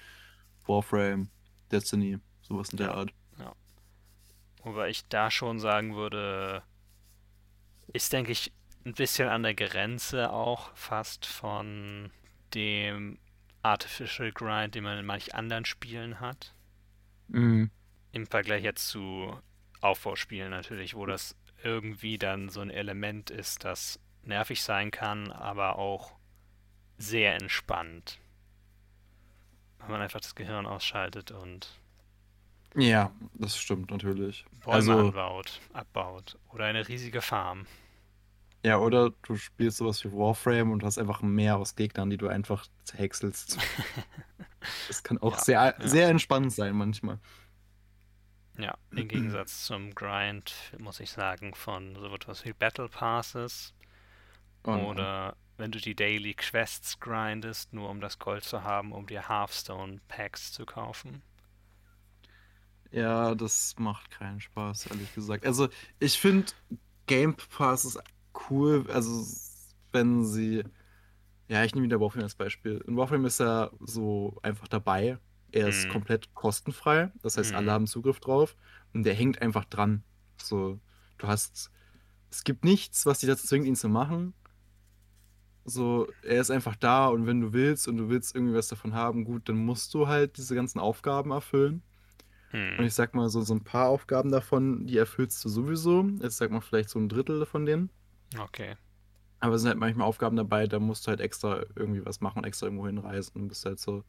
Warframe, 0.65 1.30
Destiny, 1.71 2.19
sowas 2.41 2.69
in 2.69 2.78
der 2.78 2.88
Ja. 2.88 2.93
Art. 2.95 3.13
Wobei 4.63 4.89
ich 4.89 5.08
da 5.08 5.30
schon 5.30 5.60
sagen 5.60 5.95
würde, 5.95 6.63
ist, 7.93 8.12
denke 8.12 8.32
ich, 8.32 8.51
ein 8.84 8.93
bisschen 8.93 9.30
an 9.30 9.43
der 9.43 9.54
Grenze 9.54 10.32
auch 10.32 10.75
fast 10.75 11.28
von 11.28 12.12
dem 12.56 13.19
Artificial 13.62 14.32
Grind, 14.32 14.73
den 14.73 14.84
man 14.84 14.97
in 14.97 15.06
manch 15.06 15.36
anderen 15.36 15.65
Spielen 15.65 16.19
hat. 16.19 16.56
Mhm. 17.28 17.69
Im 18.12 18.25
Vergleich 18.25 18.63
jetzt 18.63 18.88
zu 18.88 19.39
Aufbauspielen 19.82 20.49
natürlich, 20.49 20.95
wo 20.95 21.06
das 21.06 21.36
irgendwie 21.63 22.17
dann 22.17 22.49
so 22.49 22.62
ein 22.62 22.71
Element 22.71 23.30
ist, 23.30 23.65
das 23.65 23.99
nervig 24.28 24.64
sein 24.64 24.92
kann, 24.92 25.32
aber 25.32 25.78
auch 25.80 26.14
sehr 26.98 27.36
entspannt. 27.36 28.20
Wenn 29.80 29.92
man 29.92 30.02
einfach 30.02 30.20
das 30.20 30.36
Gehirn 30.36 30.66
ausschaltet 30.66 31.32
und 31.32 31.80
Ja, 32.76 33.12
das 33.34 33.58
stimmt 33.58 33.90
natürlich. 33.92 34.46
Bäume 34.64 34.96
Also, 34.96 34.96
anbaut, 34.96 35.62
abbaut 35.72 36.38
oder 36.50 36.66
eine 36.66 36.88
riesige 36.88 37.22
Farm. 37.22 37.68
ja, 38.64 38.80
oder 38.80 39.12
du 39.22 39.36
spielst 39.38 39.78
sowas 39.78 40.04
wie 40.04 40.12
Warframe 40.12 40.72
und 40.72 40.84
hast 40.84 40.98
einfach 40.98 41.22
ein 41.22 41.30
Meer 41.30 41.58
aus 41.58 41.76
Gegnern, 41.76 42.10
die 42.10 42.18
du 42.18 42.28
einfach 42.28 42.66
zerhäckselst. 42.84 43.58
Das 44.88 45.04
kann 45.04 45.20
auch 45.20 45.38
Ja, 45.38 45.40
sehr, 45.40 45.76
ja. 45.78 45.86
sehr 45.88 46.10
entspannend 46.10 46.52
sein 46.54 46.76
manchmal. 46.76 47.20
Ja, 48.58 48.78
im 48.96 49.08
Gegensatz 49.08 49.66
zum 49.66 49.96
Grind, 49.96 50.54
muss 50.78 51.00
ich 51.00 51.12
sagen, 51.12 51.54
von 51.56 51.96
so 51.96 52.14
etwas 52.14 52.44
wie 52.46 52.52
Battle 52.54 52.90
Passes 52.90 53.74
Und, 54.65 54.82
oder 54.82 55.38
wenn 55.58 55.71
du 55.71 55.80
die 55.80 55.95
Daily 55.95 56.34
Quests 56.34 56.99
grindest, 56.99 57.73
nur 57.73 57.89
um 57.89 58.01
das 58.01 58.19
Gold 58.19 58.43
zu 58.43 58.63
haben, 58.63 58.91
um 58.91 59.08
dir 59.08 59.30
Hearthstone 59.30 60.01
Packs 60.08 60.51
zu 60.51 60.65
kaufen. 60.65 61.23
Ja, 62.91 63.36
das 63.36 63.75
macht 63.78 64.12
keinen 64.12 64.39
Spaß, 64.41 64.88
ehrlich 64.88 65.13
gesagt. 65.13 65.45
Also, 65.45 65.69
ich 65.99 66.19
finde 66.19 66.54
Game 67.08 67.36
Pass 67.36 67.86
ist 67.86 67.99
cool, 68.49 68.86
also 68.91 69.25
wenn 69.91 70.25
sie. 70.25 70.63
Ja, 71.49 71.63
ich 71.63 71.75
nehme 71.75 71.86
wieder 71.88 71.99
Warframe 72.01 72.23
als 72.23 72.36
Beispiel. 72.36 72.84
In 72.88 72.97
Warframe 72.97 73.25
ist 73.25 73.41
er 73.41 73.71
so 73.82 74.38
einfach 74.43 74.67
dabei. 74.67 75.19
Er 75.51 75.67
ist 75.69 75.88
Mhm. 75.88 75.91
komplett 75.91 76.34
kostenfrei. 76.34 77.12
Das 77.23 77.38
heißt, 77.38 77.54
alle 77.54 77.67
Mhm. 77.67 77.71
haben 77.71 77.88
Zugriff 77.88 78.19
drauf. 78.19 78.56
Und 78.93 79.04
der 79.04 79.13
hängt 79.15 79.41
einfach 79.41 79.65
dran. 79.65 80.04
So, 80.41 80.80
du 81.19 81.28
hast. 81.28 81.71
Es 82.32 82.43
gibt 82.43 82.65
nichts, 82.65 83.06
was 83.06 83.19
dich 83.19 83.30
dazu 83.30 83.47
zwingt, 83.47 83.65
ihn 83.65 83.75
zu 83.75 83.89
machen. 83.89 84.34
So, 85.65 86.08
er 86.21 86.41
ist 86.41 86.51
einfach 86.51 86.75
da 86.75 87.08
und 87.08 87.25
wenn 87.25 87.41
du 87.41 87.54
willst 87.54 87.88
und 87.88 87.97
du 87.97 88.10
willst 88.10 88.36
irgendwie 88.36 88.54
was 88.56 88.67
davon 88.67 88.93
haben, 88.93 89.25
gut, 89.25 89.49
dann 89.49 89.58
musst 89.58 89.93
du 89.95 90.08
halt 90.08 90.38
diese 90.38 90.56
ganzen 90.56 90.80
Aufgaben 90.80 91.32
erfüllen. 91.32 91.82
Und 92.78 92.80
Hm. 92.80 92.86
ich 92.86 92.93
sag 92.93 93.13
mal, 93.15 93.30
so, 93.30 93.41
so 93.41 93.54
ein 93.54 93.63
paar 93.63 93.89
Aufgaben 93.89 94.32
davon, 94.32 94.88
die 94.88 94.97
erfüllst 94.97 95.43
du 95.45 95.49
sowieso. 95.49 96.04
Jetzt 96.21 96.38
sag 96.38 96.51
mal 96.51 96.62
vielleicht 96.62 96.89
so 96.89 96.99
ein 96.99 97.10
Drittel 97.10 97.45
von 97.45 97.65
denen. 97.65 97.89
Okay. 98.38 98.75
Aber 99.39 99.56
es 99.56 99.62
sind 99.62 99.69
halt 99.69 99.80
manchmal 99.80 100.08
Aufgaben 100.08 100.36
dabei, 100.38 100.67
da 100.67 100.80
musst 100.80 101.06
du 101.06 101.10
halt 101.10 101.19
extra 101.21 101.63
irgendwie 101.75 102.06
was 102.06 102.21
machen, 102.21 102.43
extra 102.43 102.67
irgendwo 102.67 102.88
hinreisen 102.88 103.34
und 103.36 103.47
bist 103.47 103.65
halt 103.65 103.80
so, 103.80 104.04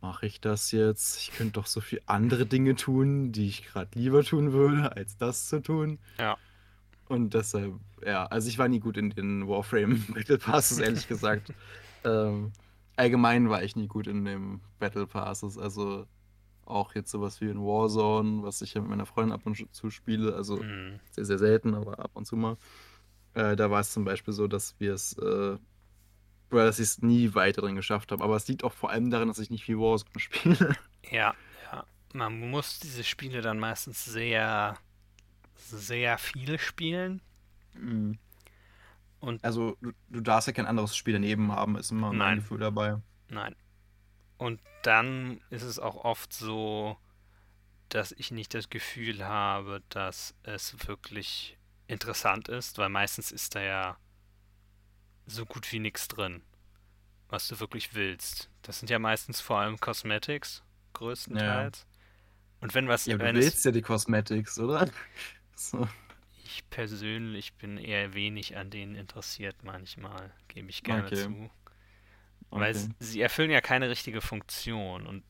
mache 0.00 0.26
ich 0.26 0.40
das 0.40 0.72
jetzt? 0.72 1.18
Ich 1.18 1.32
könnte 1.32 1.54
doch 1.54 1.66
so 1.66 1.80
viel 1.80 2.00
andere 2.06 2.46
Dinge 2.46 2.74
tun, 2.76 3.32
die 3.32 3.48
ich 3.48 3.66
gerade 3.66 3.98
lieber 3.98 4.24
tun 4.24 4.52
würde, 4.52 4.92
als 4.96 5.16
das 5.16 5.48
zu 5.48 5.60
tun. 5.62 5.98
Ja. 6.18 6.38
Und 7.10 7.34
deshalb, 7.34 7.74
ja, 8.06 8.24
also 8.26 8.48
ich 8.48 8.56
war 8.56 8.68
nie 8.68 8.78
gut 8.78 8.96
in 8.96 9.10
den 9.10 9.48
Warframe 9.48 10.00
Battle 10.14 10.38
Passes, 10.38 10.78
ehrlich 10.78 11.08
gesagt. 11.08 11.52
ähm, 12.04 12.52
allgemein 12.94 13.50
war 13.50 13.64
ich 13.64 13.74
nie 13.74 13.88
gut 13.88 14.06
in 14.06 14.24
den 14.24 14.60
Battle 14.78 15.08
Passes, 15.08 15.58
also 15.58 16.06
auch 16.64 16.94
jetzt 16.94 17.10
sowas 17.10 17.40
wie 17.40 17.50
in 17.50 17.58
Warzone, 17.58 18.44
was 18.44 18.62
ich 18.62 18.74
ja 18.74 18.80
mit 18.80 18.90
meiner 18.90 19.06
Freundin 19.06 19.32
ab 19.32 19.40
und 19.44 19.74
zu 19.74 19.90
spiele, 19.90 20.36
also 20.36 20.60
Hm. 20.60 21.00
sehr, 21.10 21.24
sehr 21.24 21.38
selten, 21.38 21.74
aber 21.74 21.98
ab 21.98 22.12
und 22.14 22.26
zu 22.26 22.36
mal. 22.36 22.56
Äh, 23.34 23.56
da 23.56 23.72
war 23.72 23.80
es 23.80 23.92
zum 23.92 24.04
Beispiel 24.04 24.32
so, 24.32 24.46
dass 24.46 24.76
wir 24.78 24.94
es, 24.94 25.18
äh, 25.18 25.58
dass 26.50 26.78
ich 26.78 26.84
es 26.86 27.02
nie 27.02 27.34
weiter 27.34 27.62
drin 27.62 27.74
geschafft 27.74 28.12
habe. 28.12 28.22
Aber 28.22 28.36
es 28.36 28.46
liegt 28.46 28.62
auch 28.62 28.72
vor 28.72 28.90
allem 28.90 29.10
daran, 29.10 29.26
dass 29.26 29.40
ich 29.40 29.50
nicht 29.50 29.64
viel 29.64 29.78
Warzone 29.78 30.10
spiele. 30.20 30.76
Ja, 31.10 31.34
ja. 31.72 31.84
Man 32.12 32.50
muss 32.50 32.78
diese 32.78 33.02
Spiele 33.02 33.40
dann 33.40 33.58
meistens 33.58 34.04
sehr, 34.04 34.76
sehr 35.68 36.18
viel 36.18 36.58
spielen. 36.58 37.20
Und 39.20 39.44
Also, 39.44 39.76
du, 39.80 39.92
du 40.08 40.20
darfst 40.20 40.46
ja 40.48 40.52
kein 40.52 40.66
anderes 40.66 40.96
Spiel 40.96 41.14
daneben 41.14 41.52
haben, 41.52 41.76
ist 41.76 41.90
immer 41.90 42.12
mein. 42.12 42.38
Gefühl 42.38 42.58
dabei. 42.58 43.00
Nein. 43.28 43.54
Und 44.38 44.60
dann 44.82 45.40
ist 45.50 45.62
es 45.62 45.78
auch 45.78 46.04
oft 46.04 46.32
so, 46.32 46.96
dass 47.90 48.12
ich 48.12 48.30
nicht 48.30 48.54
das 48.54 48.70
Gefühl 48.70 49.24
habe, 49.26 49.82
dass 49.90 50.34
es 50.42 50.88
wirklich 50.88 51.58
interessant 51.86 52.48
ist, 52.48 52.78
weil 52.78 52.88
meistens 52.88 53.32
ist 53.32 53.54
da 53.54 53.60
ja 53.60 53.96
so 55.26 55.44
gut 55.44 55.70
wie 55.72 55.80
nichts 55.80 56.08
drin, 56.08 56.42
was 57.28 57.48
du 57.48 57.60
wirklich 57.60 57.94
willst. 57.94 58.48
Das 58.62 58.78
sind 58.78 58.88
ja 58.90 58.98
meistens 58.98 59.40
vor 59.40 59.58
allem 59.58 59.78
Cosmetics, 59.78 60.62
größtenteils. 60.94 61.86
Und 62.60 62.74
wenn 62.74 62.88
was, 62.88 63.06
Ja, 63.06 63.16
du 63.18 63.24
wenn 63.24 63.36
es, 63.36 63.44
willst 63.44 63.64
ja 63.64 63.70
die 63.72 63.82
Cosmetics, 63.82 64.58
oder? 64.58 64.88
So. 65.60 65.86
ich 66.44 66.68
persönlich 66.70 67.54
bin 67.54 67.78
eher 67.78 68.14
wenig 68.14 68.56
an 68.56 68.70
denen 68.70 68.94
interessiert 68.96 69.62
manchmal, 69.62 70.32
gebe 70.48 70.68
ich 70.70 70.82
gerne 70.82 71.12
Okay. 71.12 71.14
zu. 71.14 71.50
Weil 72.54 72.74
Okay. 72.74 72.88
sie 72.98 73.20
erfüllen 73.20 73.50
ja 73.50 73.60
keine 73.60 73.88
richtige 73.90 74.20
Funktion 74.20 75.06
und 75.06 75.24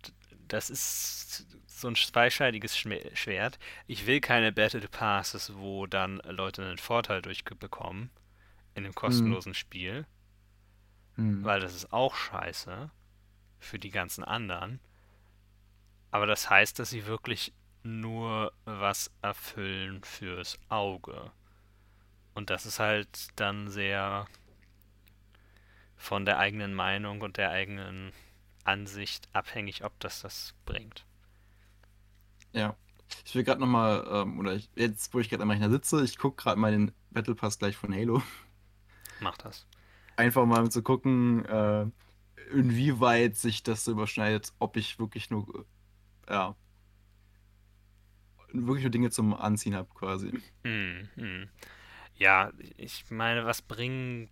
das 0.49 0.70
ist 0.70 1.47
so 1.66 1.89
ein 1.89 1.95
zweischneidiges 1.97 2.76
Schwert. 2.78 3.59
Ich 3.87 4.07
will 4.07 4.20
keine 4.20 4.53
Battle 4.53 4.89
Passes, 4.89 5.55
wo 5.57 5.87
dann 5.87 6.18
Leute 6.28 6.62
einen 6.62 6.78
Vorteil 6.78 7.22
durchbekommen 7.22 8.11
in 8.74 8.85
einem 8.85 8.95
kostenlosen 8.95 9.55
Spiel, 9.55 10.07
Hm. 11.16 11.45
weil 11.45 11.61
das 11.61 11.74
ist 11.74 11.93
auch 11.93 12.14
scheiße 12.14 12.91
für 13.59 13.78
die 13.78 13.91
ganzen 13.91 14.24
anderen. 14.24 14.81
Aber 16.12 16.26
das 16.26 16.49
heißt, 16.51 16.78
dass 16.78 16.91
sie 16.91 17.07
wirklich 17.07 17.53
nur 17.83 18.53
was 18.64 19.11
erfüllen 19.22 20.03
fürs 20.03 20.59
Auge. 20.68 21.31
Und 22.35 22.51
das 22.51 22.66
ist 22.66 22.78
halt 22.78 23.28
dann 23.37 23.68
sehr 23.68 24.26
von 25.97 26.24
der 26.24 26.39
eigenen 26.39 26.74
Meinung 26.74 27.20
und 27.20 27.37
der 27.37 27.51
eigenen 27.51 28.12
Ansicht 28.64 29.28
abhängig, 29.33 29.85
ob 29.85 29.99
das 30.01 30.22
das 30.22 30.55
bringt. 30.64 31.05
Ja. 32.53 32.76
Ich 33.24 33.35
will 33.35 33.43
gerade 33.43 33.61
nochmal, 33.61 34.07
ähm, 34.11 34.39
oder 34.39 34.55
ich, 34.55 34.70
jetzt, 34.76 35.12
wo 35.12 35.18
ich 35.18 35.28
gerade 35.28 35.43
am 35.43 35.51
Rechner 35.51 35.68
sitze, 35.68 36.05
ich 36.05 36.16
gucke 36.16 36.43
gerade 36.43 36.59
mal 36.59 36.70
den 36.70 36.93
Battle 37.11 37.35
Pass 37.35 37.59
gleich 37.59 37.76
von 37.76 37.93
Halo. 37.93 38.22
Mach 39.20 39.37
das. 39.37 39.66
Einfach 40.16 40.47
mal 40.47 40.61
um 40.61 40.70
zu 40.70 40.83
gucken, 40.83 41.45
äh, 41.45 41.87
inwieweit 42.53 43.37
sich 43.37 43.62
das 43.62 43.85
so 43.85 43.93
überschneidet, 43.93 44.53
ob 44.59 44.76
ich 44.76 44.99
wirklich 44.99 45.31
nur, 45.31 45.66
äh, 46.26 46.33
ja, 46.33 46.57
wirklich 48.53 48.84
nur 48.84 48.90
Dinge 48.90 49.11
zum 49.11 49.34
Anziehen 49.34 49.74
habe, 49.74 49.88
quasi. 49.94 50.32
Hm, 50.64 51.09
hm. 51.16 51.48
Ja, 52.16 52.53
ich 52.76 53.11
meine, 53.11 53.44
was 53.46 53.62
bringen. 53.62 54.28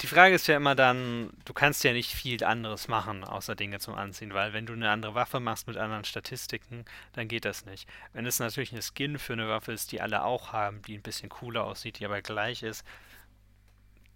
Die 0.00 0.06
Frage 0.06 0.34
ist 0.34 0.46
ja 0.48 0.56
immer 0.56 0.74
dann, 0.74 1.30
du 1.44 1.52
kannst 1.52 1.84
ja 1.84 1.92
nicht 1.92 2.12
viel 2.12 2.42
anderes 2.44 2.88
machen, 2.88 3.24
außer 3.24 3.54
Dinge 3.54 3.78
zum 3.78 3.94
Anziehen, 3.94 4.34
weil 4.34 4.52
wenn 4.52 4.66
du 4.66 4.72
eine 4.72 4.90
andere 4.90 5.14
Waffe 5.14 5.40
machst 5.40 5.66
mit 5.66 5.76
anderen 5.76 6.04
Statistiken, 6.04 6.84
dann 7.12 7.28
geht 7.28 7.44
das 7.44 7.64
nicht. 7.64 7.88
Wenn 8.12 8.26
es 8.26 8.38
natürlich 8.38 8.72
eine 8.72 8.82
Skin 8.82 9.18
für 9.18 9.32
eine 9.32 9.48
Waffe 9.48 9.72
ist, 9.72 9.92
die 9.92 10.00
alle 10.00 10.24
auch 10.24 10.52
haben, 10.52 10.82
die 10.82 10.96
ein 10.96 11.02
bisschen 11.02 11.28
cooler 11.28 11.64
aussieht, 11.64 12.00
die 12.00 12.04
aber 12.04 12.22
gleich 12.22 12.62
ist, 12.62 12.84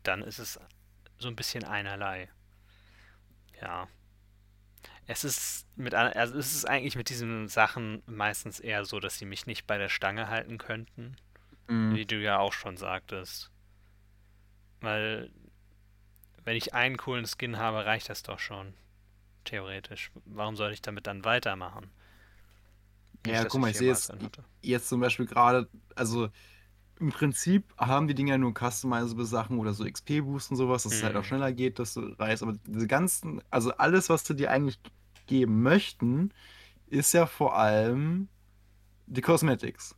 dann 0.02 0.22
ist 0.22 0.38
es 0.38 0.58
so 1.18 1.28
ein 1.28 1.36
bisschen 1.36 1.64
einerlei. 1.64 2.28
Ja. 3.60 3.88
Es 5.08 5.24
ist 5.24 5.66
mit, 5.76 5.92
also 5.92 6.38
es 6.38 6.54
ist 6.54 6.64
eigentlich 6.66 6.94
mit 6.94 7.08
diesen 7.08 7.48
Sachen 7.48 8.00
meistens 8.06 8.60
eher 8.60 8.84
so, 8.84 9.00
dass 9.00 9.18
sie 9.18 9.24
mich 9.26 9.44
nicht 9.46 9.66
bei 9.66 9.76
der 9.76 9.88
Stange 9.88 10.28
halten 10.28 10.56
könnten. 10.58 11.16
Mhm. 11.68 11.94
Wie 11.94 12.06
du 12.06 12.16
ja 12.16 12.38
auch 12.38 12.52
schon 12.54 12.76
sagtest. 12.78 13.50
Weil, 14.80 15.30
wenn 16.42 16.56
ich 16.56 16.74
einen 16.74 16.96
coolen 16.96 17.26
Skin 17.26 17.58
habe, 17.58 17.86
reicht 17.86 18.08
das 18.08 18.24
doch 18.24 18.40
schon. 18.40 18.74
Theoretisch. 19.44 20.10
Warum 20.26 20.56
soll 20.56 20.72
ich 20.72 20.82
damit 20.82 21.06
dann 21.06 21.24
weitermachen? 21.24 21.90
Nicht, 23.24 23.34
Ja, 23.34 23.44
guck 23.44 23.60
mal, 23.60 23.70
ich 23.70 23.76
sehe 23.76 23.88
viermal 23.88 24.02
jetzt, 24.62 24.88
zum 24.88 25.00
Beispiel 25.00 25.26
gerade, 25.26 25.68
also 25.94 26.30
im 27.00 27.10
Prinzip 27.12 27.74
haben 27.78 28.08
die 28.08 28.14
Dinger 28.14 28.38
nur 28.38 28.54
customizable 28.54 29.26
Sachen 29.26 29.58
oder 29.58 29.74
so 29.74 29.84
XP-Boost 29.84 30.52
und 30.52 30.58
sowas, 30.58 30.84
dass 30.84 30.94
es 30.94 31.02
halt 31.02 31.16
auch 31.16 31.24
Mhm. 31.24 31.24
schneller 31.24 31.52
geht, 31.52 31.78
dass 31.78 31.94
du 31.94 32.02
reißt. 32.02 32.42
Aber 32.42 32.54
diese 32.66 32.86
ganzen, 32.88 33.42
also 33.50 33.72
alles, 33.72 34.10
was 34.10 34.24
du 34.24 34.34
dir 34.34 34.50
eigentlich 34.50 34.80
geben 35.28 35.62
möchten, 35.62 36.32
ist 36.88 37.14
ja 37.14 37.26
vor 37.26 37.56
allem 37.56 38.28
die 39.06 39.22
Cosmetics. 39.22 39.96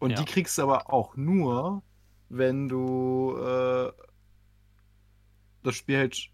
Und 0.00 0.12
Ja. 0.12 0.16
die 0.18 0.24
kriegst 0.26 0.58
du 0.58 0.62
aber 0.62 0.92
auch 0.92 1.16
nur, 1.16 1.82
wenn 2.28 2.68
du 2.68 3.36
äh, 3.38 3.92
das 5.62 5.74
Spiel 5.76 5.98
halt, 5.98 6.30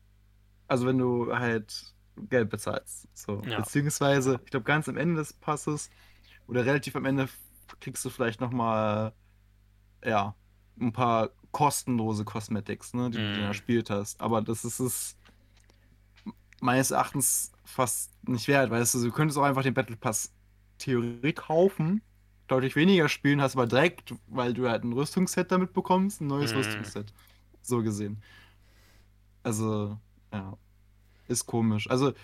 also 0.68 0.86
wenn 0.86 0.98
du 0.98 1.34
halt 1.36 1.94
Geld 2.28 2.50
bezahlst. 2.50 3.08
So. 3.14 3.42
Ja. 3.46 3.56
Beziehungsweise, 3.56 4.40
ich 4.44 4.50
glaube, 4.50 4.64
ganz 4.64 4.88
am 4.88 4.96
Ende 4.96 5.16
des 5.16 5.32
Passes 5.32 5.90
oder 6.46 6.66
relativ 6.66 6.96
am 6.96 7.04
Ende 7.06 7.28
kriegst 7.80 8.04
du 8.04 8.10
vielleicht 8.10 8.40
nochmal, 8.40 9.14
ja, 10.04 10.36
ein 10.80 10.92
paar 10.92 11.30
kostenlose 11.52 12.24
Cosmetics, 12.24 12.94
ne, 12.94 13.10
die 13.10 13.18
du 13.18 13.24
Mhm. 13.24 13.34
dann 13.34 13.44
erspielt 13.44 13.90
hast. 13.90 14.20
Aber 14.20 14.42
das 14.42 14.64
ist 14.64 14.80
es 14.80 15.16
meines 16.60 16.90
Erachtens 16.90 17.51
fast 17.64 18.12
nicht 18.28 18.48
wert, 18.48 18.70
weißt 18.70 18.94
du, 18.94 19.02
du 19.04 19.12
könntest 19.12 19.38
auch 19.38 19.44
einfach 19.44 19.62
den 19.62 19.74
Battle 19.74 19.96
Pass 19.96 20.32
theoretisch 20.78 21.34
kaufen, 21.36 22.02
deutlich 22.48 22.76
weniger 22.76 23.08
spielen, 23.08 23.40
hast 23.40 23.54
aber 23.56 23.66
direkt, 23.66 24.14
weil 24.26 24.52
du 24.54 24.68
halt 24.68 24.84
ein 24.84 24.92
Rüstungsset 24.92 25.50
damit 25.52 25.72
bekommst, 25.72 26.20
ein 26.20 26.26
neues 26.28 26.52
Mhm. 26.52 26.58
Rüstungsset. 26.58 27.12
So 27.62 27.82
gesehen. 27.82 28.22
Also, 29.42 29.98
ja. 30.32 30.56
Ist 31.28 31.46
komisch. 31.46 31.88
Also, 31.90 32.14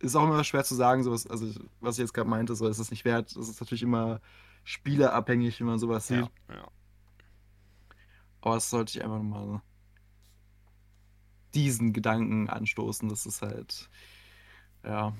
ist 0.00 0.16
auch 0.16 0.24
immer 0.24 0.44
schwer 0.44 0.64
zu 0.64 0.74
sagen, 0.74 1.04
sowas, 1.04 1.26
also 1.26 1.46
was 1.80 1.96
ich 1.96 2.02
jetzt 2.02 2.14
gerade 2.14 2.28
meinte, 2.30 2.54
so 2.56 2.68
ist 2.68 2.78
es 2.78 2.90
nicht 2.90 3.04
wert. 3.04 3.36
Das 3.36 3.48
ist 3.48 3.60
natürlich 3.60 3.82
immer 3.82 4.20
spielerabhängig, 4.64 5.60
wenn 5.60 5.68
man 5.68 5.78
sowas 5.78 6.08
sieht. 6.08 6.30
Ja, 6.48 6.54
ja. 6.54 6.68
Aber 8.42 8.56
es 8.56 8.68
sollte 8.70 8.98
ich 8.98 9.04
einfach 9.04 9.22
mal 9.22 9.62
diesen 11.54 11.92
Gedanken 11.92 12.48
anstoßen, 12.48 13.08
dass 13.08 13.26
es 13.26 13.42
halt, 13.42 13.88
ja, 14.84 15.14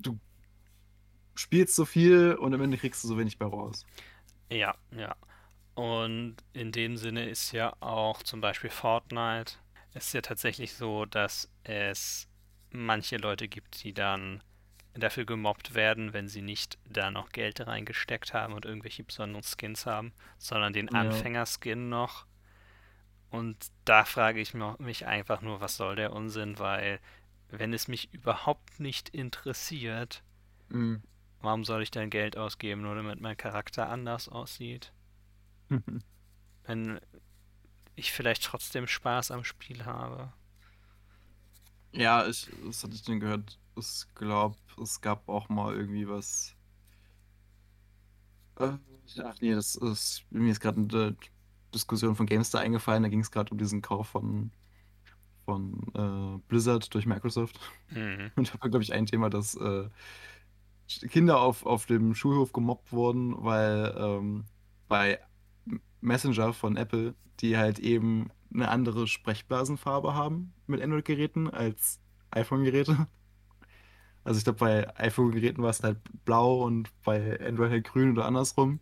du 0.00 0.18
spielst 1.34 1.74
so 1.74 1.84
viel 1.86 2.34
und 2.34 2.52
am 2.54 2.60
Ende 2.62 2.76
kriegst 2.78 3.02
du 3.04 3.08
so 3.08 3.18
wenig 3.18 3.38
bei 3.38 3.46
raus. 3.46 3.86
Ja, 4.50 4.74
ja. 4.90 5.14
Und 5.74 6.36
in 6.52 6.72
dem 6.72 6.96
Sinne 6.96 7.28
ist 7.28 7.52
ja 7.52 7.74
auch 7.80 8.22
zum 8.22 8.40
Beispiel 8.40 8.70
Fortnite, 8.70 9.54
es 9.94 10.08
ist 10.08 10.12
ja 10.14 10.22
tatsächlich 10.22 10.74
so, 10.74 11.06
dass 11.06 11.50
es 11.64 12.28
manche 12.70 13.16
Leute 13.16 13.48
gibt, 13.48 13.82
die 13.84 13.94
dann 13.94 14.42
dafür 14.94 15.24
gemobbt 15.26 15.74
werden, 15.74 16.12
wenn 16.12 16.28
sie 16.28 16.42
nicht 16.42 16.78
da 16.84 17.10
noch 17.10 17.30
Geld 17.30 17.66
reingesteckt 17.66 18.34
haben 18.34 18.52
und 18.54 18.64
irgendwelche 18.66 19.04
besonderen 19.04 19.44
Skins 19.44 19.86
haben, 19.86 20.12
sondern 20.38 20.72
den 20.72 20.90
Ja. 20.92 21.00
Anfängerskin 21.00 21.88
noch. 21.88 22.26
Und 23.30 23.56
da 23.84 24.04
frage 24.04 24.40
ich 24.40 24.54
mi- 24.54 24.74
mich 24.82 25.06
einfach 25.06 25.42
nur, 25.42 25.60
was 25.60 25.76
soll 25.76 25.96
der 25.96 26.12
Unsinn, 26.12 26.58
weil 26.58 27.00
wenn 27.50 27.72
es 27.74 27.88
mich 27.88 28.12
überhaupt 28.14 28.80
nicht 28.80 29.08
interessiert, 29.10 30.22
Mhm. 30.70 31.02
warum 31.40 31.64
soll 31.64 31.82
ich 31.82 31.90
dann 31.90 32.10
Geld 32.10 32.36
ausgeben, 32.36 32.82
nur 32.82 32.94
damit 32.94 33.20
mein 33.20 33.36
Charakter 33.36 33.88
anders 33.88 34.28
aussieht? 34.28 34.92
wenn 36.64 37.00
ich 37.96 38.12
vielleicht 38.12 38.44
trotzdem 38.44 38.86
Spaß 38.86 39.30
am 39.32 39.44
Spiel 39.44 39.84
habe. 39.84 40.32
Ja, 41.92 42.26
ich, 42.26 42.48
das 42.64 42.82
hatte 42.84 42.94
ich 42.94 43.02
denn 43.02 43.20
gehört. 43.20 43.58
Ich 43.76 44.06
glaube, 44.14 44.56
es 44.82 45.00
gab 45.00 45.28
auch 45.28 45.48
mal 45.48 45.74
irgendwie 45.74 46.08
was. 46.08 46.56
Äh, 48.56 48.78
ach 49.24 49.36
nee, 49.40 49.54
das 49.54 49.74
ist 49.76 50.24
mir 50.30 50.50
ist 50.52 50.60
gerade 50.60 50.80
eine 50.80 51.16
Diskussion 51.74 52.16
von 52.16 52.26
GameStar 52.26 52.60
eingefallen. 52.62 53.02
Da 53.02 53.08
ging 53.08 53.20
es 53.20 53.30
gerade 53.30 53.50
um 53.52 53.58
diesen 53.58 53.82
Kauf 53.82 54.08
von, 54.08 54.52
von 55.48 55.80
äh, 55.94 56.38
Blizzard 56.46 56.92
durch 56.92 57.06
Microsoft. 57.06 57.58
Mhm. 57.88 58.30
Und 58.36 58.52
da 58.52 58.60
war, 58.60 58.68
glaube 58.68 58.82
ich, 58.82 58.92
ein 58.92 59.06
Thema, 59.06 59.30
dass 59.30 59.54
äh, 59.54 59.88
Kinder 61.08 61.40
auf, 61.40 61.64
auf 61.64 61.86
dem 61.86 62.14
Schulhof 62.14 62.52
gemobbt 62.52 62.92
wurden, 62.92 63.34
weil 63.42 63.94
ähm, 63.96 64.44
bei 64.88 65.18
Messenger 66.02 66.52
von 66.52 66.76
Apple, 66.76 67.14
die 67.40 67.56
halt 67.56 67.78
eben 67.78 68.28
eine 68.52 68.68
andere 68.68 69.06
Sprechblasenfarbe 69.06 70.14
haben 70.14 70.52
mit 70.66 70.82
Android-Geräten 70.82 71.48
als 71.48 71.98
iPhone-Geräte. 72.30 73.06
Also 74.24 74.36
ich 74.36 74.44
glaube, 74.44 74.58
bei 74.58 74.98
iPhone-Geräten 74.98 75.62
war 75.62 75.70
es 75.70 75.82
halt 75.82 75.96
blau 76.26 76.62
und 76.62 76.90
bei 77.04 77.40
Android 77.40 77.70
halt 77.70 77.84
grün 77.84 78.12
oder 78.12 78.26
andersrum. 78.26 78.80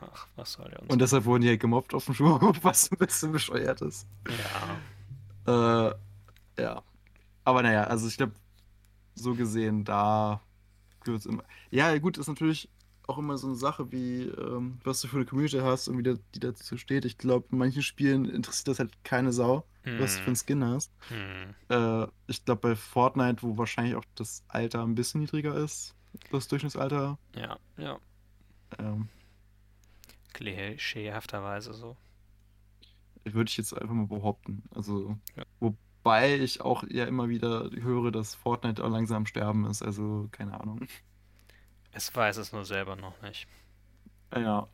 Ach, 0.00 0.28
was 0.36 0.52
soll 0.52 0.70
der 0.70 0.80
uns? 0.80 0.92
Und 0.92 1.00
deshalb 1.00 1.24
wurden 1.24 1.42
die 1.42 1.48
halt 1.48 1.58
gemobbt 1.58 1.92
auf 1.92 2.04
dem 2.04 2.14
Schulhof, 2.14 2.58
was 2.62 2.92
ein 2.92 2.98
bisschen 2.98 3.32
bescheuert 3.32 3.80
ist. 3.80 4.06
ja, 4.28 4.76
Äh, 5.46 5.92
ja. 6.62 6.82
Aber 7.44 7.62
naja, 7.62 7.84
also 7.84 8.06
ich 8.08 8.16
glaube, 8.16 8.32
so 9.14 9.34
gesehen, 9.34 9.84
da 9.84 10.40
wird's 11.04 11.26
immer. 11.26 11.44
Ja, 11.70 11.96
gut, 11.98 12.18
ist 12.18 12.28
natürlich 12.28 12.68
auch 13.06 13.18
immer 13.18 13.36
so 13.36 13.48
eine 13.48 13.56
Sache, 13.56 13.90
wie 13.90 14.22
ähm, 14.22 14.78
was 14.84 15.00
du 15.00 15.08
für 15.08 15.16
eine 15.16 15.26
Community 15.26 15.58
hast 15.58 15.88
und 15.88 15.98
wie 15.98 16.02
der, 16.02 16.18
die 16.34 16.40
dazu 16.40 16.76
steht. 16.76 17.04
Ich 17.04 17.18
glaube, 17.18 17.46
in 17.50 17.58
manchen 17.58 17.82
Spielen 17.82 18.26
interessiert 18.26 18.68
das 18.68 18.78
halt 18.78 18.92
keine 19.04 19.32
Sau, 19.32 19.64
was 19.98 20.16
du 20.16 20.22
für 20.22 20.26
einen 20.28 20.36
Skin 20.36 20.64
hast. 20.64 20.92
hm. 21.08 21.54
Äh, 21.68 22.06
ich 22.28 22.44
glaube, 22.44 22.60
bei 22.60 22.76
Fortnite, 22.76 23.42
wo 23.42 23.58
wahrscheinlich 23.58 23.96
auch 23.96 24.04
das 24.14 24.44
Alter 24.48 24.84
ein 24.84 24.94
bisschen 24.94 25.20
niedriger 25.20 25.54
ist, 25.56 25.94
das 26.30 26.46
Durchschnittsalter, 26.48 27.18
ja, 27.34 27.58
ja, 27.76 27.98
ähm, 28.78 29.08
klischeehafterweise 30.32 31.74
so. 31.74 31.96
Würde 33.24 33.48
ich 33.48 33.56
jetzt 33.56 33.72
einfach 33.72 33.94
mal 33.94 34.06
behaupten. 34.06 34.62
Also, 34.74 35.16
Ja. 35.36 35.44
wobei 35.60 36.36
ich 36.36 36.60
auch 36.60 36.84
ja 36.88 37.04
immer 37.04 37.28
wieder 37.28 37.70
höre, 37.72 38.10
dass 38.10 38.34
Fortnite 38.34 38.82
auch 38.84 38.90
langsam 38.90 39.18
am 39.18 39.26
Sterben 39.26 39.66
ist. 39.66 39.82
Also, 39.82 40.28
keine 40.32 40.60
Ahnung. 40.60 40.80
Es 41.92 42.14
weiß 42.14 42.38
es 42.38 42.52
nur 42.52 42.64
selber 42.64 42.96
noch 42.96 43.20
nicht. 43.22 43.46
Ja. 44.34 44.66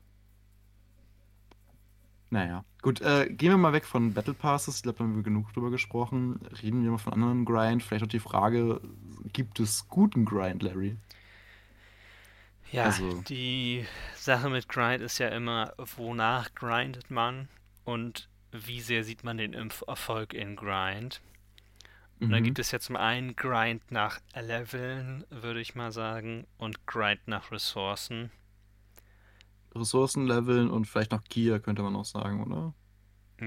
Naja, 2.31 2.63
gut, 2.83 3.01
äh, 3.01 3.27
gehen 3.31 3.51
wir 3.53 3.57
mal 3.57 3.73
weg 3.73 3.87
von 3.87 4.13
Battle 4.13 4.35
Passes. 4.35 4.77
Ich 4.77 4.83
glaube, 4.83 4.99
da 4.99 5.05
haben 5.05 5.17
wir 5.17 5.23
genug 5.23 5.51
drüber 5.55 5.71
gesprochen. 5.71 6.39
Reden 6.63 6.83
wir 6.85 6.91
mal 6.91 6.99
von 6.99 7.15
anderen 7.15 7.47
Grind. 7.47 7.83
Vielleicht 7.83 8.05
auch 8.05 8.09
die 8.09 8.19
Frage, 8.19 8.83
gibt 9.33 9.59
es 9.61 9.89
guten 9.89 10.27
Grind, 10.27 10.63
Larry? 10.63 10.97
Ja, 12.71 12.85
Also- 12.85 13.23
die 13.23 13.87
Sache 14.15 14.51
mit 14.51 14.69
Grind 14.69 15.01
ist 15.01 15.17
ja 15.19 15.29
immer, 15.29 15.73
wonach 15.97 16.55
grindet 16.55 17.11
man 17.11 17.49
und 17.85 18.29
wie 18.53 18.81
sehr 18.81 19.05
sieht 19.05 19.25
man 19.25 19.37
den 19.39 19.55
Impf- 19.55 19.87
Erfolg 19.87 20.33
in 20.35 20.57
Grind. 20.57 21.21
Und 22.21 22.31
da 22.31 22.41
Mhm. 22.41 22.45
gibt 22.45 22.59
es 22.59 22.71
ja 22.73 22.81
zum 22.81 22.97
einen 22.97 23.37
Grind 23.37 23.91
nach 23.93 24.21
Leveln, 24.35 25.25
würde 25.31 25.61
ich 25.61 25.75
mal 25.75 25.93
sagen, 25.93 26.47
und 26.57 26.87
Grind 26.87 27.21
nach 27.27 27.53
Ressourcen. 27.53 28.31
Ressourcen 29.75 30.27
leveln 30.27 30.71
und 30.71 30.87
vielleicht 30.87 31.13
noch 31.13 31.23
Gear, 31.25 31.61
könnte 31.61 31.83
man 31.83 31.95
auch 31.95 32.05
sagen, 32.05 32.43
oder? 32.43 32.75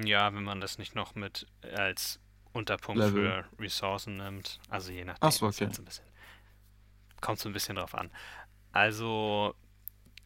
Ja, 0.06 0.34
wenn 0.34 0.43
man 0.43 0.62
das 0.62 0.78
nicht 0.78 0.95
noch 0.95 1.16
mit 1.16 1.47
als 1.76 2.20
Unterpunkt 2.54 2.99
Level. 3.02 3.45
für 3.58 3.62
Ressourcen 3.62 4.18
nimmt. 4.18 4.60
Also 4.70 4.91
je 4.91 5.04
nachdem. 5.04 5.28
Ach 5.28 5.32
so, 5.32 5.47
ist 5.49 5.62
okay. 5.62 5.72
ein 5.78 5.86
bisschen, 5.86 6.06
kommt 7.20 7.39
so 7.39 7.49
ein 7.49 7.54
bisschen 7.54 7.76
drauf 7.76 7.93
an. 7.95 8.10
Also, 8.72 9.54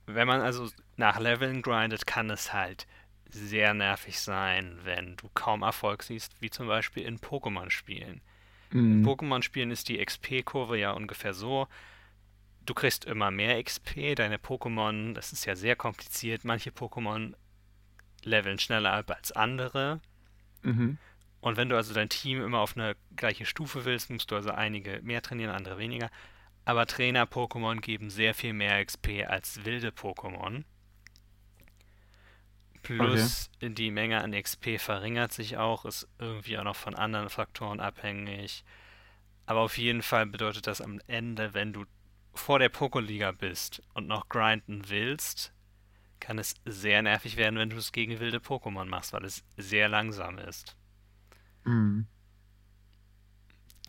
wenn 0.05 0.27
man 0.27 0.41
also 0.41 0.69
nach 0.97 1.19
Leveln 1.19 1.63
grindet, 1.63 2.05
kann 2.05 2.29
es 2.29 2.53
halt 2.53 2.85
sehr 3.29 3.73
nervig 3.73 4.19
sein, 4.19 4.79
wenn 4.83 5.15
du 5.17 5.29
kaum 5.33 5.61
Erfolg 5.63 6.03
siehst, 6.03 6.41
wie 6.41 6.49
zum 6.49 6.67
Beispiel 6.67 7.03
in 7.03 7.19
Pokémon-Spielen. 7.19 8.21
In 8.71 9.01
Mhm. 9.01 9.07
Pokémon-Spielen 9.07 9.71
ist 9.71 9.89
die 9.89 10.03
XP-Kurve 10.03 10.77
ja 10.77 10.91
ungefähr 10.91 11.33
so. 11.33 11.67
Du 12.65 12.73
kriegst 12.73 13.05
immer 13.05 13.31
mehr 13.31 13.61
XP, 13.63 14.15
deine 14.15 14.37
Pokémon, 14.37 15.13
das 15.13 15.31
ist 15.33 15.45
ja 15.45 15.55
sehr 15.55 15.75
kompliziert. 15.75 16.43
Manche 16.43 16.71
Pokémon 16.71 17.35
leveln 18.23 18.59
schneller 18.59 18.93
ab 18.93 19.11
als 19.11 19.31
andere. 19.31 20.01
Mhm. 20.63 20.97
Und 21.41 21.57
wenn 21.57 21.69
du 21.69 21.75
also 21.75 21.93
dein 21.93 22.09
Team 22.09 22.43
immer 22.43 22.59
auf 22.59 22.75
eine 22.75 22.95
gleiche 23.15 23.45
Stufe 23.45 23.85
willst, 23.85 24.09
musst 24.09 24.31
du 24.31 24.35
also 24.35 24.49
einige 24.49 24.99
mehr 25.03 25.21
trainieren, 25.21 25.51
andere 25.51 25.77
weniger. 25.77 26.09
Aber 26.65 26.87
Trainer-Pokémon 26.87 27.81
geben 27.81 28.09
sehr 28.09 28.33
viel 28.33 28.53
mehr 28.53 28.83
XP 28.83 29.23
als 29.27 29.63
wilde 29.63 29.89
Pokémon. 29.89 30.63
Plus 32.85 33.49
die 33.61 33.91
Menge 33.91 34.21
an 34.21 34.31
XP 34.31 34.77
verringert 34.79 35.33
sich 35.33 35.57
auch, 35.57 35.85
ist 35.85 36.07
irgendwie 36.19 36.57
auch 36.57 36.63
noch 36.63 36.75
von 36.75 36.95
anderen 36.95 37.29
Faktoren 37.29 37.79
abhängig. 37.79 38.63
Aber 39.47 39.61
auf 39.61 39.77
jeden 39.77 40.01
Fall 40.01 40.25
bedeutet 40.25 40.67
das 40.67 40.81
am 40.81 40.99
Ende, 41.07 41.53
wenn 41.53 41.73
du 41.73 41.85
vor 42.33 42.59
der 42.59 42.71
Pokéliga 42.71 43.31
bist 43.31 43.81
und 43.93 44.07
noch 44.07 44.29
grinden 44.29 44.83
willst, 44.87 45.53
kann 46.19 46.37
es 46.37 46.55
sehr 46.65 47.01
nervig 47.01 47.37
werden, 47.37 47.57
wenn 47.57 47.69
du 47.69 47.77
es 47.77 47.91
gegen 47.91 48.19
wilde 48.19 48.37
Pokémon 48.37 48.85
machst, 48.85 49.13
weil 49.13 49.25
es 49.25 49.43
sehr 49.57 49.89
langsam 49.89 50.37
ist. 50.37 50.75
Mhm. 51.63 52.05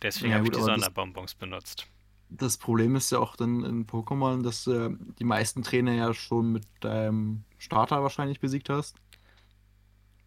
Deswegen 0.02 0.30
Ja, 0.30 0.38
habe 0.38 0.46
ich 0.46 0.52
die 0.52 0.62
Sonderbonbons 0.62 1.34
benutzt. 1.34 1.86
Das 2.28 2.58
Problem 2.58 2.96
ist 2.96 3.10
ja 3.12 3.18
auch 3.18 3.36
dann 3.36 3.64
in 3.64 3.86
Pokémon, 3.86 4.42
dass 4.42 4.66
äh, 4.66 4.90
die 5.18 5.24
meisten 5.24 5.62
Trainer 5.62 5.92
ja 5.92 6.12
schon 6.12 6.52
mit 6.52 6.64
deinem 6.80 7.44
Starter 7.58 8.02
wahrscheinlich 8.02 8.40
besiegt 8.40 8.68
hast. 8.68 8.96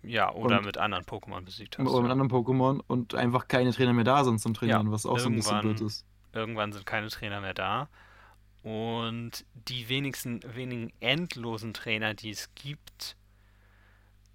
Ja, 0.01 0.33
oder 0.33 0.59
Und- 0.59 0.65
mit 0.65 0.77
anderen 0.77 1.03
Pokémon 1.03 1.41
besiegt 1.41 1.77
hast. 1.77 1.85
Oder 1.87 2.01
mit 2.01 2.07
ja. 2.07 2.13
anderen 2.13 2.31
Pokémon 2.31 2.81
und 2.87 3.15
einfach 3.15 3.47
keine 3.49 3.73
Trainer 3.73 3.93
mehr 3.93 4.05
da 4.05 4.23
sind 4.23 4.39
zum 4.39 4.53
Trainieren, 4.53 4.91
was 4.91 5.05
auch 5.05 5.19
so 5.19 5.27
ein 5.27 5.35
bisschen 5.35 5.59
blöd 5.59 5.81
ist. 5.81 6.05
Irgendwann 6.31 6.71
sind 6.71 6.85
keine 6.85 7.09
Trainer 7.09 7.41
mehr 7.41 7.53
da. 7.53 7.89
Und 8.63 9.45
die 9.67 9.89
wenigsten, 9.89 10.41
wenigen 10.53 10.91
endlosen 10.99 11.73
Trainer, 11.73 12.13
die 12.13 12.29
es 12.29 12.49
gibt, 12.55 13.15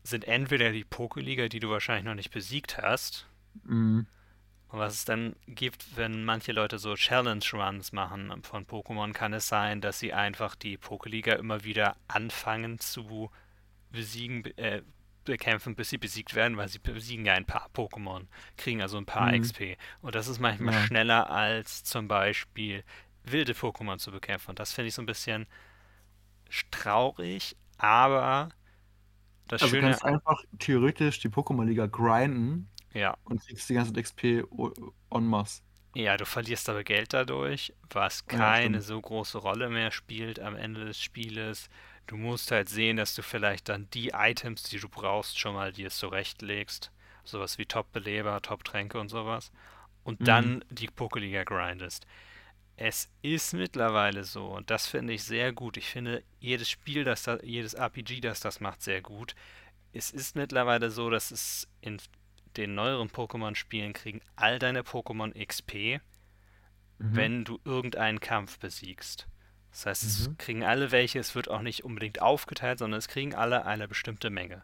sind 0.03 0.27
entweder 0.27 0.71
die 0.73 0.85
Pokéliga, 0.85 1.49
die 1.49 1.61
du 1.61 1.71
wahrscheinlich 1.71 2.05
noch 2.05 2.15
nicht 2.15 2.31
besiegt 2.31 2.79
hast. 2.79 3.27
Mhm. 3.65 4.07
Und 4.69 4.79
was 4.81 4.95
es 4.95 5.05
dann 5.05 5.37
gibt, 5.47 5.97
wenn 5.97 6.25
manche 6.25 6.53
Leute 6.53 6.79
so 6.79 6.95
Challenge-Runs 6.95 7.93
machen 7.93 8.43
von 8.43 8.67
Pokémon, 8.67 9.13
kann 9.13 9.33
es 9.33 9.49
sein, 9.49 9.81
dass 9.81 9.99
sie 10.01 10.13
einfach 10.13 10.57
die 10.57 10.79
Pokéliga 10.79 11.35
immer 11.37 11.65
wieder 11.65 11.97
anfangen 12.09 12.79
zu 12.81 13.31
besiegen, 13.91 14.43
be- 14.43 14.59
äh, 14.59 14.83
bekämpfen, 15.25 15.77
bis 15.77 15.91
sie 15.91 15.99
besiegt 15.99 16.35
werden, 16.35 16.57
weil 16.59 16.69
sie 16.69 16.79
besiegen 16.81 17.27
ja 17.27 17.35
ein 17.35 17.47
paar 17.47 17.71
Pokémon, 17.75 18.27
kriegen 18.57 18.83
also 18.83 18.99
ein 18.99 19.07
paar 19.07 19.33
Mhm. 19.33 19.39
XP. 19.39 19.79
Und 20.03 20.15
das 20.15 20.29
ist 20.29 20.41
manchmal 20.41 20.73
Ja. 20.73 20.75
schneller 20.75 21.31
als 21.31 21.85
zum 21.85 22.09
Beispiel 22.09 22.85
wilde 23.25 23.53
Pokémon 23.55 23.99
zu 23.99 24.11
bekämpfen. 24.13 24.51
Und 24.51 24.59
das 24.61 24.73
finde 24.73 24.89
ich 24.89 24.95
so 24.95 25.03
ein 25.03 25.07
bisschen 25.07 25.47
traurig, 26.71 27.57
aber 27.79 28.51
das 29.49 29.63
Also 29.63 29.75
du 29.77 29.79
Schöne, 29.79 29.79
kannst 29.79 30.05
einfach 30.05 30.43
theoretisch 30.59 31.19
die 31.21 31.29
Pokémon-Liga 31.29 31.87
grinden 31.87 32.69
ja, 32.95 33.17
und 33.25 33.43
kriegst 33.43 33.69
die 33.69 33.75
ganze 33.75 33.93
Zeit 33.93 33.99
XP 34.05 34.45
en 35.11 35.27
masse. 35.27 35.63
Ja, 35.97 36.17
du 36.17 36.27
verlierst 36.27 36.69
aber 36.69 36.83
Geld 36.85 37.13
dadurch, 37.13 37.73
was 37.91 38.27
Ja, 38.31 38.53
keine 38.53 38.83
stimmt. 38.83 38.83
so 38.83 39.01
große 39.01 39.39
Rolle 39.39 39.69
mehr 39.71 39.91
spielt 39.93 40.41
am 40.41 40.57
Ende 40.57 40.85
des 40.87 41.01
Spieles. 41.01 41.69
Du 42.07 42.17
musst 42.17 42.51
halt 42.51 42.69
sehen, 42.69 42.97
dass 42.97 43.15
du 43.15 43.23
vielleicht 43.23 43.69
dann 43.69 43.89
die 43.91 44.09
Items, 44.11 44.65
die 44.65 44.79
du 44.81 44.89
brauchst, 44.89 45.39
schon 45.39 45.55
mal 45.55 45.73
dir 45.73 45.91
zurechtlegst. 45.91 46.91
Sowas 47.25 47.59
wie 47.59 47.67
Top-Beleber, 47.67 48.43
Top-Tränke 48.43 48.99
und 48.99 49.09
sowas. 49.09 49.53
Und 50.05 50.21
Mhm. 50.21 50.25
dann 50.29 50.65
die 50.71 50.89
Pokeliga 50.89 51.45
grindest. 51.45 52.07
Es 52.77 53.09
ist 53.23 53.55
mittlerweile 53.55 54.25
so, 54.25 54.47
und 54.49 54.71
das 54.71 54.87
finde 54.89 55.13
ich 55.13 55.25
sehr 55.25 55.53
gut. 55.53 55.77
Ich 55.77 55.89
finde, 55.89 56.25
jedes 56.41 56.69
Spiel, 56.71 57.05
das 57.05 57.23
da, 57.25 57.39
jedes 57.43 57.75
RPG, 57.75 58.21
das 58.21 58.41
das 58.41 58.61
macht, 58.61 58.83
sehr 58.83 59.01
gut. 59.03 59.35
Es 59.93 60.11
ist 60.11 60.37
mittlerweile 60.37 60.91
so, 60.91 61.11
dass 61.11 61.31
es 61.33 61.69
in 61.83 61.99
den 62.57 62.75
neueren 62.75 63.09
Pokémon-Spielen 63.09 63.93
kriegen 63.93 64.21
all 64.37 64.59
deine 64.59 64.83
Pokémon 64.83 65.33
XP, 65.35 66.01
Mhm. 66.99 67.17
wenn 67.17 67.45
du 67.45 67.61
irgendeinen 67.65 68.21
Kampf 68.21 68.59
besiegst. 68.59 69.27
Das 69.73 69.87
heißt, 69.87 70.03
es 70.05 70.29
Mhm. 70.29 70.39
kriegen 70.39 70.65
alle 70.65 70.93
welche, 70.93 71.19
es 71.19 71.35
wird 71.35 71.51
auch 71.51 71.63
nicht 71.63 71.85
unbedingt 71.85 72.23
aufgeteilt, 72.23 72.79
sondern 72.79 72.99
es 72.99 73.09
kriegen 73.09 73.35
alle 73.35 73.67
eine 73.67 73.89
bestimmte 73.89 74.31
Menge. 74.31 74.63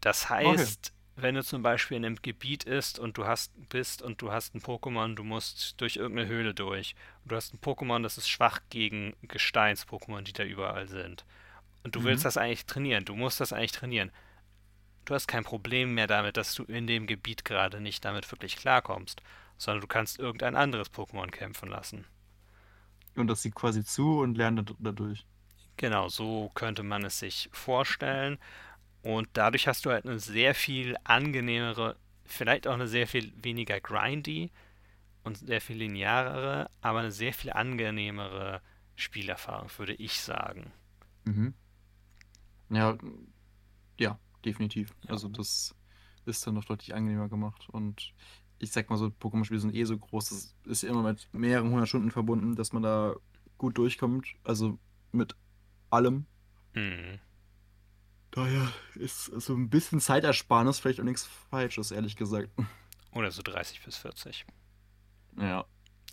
Das 0.00 0.28
heißt, 0.30 0.92
wenn 1.16 1.34
du 1.34 1.42
zum 1.42 1.62
Beispiel 1.62 1.96
in 1.96 2.04
einem 2.04 2.22
Gebiet 2.22 2.64
ist 2.64 2.98
und 2.98 3.16
du 3.18 3.26
hast, 3.26 3.52
bist 3.68 4.02
und 4.02 4.22
du 4.22 4.30
hast 4.30 4.54
ein 4.54 4.60
Pokémon, 4.60 5.14
du 5.14 5.24
musst 5.24 5.80
durch 5.80 5.96
irgendeine 5.96 6.28
Höhle 6.28 6.54
durch. 6.54 6.94
Und 7.24 7.32
du 7.32 7.36
hast 7.36 7.52
ein 7.54 7.58
Pokémon, 7.60 8.02
das 8.02 8.18
ist 8.18 8.28
schwach 8.28 8.60
gegen 8.70 9.14
Gesteins-Pokémon, 9.22 10.22
die 10.22 10.32
da 10.32 10.44
überall 10.44 10.86
sind. 10.88 11.24
Und 11.82 11.96
du 11.96 12.04
willst 12.04 12.22
Mhm. 12.22 12.28
das 12.28 12.36
eigentlich 12.36 12.66
trainieren, 12.66 13.04
du 13.04 13.16
musst 13.16 13.40
das 13.40 13.52
eigentlich 13.52 13.72
trainieren. 13.72 14.12
Du 15.08 15.14
hast 15.14 15.26
kein 15.26 15.42
Problem 15.42 15.94
mehr 15.94 16.06
damit, 16.06 16.36
dass 16.36 16.52
du 16.54 16.64
in 16.64 16.86
dem 16.86 17.06
Gebiet 17.06 17.42
gerade 17.46 17.80
nicht 17.80 18.04
damit 18.04 18.30
wirklich 18.30 18.56
klarkommst, 18.56 19.22
sondern 19.56 19.80
du 19.80 19.86
kannst 19.86 20.18
irgendein 20.18 20.54
anderes 20.54 20.92
Pokémon 20.92 21.30
kämpfen 21.30 21.70
lassen. 21.70 22.04
Und 23.16 23.26
das 23.28 23.42
sieht 23.42 23.54
quasi 23.54 23.82
zu 23.84 24.20
und 24.20 24.36
lernt 24.36 24.58
dad- 24.70 24.76
dadurch. 24.78 25.26
Genau, 25.78 26.08
so 26.10 26.50
könnte 26.54 26.82
man 26.82 27.04
es 27.06 27.20
sich 27.20 27.48
vorstellen. 27.52 28.38
Und 29.02 29.28
dadurch 29.32 29.68
hast 29.68 29.86
du 29.86 29.90
halt 29.90 30.06
eine 30.06 30.18
sehr 30.20 30.54
viel 30.54 30.96
angenehmere, 31.04 31.96
vielleicht 32.26 32.66
auch 32.68 32.74
eine 32.74 32.88
sehr 32.88 33.06
viel 33.06 33.32
weniger 33.42 33.80
grindy 33.80 34.50
und 35.24 35.38
sehr 35.38 35.60
viel 35.60 35.78
linearere, 35.78 36.70
aber 36.82 37.00
eine 37.00 37.12
sehr 37.12 37.34
viel 37.34 37.52
angenehmere 37.52 38.60
Spielerfahrung, 38.96 39.70
würde 39.78 39.94
ich 39.94 40.20
sagen. 40.20 40.72
Mhm. 41.24 41.54
Ja, 42.70 42.96
definitiv. 44.44 44.94
Ja. 45.04 45.10
Also 45.10 45.28
das 45.28 45.74
ist 46.26 46.46
dann 46.46 46.54
noch 46.54 46.64
deutlich 46.64 46.94
angenehmer 46.94 47.28
gemacht. 47.28 47.68
Und 47.70 48.12
ich 48.58 48.72
sag 48.72 48.90
mal 48.90 48.96
so, 48.96 49.06
Pokémon-Spiele 49.06 49.60
sind 49.60 49.74
eh 49.74 49.84
so 49.84 49.96
groß, 49.96 50.28
das 50.28 50.54
ist 50.64 50.82
ja 50.82 50.90
immer 50.90 51.02
mit 51.02 51.28
mehreren 51.32 51.70
hundert 51.70 51.88
Stunden 51.88 52.10
verbunden, 52.10 52.56
dass 52.56 52.72
man 52.72 52.82
da 52.82 53.14
gut 53.56 53.78
durchkommt. 53.78 54.28
Also 54.44 54.78
mit 55.12 55.34
allem. 55.90 56.26
Hm. 56.74 57.18
Daher 58.30 58.70
ist 58.94 59.26
so 59.26 59.54
ein 59.54 59.70
bisschen 59.70 60.00
Zeitersparnis 60.00 60.78
vielleicht 60.78 61.00
auch 61.00 61.04
nichts 61.04 61.24
Falsches, 61.50 61.90
ehrlich 61.90 62.16
gesagt. 62.16 62.50
Oder 63.12 63.30
so 63.30 63.42
30 63.42 63.82
bis 63.84 63.96
40. 63.96 64.44
Ja. 65.40 65.64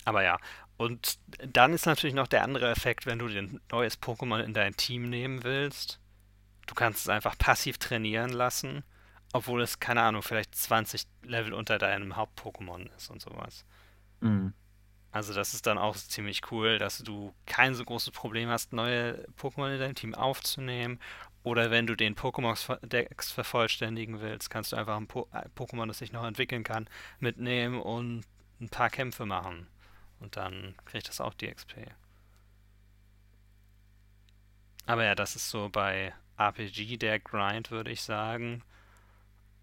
Aber 0.05 0.23
ja, 0.23 0.37
und 0.77 1.19
dann 1.51 1.73
ist 1.73 1.87
natürlich 1.87 2.13
noch 2.13 2.27
der 2.27 2.43
andere 2.43 2.69
Effekt, 2.69 3.05
wenn 3.05 3.19
du 3.19 3.25
ein 3.25 3.59
neues 3.71 4.01
Pokémon 4.01 4.39
in 4.39 4.53
dein 4.53 4.77
Team 4.77 5.09
nehmen 5.09 5.43
willst. 5.43 5.99
Du 6.65 6.73
kannst 6.73 7.01
es 7.01 7.09
einfach 7.09 7.37
passiv 7.37 7.77
trainieren 7.77 8.31
lassen, 8.31 8.83
obwohl 9.33 9.61
es, 9.61 9.79
keine 9.79 10.01
Ahnung, 10.01 10.21
vielleicht 10.21 10.55
20 10.55 11.05
Level 11.23 11.53
unter 11.53 11.77
deinem 11.77 12.15
Haupt-Pokémon 12.15 12.89
ist 12.95 13.09
und 13.09 13.21
sowas. 13.21 13.65
Mhm. 14.21 14.53
Also 15.11 15.33
das 15.33 15.53
ist 15.53 15.65
dann 15.65 15.77
auch 15.77 15.95
ziemlich 15.95 16.51
cool, 16.51 16.77
dass 16.77 16.97
du 16.97 17.33
kein 17.45 17.73
so 17.73 17.85
großes 17.85 18.11
Problem 18.11 18.49
hast, 18.49 18.73
neue 18.73 19.25
Pokémon 19.39 19.73
in 19.73 19.79
dein 19.79 19.95
Team 19.95 20.13
aufzunehmen. 20.13 20.99
Oder 21.43 21.71
wenn 21.71 21.87
du 21.87 21.95
den 21.95 22.15
Pokémon-Dex 22.15 23.31
vervollständigen 23.31 24.19
willst, 24.19 24.49
kannst 24.49 24.71
du 24.71 24.75
einfach 24.75 24.97
ein 24.97 25.07
po 25.07 25.29
Pokémon, 25.55 25.87
das 25.87 25.99
sich 25.99 26.11
noch 26.11 26.25
entwickeln 26.25 26.63
kann, 26.63 26.89
mitnehmen 27.19 27.79
und 27.79 28.25
ein 28.59 28.67
paar 28.67 28.89
Kämpfe 28.89 29.25
machen. 29.25 29.67
Und 30.19 30.35
dann 30.35 30.75
kriegt 30.85 31.07
das 31.07 31.21
auch 31.21 31.33
die 31.33 31.47
XP. 31.47 31.75
Aber 34.85 35.05
ja, 35.05 35.15
das 35.15 35.35
ist 35.35 35.49
so 35.49 35.69
bei 35.69 36.13
RPG 36.37 36.97
der 36.97 37.19
Grind, 37.19 37.71
würde 37.71 37.91
ich 37.91 38.01
sagen. 38.01 38.63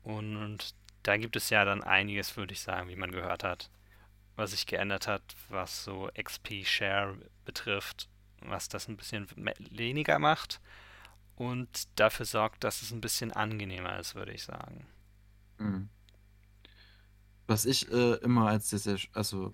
Und 0.02 0.74
da 1.02 1.16
gibt 1.16 1.36
es 1.36 1.50
ja 1.50 1.64
dann 1.64 1.82
einiges, 1.82 2.36
würde 2.36 2.52
ich 2.52 2.60
sagen, 2.60 2.88
wie 2.88 2.96
man 2.96 3.12
gehört 3.12 3.44
hat, 3.44 3.70
was 4.36 4.52
sich 4.52 4.66
geändert 4.66 5.06
hat, 5.06 5.22
was 5.48 5.84
so 5.84 6.08
XP-Share 6.14 7.16
betrifft, 7.44 8.08
was 8.40 8.68
das 8.68 8.88
ein 8.88 8.96
bisschen 8.96 9.26
weniger 9.70 10.18
macht 10.18 10.60
und 11.36 11.88
dafür 11.98 12.26
sorgt, 12.26 12.64
dass 12.64 12.82
es 12.82 12.92
ein 12.92 13.00
bisschen 13.00 13.32
angenehmer 13.32 13.98
ist, 13.98 14.14
würde 14.14 14.32
ich 14.32 14.44
sagen. 14.44 14.86
Mhm. 15.58 15.88
Was 17.46 17.66
ich 17.66 17.90
äh, 17.90 18.14
immer 18.16 18.48
als 18.48 18.70
sehr, 18.70 18.78
sehr, 18.78 18.98
also 19.12 19.52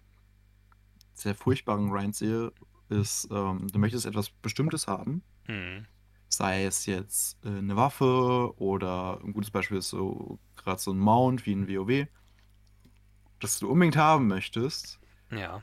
sehr 1.15 1.35
furchtbaren 1.35 1.91
Grind 1.91 2.15
sehe, 2.15 2.53
ist, 2.89 3.29
ähm, 3.31 3.69
du 3.69 3.79
möchtest 3.79 4.07
etwas 4.07 4.31
Bestimmtes 4.31 4.87
haben. 4.87 5.23
Hm. 5.47 5.87
Sei 6.29 6.65
es 6.65 6.87
jetzt 6.87 7.43
äh, 7.45 7.49
eine 7.49 7.77
Waffe 7.77 8.53
oder 8.59 9.21
ein 9.25 9.33
gutes 9.33 9.51
Beispiel 9.51 9.79
ist 9.79 9.89
so 9.91 10.39
gerade 10.57 10.81
so 10.81 10.93
ein 10.93 10.99
Mount 10.99 11.47
wie 11.47 11.53
ein 11.55 11.69
WoW, 11.69 12.07
das 13.41 13.59
du 13.59 13.71
unbedingt 13.71 13.97
haben 13.97 14.27
möchtest. 14.27 14.99
Ja. 15.31 15.63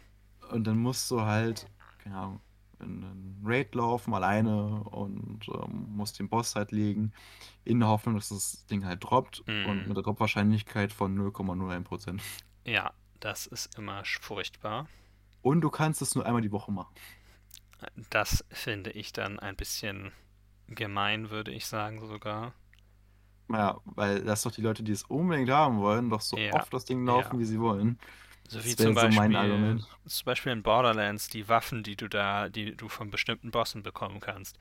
Und 0.51 0.65
dann 0.65 0.77
musst 0.77 1.09
du 1.11 1.21
halt, 1.21 1.67
keine 1.99 2.17
Ahnung, 2.17 2.39
in 2.79 3.03
einen 3.03 3.41
Raid 3.43 3.73
laufen 3.75 4.13
alleine 4.13 4.83
und 4.83 5.47
ähm, 5.47 5.85
musst 5.95 6.19
den 6.19 6.29
Boss 6.29 6.55
halt 6.55 6.71
legen, 6.71 7.13
in 7.63 7.79
der 7.79 7.89
Hoffnung, 7.89 8.15
dass 8.15 8.29
das 8.29 8.65
Ding 8.67 8.85
halt 8.85 9.03
droppt 9.03 9.43
Mhm. 9.47 9.65
und 9.65 9.87
mit 9.87 9.95
der 9.95 10.03
Drop-Wahrscheinlichkeit 10.03 10.91
von 10.91 11.15
0,01%. 11.17 12.19
Ja, 12.65 12.93
das 13.19 13.47
ist 13.47 13.77
immer 13.77 14.03
furchtbar. 14.03 14.87
Und 15.41 15.61
du 15.61 15.69
kannst 15.69 16.01
es 16.01 16.15
nur 16.15 16.25
einmal 16.25 16.41
die 16.41 16.51
Woche 16.51 16.71
machen. 16.71 16.93
Das 18.09 18.43
finde 18.49 18.91
ich 18.91 19.13
dann 19.13 19.39
ein 19.39 19.55
bisschen 19.55 20.11
gemein, 20.67 21.29
würde 21.31 21.51
ich 21.51 21.65
sagen 21.67 22.05
sogar. 22.07 22.53
Ja, 23.49 23.79
weil 23.85 24.23
das 24.23 24.41
doch 24.43 24.51
die 24.51 24.61
Leute, 24.61 24.81
die 24.83 24.91
es 24.91 25.03
unbedingt 25.03 25.49
haben 25.51 25.79
wollen, 25.79 26.09
doch 26.09 26.21
so 26.21 26.41
Ja, 26.41 26.51
oft 26.51 26.73
das 26.73 26.85
Ding 26.85 27.05
laufen, 27.05 27.37
ja. 27.37 27.39
wie 27.39 27.45
sie 27.45 27.59
wollen. 27.59 27.99
So 28.47 28.63
wie 28.63 28.75
zum 28.75 28.93
so 28.95 28.95
Beispiel, 28.95 29.35
Argument. 29.35 29.87
zum 30.07 30.25
Beispiel 30.25 30.51
in 30.51 30.63
Borderlands 30.63 31.29
die 31.29 31.47
Waffen, 31.47 31.83
die 31.83 31.95
du 31.95 32.07
da, 32.07 32.49
die 32.49 32.75
du 32.75 32.89
von 32.89 33.09
bestimmten 33.11 33.51
Bossen 33.51 33.83
bekommen 33.83 34.19
kannst. 34.19 34.57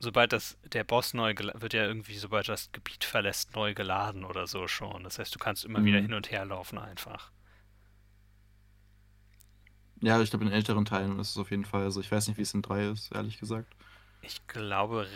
Sobald 0.00 0.32
das, 0.32 0.58
der 0.64 0.84
Boss 0.84 1.14
neu 1.14 1.34
wird 1.38 1.74
ja 1.74 1.84
irgendwie, 1.86 2.18
sobald 2.18 2.48
das 2.48 2.72
Gebiet 2.72 3.04
verlässt, 3.04 3.56
neu 3.56 3.74
geladen 3.74 4.24
oder 4.24 4.46
so 4.48 4.68
schon. 4.68 5.04
Das 5.04 5.18
heißt, 5.20 5.34
du 5.34 5.38
kannst 5.40 5.64
immer 5.64 5.84
wieder 5.84 6.00
Mhm. 6.00 6.02
hin 6.02 6.14
und 6.14 6.30
her 6.32 6.44
laufen 6.46 6.78
einfach. 6.78 7.32
Ja, 10.00 10.20
ich 10.20 10.30
glaube, 10.30 10.44
in 10.44 10.50
älteren 10.52 10.84
Teilen 10.84 11.18
ist 11.18 11.30
es 11.30 11.36
auf 11.38 11.50
jeden 11.50 11.64
Fall 11.64 11.90
so. 11.90 12.00
Ich 12.00 12.10
weiß 12.10 12.28
nicht, 12.28 12.36
wie 12.36 12.42
es 12.42 12.54
in 12.54 12.62
3 12.62 12.86
ist, 12.90 13.12
ehrlich 13.12 13.38
gesagt. 13.38 13.74
Ich 14.20 14.46
glaube, 14.46 15.06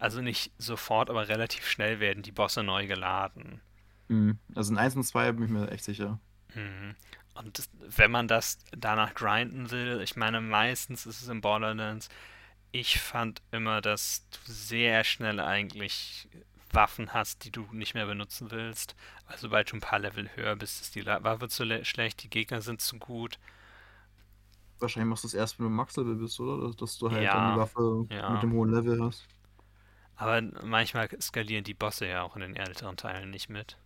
also 0.00 0.20
nicht 0.20 0.52
sofort, 0.58 1.10
aber 1.10 1.28
relativ 1.28 1.66
schnell 1.68 1.98
werden 2.00 2.22
die 2.22 2.32
Bosse 2.32 2.62
neu 2.62 2.86
geladen. 2.86 3.60
Mhm. 4.08 4.38
Also 4.54 4.72
in 4.72 4.78
1 4.78 4.96
und 4.96 5.04
2 5.04 5.32
bin 5.32 5.44
ich 5.44 5.50
mir 5.50 5.70
echt 5.70 5.84
sicher. 5.84 6.18
Mhm. 6.54 6.94
Und 7.34 7.58
das, 7.58 7.70
wenn 7.78 8.10
man 8.10 8.28
das 8.28 8.58
danach 8.72 9.14
grinden 9.14 9.70
will, 9.70 10.00
ich 10.02 10.16
meine, 10.16 10.40
meistens 10.40 11.06
ist 11.06 11.22
es 11.22 11.28
in 11.28 11.40
Borderlands, 11.40 12.08
ich 12.72 13.00
fand 13.00 13.40
immer, 13.50 13.80
dass 13.80 14.26
du 14.30 14.52
sehr 14.52 15.04
schnell 15.04 15.40
eigentlich 15.40 16.28
Waffen 16.72 17.12
hast, 17.12 17.44
die 17.44 17.50
du 17.50 17.66
nicht 17.72 17.94
mehr 17.94 18.06
benutzen 18.06 18.50
willst. 18.50 18.94
Weil 19.26 19.38
sobald 19.38 19.72
du 19.72 19.76
ein 19.76 19.80
paar 19.80 19.98
Level 19.98 20.28
höher 20.36 20.54
bist, 20.54 20.80
ist 20.80 20.94
die 20.94 21.06
Waffe 21.06 21.48
zu 21.48 21.64
le- 21.64 21.84
schlecht, 21.84 22.22
die 22.22 22.30
Gegner 22.30 22.60
sind 22.62 22.80
zu 22.80 22.98
gut. 22.98 23.38
Wahrscheinlich 24.80 25.08
machst 25.10 25.24
du 25.24 25.28
es 25.28 25.34
erst, 25.34 25.58
wenn 25.58 25.64
du 25.64 25.70
Max-Level 25.70 26.16
bist, 26.16 26.40
oder? 26.40 26.74
Dass, 26.74 26.98
du 26.98 27.10
halt 27.10 27.22
Ja, 27.22 27.34
dann 27.34 27.54
die 27.54 27.60
Waffe 27.60 28.06
ja. 28.10 28.30
mit 28.30 28.42
dem 28.42 28.52
hohen 28.52 28.72
Level 28.72 29.02
hast. 29.02 29.26
Aber 30.16 30.42
manchmal 30.64 31.08
skalieren 31.20 31.64
die 31.64 31.74
Bosse 31.74 32.06
ja 32.06 32.22
auch 32.22 32.36
in 32.36 32.42
den 32.42 32.56
älteren 32.56 32.96
Teilen 32.96 33.30
nicht 33.30 33.48
mit. 33.48 33.78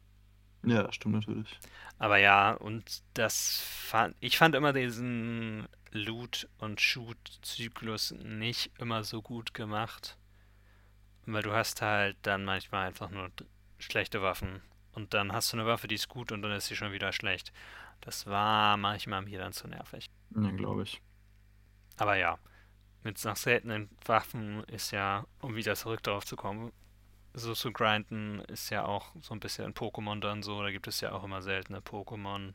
Ja, 0.65 0.91
stimmt 0.93 1.15
natürlich. 1.15 1.61
Aber 1.99 2.19
ja, 2.19 2.53
und 2.53 3.03
das 3.15 3.61
fand, 3.61 4.17
ich 4.21 4.39
fand 4.39 4.55
immer 4.55 4.73
diesen 4.73 5.69
Loot- 5.93 6.49
und 6.59 6.81
Shoot-Zyklus 6.81 8.13
nicht 8.23 8.73
immer 8.79 9.05
so 9.05 9.23
gut 9.23 9.55
gemacht. 9.55 10.17
Weil 11.27 11.43
du 11.43 11.53
hast 11.53 11.83
halt 11.83 12.17
dann 12.23 12.45
manchmal 12.45 12.87
einfach 12.89 13.11
nur 13.11 13.31
schlechte 13.79 14.23
Waffen. 14.23 14.63
Und 14.93 15.15
dann 15.15 15.33
hast 15.33 15.53
du 15.53 15.57
eine 15.57 15.67
Waffe, 15.67 15.89
die 15.89 15.95
ist 15.97 16.09
gut 16.09 16.33
und 16.33 16.43
dann 16.43 16.53
ist 16.53 16.67
sie 16.67 16.77
schon 16.77 16.93
wieder 16.93 17.13
schlecht. 17.13 17.53
Das 18.01 18.27
war 18.27 18.77
manchmal 18.77 19.23
mir 19.23 19.39
dann 19.39 19.53
zu 19.53 19.69
nervig. 19.69 20.11
Ja, 20.37 20.51
glaube 20.51 20.83
ich. 20.83 21.01
Aber 21.97 22.17
ja, 22.17 22.39
mit 23.03 23.23
nach 23.25 23.37
seltenen 23.37 23.89
Waffen 24.05 24.65
ist 24.65 24.91
ja, 24.91 25.27
um 25.41 25.55
wieder 25.55 25.77
zurück 25.77 26.03
darauf 26.03 26.25
zu 26.25 26.37
kommen, 26.37 26.73
so 27.35 27.53
zu 27.53 27.73
grinden 27.73 28.41
ist 28.41 28.71
ja 28.71 28.85
auch 28.85 29.13
so 29.21 29.35
ein 29.35 29.41
bisschen 29.41 29.67
in 29.67 29.75
Pokémon 29.75 30.21
dann 30.21 30.43
so. 30.43 30.63
Da 30.63 30.71
gibt 30.71 30.87
es 30.87 31.01
ja 31.01 31.13
auch 31.13 31.25
immer 31.25 31.43
seltene 31.43 31.81
Pokémon. 31.81 32.53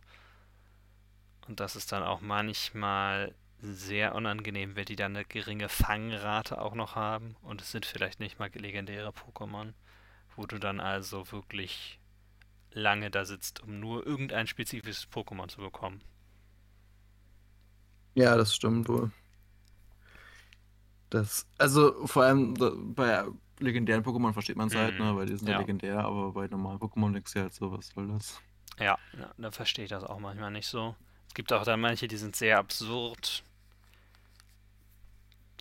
Und 1.47 1.59
das 1.59 1.75
ist 1.75 1.91
dann 1.91 2.03
auch 2.03 2.21
manchmal 2.21 3.36
sehr 3.61 4.15
unangenehm, 4.15 4.75
wenn 4.77 4.86
die 4.86 4.95
dann 4.95 5.15
eine 5.15 5.25
geringe 5.25 5.67
Fangrate 5.67 6.61
auch 6.61 6.75
noch 6.75 6.95
haben. 6.95 7.36
Und 7.41 7.61
es 7.61 7.71
sind 7.71 7.86
vielleicht 7.86 8.21
nicht 8.21 8.39
mal 8.39 8.49
legendäre 8.53 9.09
Pokémon, 9.09 9.73
wo 10.36 10.45
du 10.45 10.59
dann 10.59 10.80
also 10.80 11.30
wirklich 11.32 11.99
lange 12.71 13.11
da 13.11 13.25
sitzt, 13.25 13.61
um 13.61 13.80
nur 13.80 14.05
irgendein 14.05 14.47
spezifisches 14.47 15.11
Pokémon 15.11 15.49
zu 15.49 15.59
bekommen. 15.59 16.01
Ja, 18.14 18.36
das 18.38 18.53
stimmt 18.55 18.88
wohl. 18.88 19.12
Das, 21.10 21.47
also 21.57 22.05
vor 22.07 22.24
allem 22.24 22.55
da, 22.55 22.72
bei 22.78 23.26
legendären 23.60 24.03
Pokémon 24.03 24.34
versteht 24.34 24.57
man 24.57 24.68
es 24.68 24.76
halt, 24.76 24.97
Mhm, 24.97 24.99
ne, 24.99 25.16
weil 25.16 25.26
die 25.26 25.36
sind 25.38 25.47
ja 25.47 25.53
ja. 25.53 25.55
legendär, 25.55 25.99
aber 26.05 26.32
bei 26.34 26.47
normalen 26.47 26.80
Pokémon 26.80 27.12
denkst 27.14 27.34
du 27.34 27.41
halt 27.41 27.53
so, 27.53 27.72
was 27.72 27.88
soll 27.89 28.07
das? 28.10 28.41
Ja, 28.80 28.97
ja, 29.18 29.32
da 29.38 29.51
verstehe 29.51 29.86
ich 29.86 29.89
das 29.91 30.03
auch 30.03 30.20
manchmal 30.20 30.51
nicht 30.51 30.68
so. 30.68 30.95
Es 31.28 31.34
gibt 31.36 31.53
auch 31.53 31.64
dann 31.64 31.80
manche, 31.82 32.07
die 32.07 32.18
sind 32.18 32.36
sehr 32.36 32.57
absurd. 32.57 33.43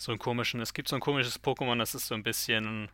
So 0.01 0.13
einen 0.13 0.19
komischen, 0.19 0.61
es 0.61 0.73
gibt 0.75 0.89
so 0.89 0.97
ein 0.97 1.01
komisches 1.01 1.43
Pokémon, 1.43 1.79
das 1.79 1.95
ist 1.95 2.07
so 2.07 2.15
ein 2.15 2.23
bisschen. 2.23 2.89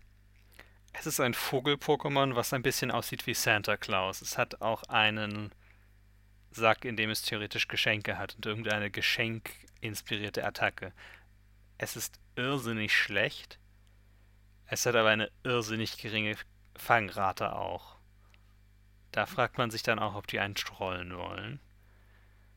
Es 0.95 1.07
ist 1.07 1.21
ein 1.21 1.35
Vogel-Pokémon, 1.35 2.37
was 2.37 2.53
ein 2.55 2.63
bisschen 2.63 2.91
aussieht 2.91 3.27
wie 3.27 3.35
Santa 3.35 3.77
Claus. 3.77 4.23
Es 4.23 4.39
hat 4.39 4.63
auch 4.63 4.83
einen 4.85 5.53
Sack, 6.55 6.85
in 6.85 6.97
dem 6.97 7.11
es 7.11 7.23
theoretisch 7.23 7.69
Geschenke 7.69 8.17
hat 8.19 8.35
und 8.37 8.47
irgendeine 8.47 8.91
geschenkinspirierte 8.91 10.45
Attacke. 10.45 10.93
Es 11.79 11.97
ist 11.97 12.19
irrsinnig 12.37 12.93
schlecht. 12.97 13.59
Es 14.67 14.87
hat 14.87 14.95
aber 14.97 15.11
eine 15.11 15.31
irrsinnig 15.43 15.99
geringe 15.99 16.37
Fangrate 16.77 17.55
auch. 17.55 17.97
Da 19.13 19.27
fragt 19.27 19.59
man 19.59 19.71
sich 19.71 19.83
dann 19.83 19.99
auch, 19.99 20.15
ob 20.15 20.27
die 20.27 20.41
einen 20.41 20.55
trollen 20.55 21.17
wollen. 21.17 21.61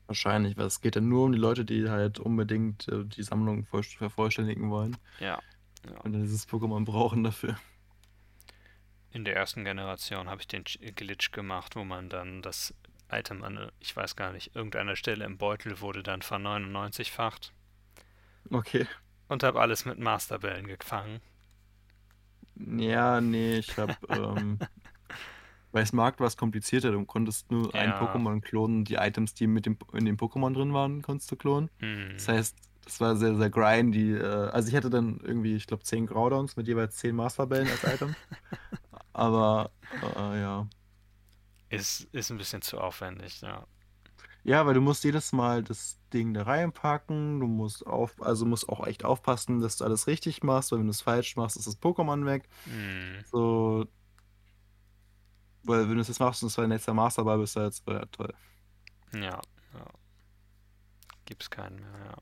Wahrscheinlich, 0.06 0.56
weil 0.56 0.66
es 0.66 0.80
geht 0.80 0.94
ja 0.96 1.00
nur 1.02 1.26
um 1.26 1.32
die 1.32 1.38
Leute, 1.38 1.64
die 1.64 1.90
halt 1.90 2.18
unbedingt 2.18 2.88
äh, 2.88 3.04
die 3.04 3.22
Sammlung 3.22 3.64
voll- 3.66 3.82
vervollständigen 3.82 4.70
wollen 4.70 4.96
Ja. 5.20 5.38
ja. 5.88 6.00
und 6.00 6.12
dieses 6.14 6.48
Pokémon 6.48 6.84
brauchen 6.84 7.22
dafür. 7.24 7.58
In 9.10 9.24
der 9.24 9.36
ersten 9.36 9.64
Generation 9.64 10.28
habe 10.28 10.40
ich 10.40 10.48
den 10.48 10.64
Ch- 10.64 10.92
Glitch 10.94 11.30
gemacht, 11.30 11.76
wo 11.76 11.84
man 11.84 12.08
dann 12.08 12.40
das 12.42 12.74
Item 13.10 13.42
an, 13.42 13.70
ich 13.80 13.96
weiß 13.96 14.16
gar 14.16 14.32
nicht, 14.32 14.54
irgendeiner 14.54 14.96
Stelle 14.96 15.24
im 15.24 15.38
Beutel 15.38 15.80
wurde 15.80 16.02
dann 16.02 16.22
ver-99-facht 16.22 17.52
Okay. 18.50 18.86
und 19.28 19.42
habe 19.42 19.60
alles 19.60 19.84
mit 19.84 19.98
Masterbällen 19.98 20.66
gefangen. 20.66 21.20
Ja, 22.56 23.20
nee, 23.20 23.58
ich 23.58 23.76
hab, 23.76 23.96
ähm, 24.10 24.58
bei 25.72 25.84
Smart 25.84 26.18
war 26.18 26.26
es 26.26 26.36
komplizierter. 26.36 26.92
Du 26.92 27.04
konntest 27.04 27.50
nur 27.50 27.74
ein 27.74 27.90
Ja. 27.90 28.00
Pokémon 28.02 28.40
klonen. 28.40 28.84
Die 28.84 28.94
Items, 28.94 29.34
die 29.34 29.46
mit 29.46 29.66
dem, 29.66 29.76
in 29.92 30.04
dem 30.06 30.16
Pokémon 30.16 30.52
drin 30.54 30.72
waren, 30.74 31.02
konntest 31.02 31.30
du 31.30 31.36
klonen. 31.36 31.70
Hm. 31.78 32.10
Das 32.14 32.28
heißt, 32.28 32.56
das 32.84 33.00
war 33.00 33.16
sehr, 33.16 33.36
sehr 33.36 33.50
grindy. 33.50 34.14
Äh, 34.14 34.22
also 34.24 34.68
ich 34.68 34.74
hatte 34.74 34.90
dann 34.90 35.20
irgendwie, 35.22 35.54
ich 35.54 35.66
glaube, 35.66 35.82
10 35.84 36.06
Groudons 36.06 36.56
mit 36.56 36.66
jeweils 36.66 36.96
10 36.96 37.14
Masterbällen 37.14 37.68
als 37.68 37.84
Item. 37.84 38.16
Aber, 39.12 39.70
äh, 40.02 40.40
ja. 40.40 40.66
Ist, 41.70 42.08
ist 42.12 42.30
ein 42.30 42.38
bisschen 42.38 42.62
zu 42.62 42.78
aufwendig, 42.78 43.40
ja. 43.40 43.66
Ja, 44.44 44.64
weil 44.64 44.74
du 44.74 44.80
musst 44.80 45.04
jedes 45.04 45.32
Mal 45.32 45.62
das 45.62 46.00
Ding 46.12 46.32
da 46.32 46.44
reinpacken. 46.44 47.40
Du 47.40 47.46
musst 47.46 47.86
auf, 47.86 48.20
also 48.22 48.46
musst 48.46 48.68
auch 48.68 48.86
echt 48.86 49.04
aufpassen, 49.04 49.60
dass 49.60 49.76
du 49.76 49.84
alles 49.84 50.06
richtig 50.06 50.42
machst, 50.42 50.72
weil 50.72 50.78
wenn 50.78 50.86
du 50.86 50.92
es 50.92 51.02
falsch 51.02 51.36
machst, 51.36 51.56
ist 51.56 51.66
das 51.66 51.80
Pokémon 51.80 52.24
weg. 52.24 52.48
Hm. 52.64 53.24
So. 53.26 53.86
Weil 55.64 55.88
wenn 55.88 55.96
du 55.96 56.00
es 56.00 56.08
jetzt 56.08 56.20
machst 56.20 56.42
und 56.42 56.46
es 56.46 56.56
war 56.56 56.62
dein 56.62 56.70
letzter 56.70 56.94
Masterball, 56.94 57.38
bist 57.38 57.56
du 57.56 57.60
jetzt, 57.60 57.86
ja, 57.86 58.06
toll. 58.06 58.32
Ja, 59.12 59.20
ja. 59.74 59.86
Gibt's 61.26 61.50
keinen 61.50 61.80
mehr, 61.80 62.06
ja. 62.06 62.14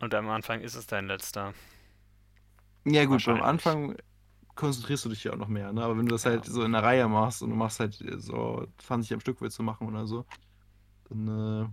Und 0.00 0.14
am 0.14 0.28
Anfang 0.28 0.60
ist 0.60 0.76
es 0.76 0.86
dein 0.86 1.08
letzter. 1.08 1.52
Ja, 2.84 3.04
gut, 3.06 3.14
Wahrscheinlich. 3.14 3.42
Anfang 3.42 3.96
konzentrierst 4.58 5.06
du 5.06 5.10
dich 5.10 5.24
ja 5.24 5.32
auch 5.34 5.38
noch 5.38 5.48
mehr, 5.48 5.72
ne? 5.72 5.84
Aber 5.84 5.98
wenn 5.98 6.06
du 6.08 6.14
das 6.14 6.26
Ja. 6.26 6.26
halt 6.26 6.46
so 6.46 6.64
in 6.64 6.72
der 6.72 6.82
Reihe 6.84 7.08
machst 7.08 7.42
und 7.42 7.50
du 7.50 7.56
machst 7.56 7.80
halt 7.80 7.94
so 8.18 8.66
20 8.78 9.14
am 9.14 9.20
Stück 9.20 9.40
willst 9.40 9.58
du 9.58 9.64
machen 9.64 9.88
oder 9.88 10.06
so, 10.06 10.26
dann 11.10 11.28
äh, 11.66 11.68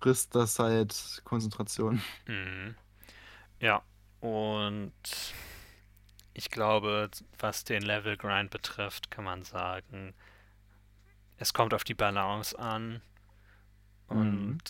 frisst 0.00 0.34
das 0.34 0.58
halt 0.58 1.22
Konzentration. 1.24 2.00
Mhm. 2.26 2.74
Ja, 3.60 3.82
Und 4.20 4.94
ich 6.34 6.50
glaube, 6.50 7.10
was 7.38 7.64
den 7.64 7.80
Level 7.82 8.16
Grind 8.18 8.50
betrifft, 8.50 9.10
kann 9.10 9.24
man 9.24 9.44
sagen, 9.44 10.14
es 11.36 11.52
kommt 11.52 11.74
auf 11.74 11.84
die 11.84 11.92
Balance 11.94 12.58
an. 12.58 13.02
Und 14.08 14.54
Mhm. 14.54 14.60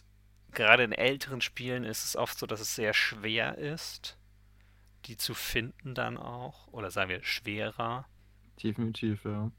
gerade 0.53 0.85
in 0.85 0.93
älteren 0.93 1.41
Spielen 1.41 1.85
ist 1.85 2.05
es 2.05 2.17
oft 2.17 2.39
so, 2.39 2.47
dass 2.47 2.61
es 2.61 2.75
sehr 2.75 2.95
schwer 2.95 3.59
ist, 3.59 4.19
die 5.07 5.17
zu 5.17 5.35
finden 5.35 5.95
dann 5.95 6.17
auch. 6.17 6.69
Oder 6.69 6.91
sagen 6.91 7.11
wir 7.11 7.23
schwerer. 7.23 8.07
Definitiv, 8.63 9.25
ja. 9.25 9.51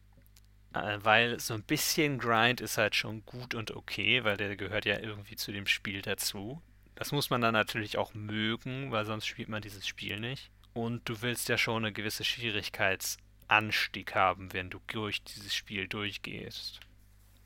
Äh, 0.73 0.99
weil 1.03 1.39
so 1.39 1.53
ein 1.53 1.63
bisschen 1.63 2.17
Grind 2.17 2.61
ist 2.61 2.77
halt 2.77 2.95
schon 2.95 3.25
gut 3.25 3.53
und 3.53 3.71
okay, 3.71 4.23
weil 4.23 4.37
der 4.37 4.55
gehört 4.55 4.85
ja 4.85 4.99
irgendwie 4.99 5.35
zu 5.35 5.51
dem 5.51 5.67
Spiel 5.67 6.01
dazu. 6.01 6.61
Das 6.95 7.11
muss 7.11 7.29
man 7.29 7.41
dann 7.41 7.53
natürlich 7.53 7.97
auch 7.97 8.13
mögen, 8.13 8.91
weil 8.91 9.05
sonst 9.05 9.25
spielt 9.25 9.49
man 9.49 9.61
dieses 9.61 9.87
Spiel 9.87 10.19
nicht. 10.19 10.51
Und 10.73 11.07
du 11.07 11.21
willst 11.21 11.49
ja 11.49 11.57
schon 11.57 11.85
eine 11.85 11.93
gewisse 11.93 12.23
Schwierigkeitsanstieg 12.23 14.15
haben, 14.15 14.53
wenn 14.53 14.69
du 14.69 14.79
durch 14.87 15.23
dieses 15.23 15.53
Spiel 15.53 15.87
durchgehst. 15.87 16.79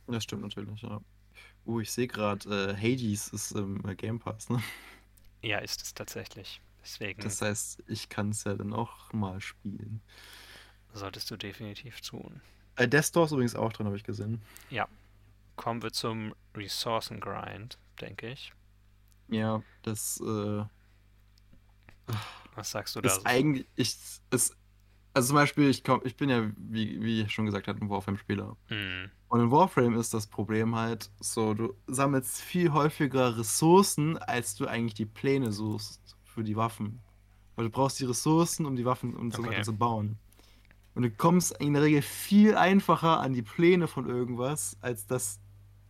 Das 0.08 0.24
stimmt 0.24 0.44
natürlich, 0.44 0.82
ja. 0.82 1.02
Uh, 1.66 1.82
ich 1.82 1.92
sehe 1.92 2.08
gerade, 2.08 2.50
äh, 2.50 2.76
Hades 2.78 3.28
ist 3.28 3.52
im 3.52 3.86
äh, 3.86 3.96
Game 3.96 4.20
Pass, 4.20 4.50
ne? 4.50 4.64
Ja, 5.42 5.60
ist 5.60 5.82
es 5.82 5.94
tatsächlich. 5.94 6.62
Deswegen 6.88 7.22
Das 7.22 7.42
heißt, 7.42 7.84
ich 7.88 8.08
kann 8.08 8.30
es 8.30 8.46
ja 8.46 8.56
dann 8.56 8.72
auch 8.74 9.12
mal 9.12 9.42
spielen. 9.42 10.00
solltest 10.94 11.30
du 11.30 11.36
definitiv 11.36 12.00
tun. 12.00 12.40
Äh, 12.78 12.88
Death 12.88 13.06
Store 13.08 13.26
ist 13.26 13.34
übrigens 13.34 13.56
auch 13.56 13.74
drin, 13.74 13.88
habe 13.88 13.98
ich 13.98 14.04
gesehen. 14.06 14.42
Kommen 15.58 15.82
wir 15.82 15.92
zum 15.92 16.34
Ressourcengrind, 16.56 17.78
denke 18.00 18.30
ich. 18.30 18.54
Ja, 19.28 19.62
das 19.82 20.22
äh, 20.22 20.64
Was 22.56 22.72
sagst 22.72 22.96
du 22.96 23.02
da? 23.02 23.10
ist 23.10 23.16
so? 23.16 23.22
eigentlich. 23.26 23.66
Ich, 23.76 23.98
ist, 24.30 24.56
also 25.14 25.28
zum 25.30 25.36
Beispiel, 25.36 25.70
ich, 25.70 25.84
komm, 25.84 26.02
ich 26.06 26.16
bin 26.16 26.30
ja, 26.30 26.50
wie, 26.58 27.02
wie 27.02 27.22
ich 27.22 27.32
schon 27.34 27.48
gesagt 27.48 27.68
habe, 27.68 27.80
ein 27.84 27.90
Warframe-Spieler. 27.90 28.56
Hm, 28.68 29.10
Und 29.30 29.40
in 29.42 29.52
Warframe 29.52 29.96
ist 30.00 30.14
das 30.14 30.28
Problem 30.28 30.76
halt 30.76 31.10
so, 31.20 31.54
du 31.56 31.76
sammelst 31.88 32.40
viel 32.40 32.72
häufiger 32.72 33.38
Ressourcen, 33.38 34.18
als 34.20 34.56
du 34.56 34.68
eigentlich 34.68 34.94
die 34.94 35.06
Pläne 35.08 35.52
suchst 35.52 36.16
für 36.38 36.44
die 36.44 36.56
Waffen. 36.56 37.02
Weil 37.56 37.66
du 37.66 37.72
brauchst 37.72 38.00
die 38.00 38.06
Ressourcen, 38.06 38.68
um 38.68 38.76
die 38.76 38.86
Waffen 38.86 39.16
und 39.16 39.34
so 39.34 39.42
Okay. 39.42 39.50
weiter 39.54 39.64
zu 39.64 39.76
bauen. 39.76 40.20
Und 40.94 41.02
du 41.02 41.10
kommst 41.10 41.60
in 41.60 41.74
der 41.74 41.82
Regel 41.82 42.04
viel 42.04 42.56
einfacher 42.56 43.20
an 43.20 43.34
die 43.34 43.42
Pläne 43.42 43.88
von 43.88 44.08
irgendwas, 44.08 44.78
als 44.82 45.08
dass 45.08 45.40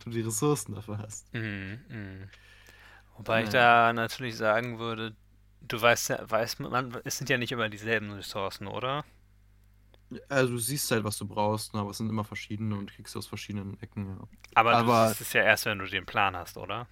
du 0.02 0.08
die 0.08 0.22
Ressourcen 0.22 0.74
dafür 0.74 0.98
hast. 0.98 1.26
hm, 1.32 1.80
hm. 1.88 2.28
Wobei 3.18 3.42
ich 3.42 3.52
Naja. 3.52 3.88
da 3.88 3.92
natürlich 3.92 4.36
sagen 4.36 4.78
würde, 4.78 5.14
du 5.60 5.80
weißt 5.80 6.08
ja, 6.10 6.30
weiß 6.30 6.60
man, 6.60 6.96
es 7.04 7.18
sind 7.18 7.28
ja 7.28 7.36
nicht 7.36 7.52
immer 7.52 7.68
dieselben 7.68 8.10
Ressourcen, 8.12 8.66
oder? 8.68 9.04
Also 10.30 10.52
du 10.54 10.58
siehst 10.58 10.90
halt, 10.90 11.04
was 11.04 11.18
du 11.18 11.26
brauchst, 11.26 11.74
ne, 11.74 11.80
aber 11.80 11.90
es 11.90 11.98
sind 11.98 12.08
immer 12.08 12.24
verschiedene 12.24 12.74
und 12.76 12.90
kriegst 12.90 13.14
aus 13.16 13.26
verschiedenen 13.26 13.78
Ecken, 13.82 14.06
ja. 14.18 14.28
Aber, 14.54 14.72
Aber- 14.76 15.02
du 15.02 15.08
siehst 15.08 15.20
es 15.20 15.32
ja 15.34 15.42
erst, 15.42 15.66
wenn 15.66 15.78
du 15.78 15.86
den 15.86 16.06
Plan 16.06 16.34
hast, 16.36 16.56
oder? 16.56 16.86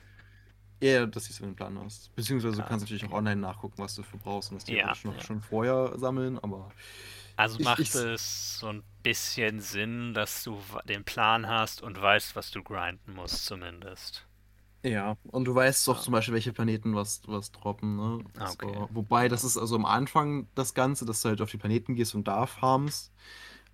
Eher, 0.80 1.06
dass 1.06 1.28
du 1.28 1.42
den 1.42 1.54
Plan 1.56 1.78
hast. 1.78 2.14
Beziehungsweise 2.14 2.60
Ah, 2.60 2.62
du 2.62 2.68
kannst 2.68 2.84
natürlich 2.84 3.04
auch 3.06 3.12
online 3.12 3.40
nachgucken, 3.40 3.78
was 3.78 3.94
du 3.94 4.02
für 4.02 4.18
brauchst 4.18 4.50
und 4.50 4.56
das 4.56 4.64
Ja, 4.68 4.76
theoretisch 4.76 5.04
noch 5.04 5.14
ja. 5.16 5.22
schon 5.24 5.40
vorher 5.40 5.98
sammeln, 5.98 6.38
aber 6.38 6.70
Also 7.36 7.58
Ich- 7.58 7.64
macht 7.64 7.80
ich- 7.80 7.94
es 7.94 8.58
so 8.58 8.68
ein 8.68 8.82
bisschen 9.02 9.60
Sinn, 9.60 10.14
dass 10.14 10.42
du 10.44 10.58
den 10.88 11.04
Plan 11.04 11.46
hast 11.48 11.82
und 11.82 12.00
weißt, 12.00 12.34
was 12.36 12.50
du 12.50 12.62
grinden 12.62 13.14
musst, 13.14 13.44
zumindest. 13.46 14.26
Ja, 14.84 15.16
und 15.24 15.44
du 15.46 15.54
weißt 15.54 15.88
auch 15.88 15.96
Ja. 15.96 16.02
zum 16.02 16.12
Beispiel, 16.12 16.34
welche 16.34 16.52
Planeten 16.52 16.94
was, 16.94 17.20
was 17.26 17.50
droppen, 17.50 17.96
ne? 17.96 18.24
Ah, 18.38 18.50
okay. 18.52 18.72
So, 18.74 18.88
wobei, 18.92 19.28
das 19.28 19.42
ist 19.42 19.56
also 19.56 19.74
am 19.74 19.84
Anfang 19.84 20.46
das 20.54 20.74
Ganze, 20.74 21.04
dass 21.04 21.22
du 21.22 21.28
halt 21.30 21.40
auf 21.40 21.50
die 21.50 21.56
Planeten 21.58 21.94
gehst 21.96 22.14
und 22.14 22.28
da 22.28 22.46
farmst. 22.46 23.10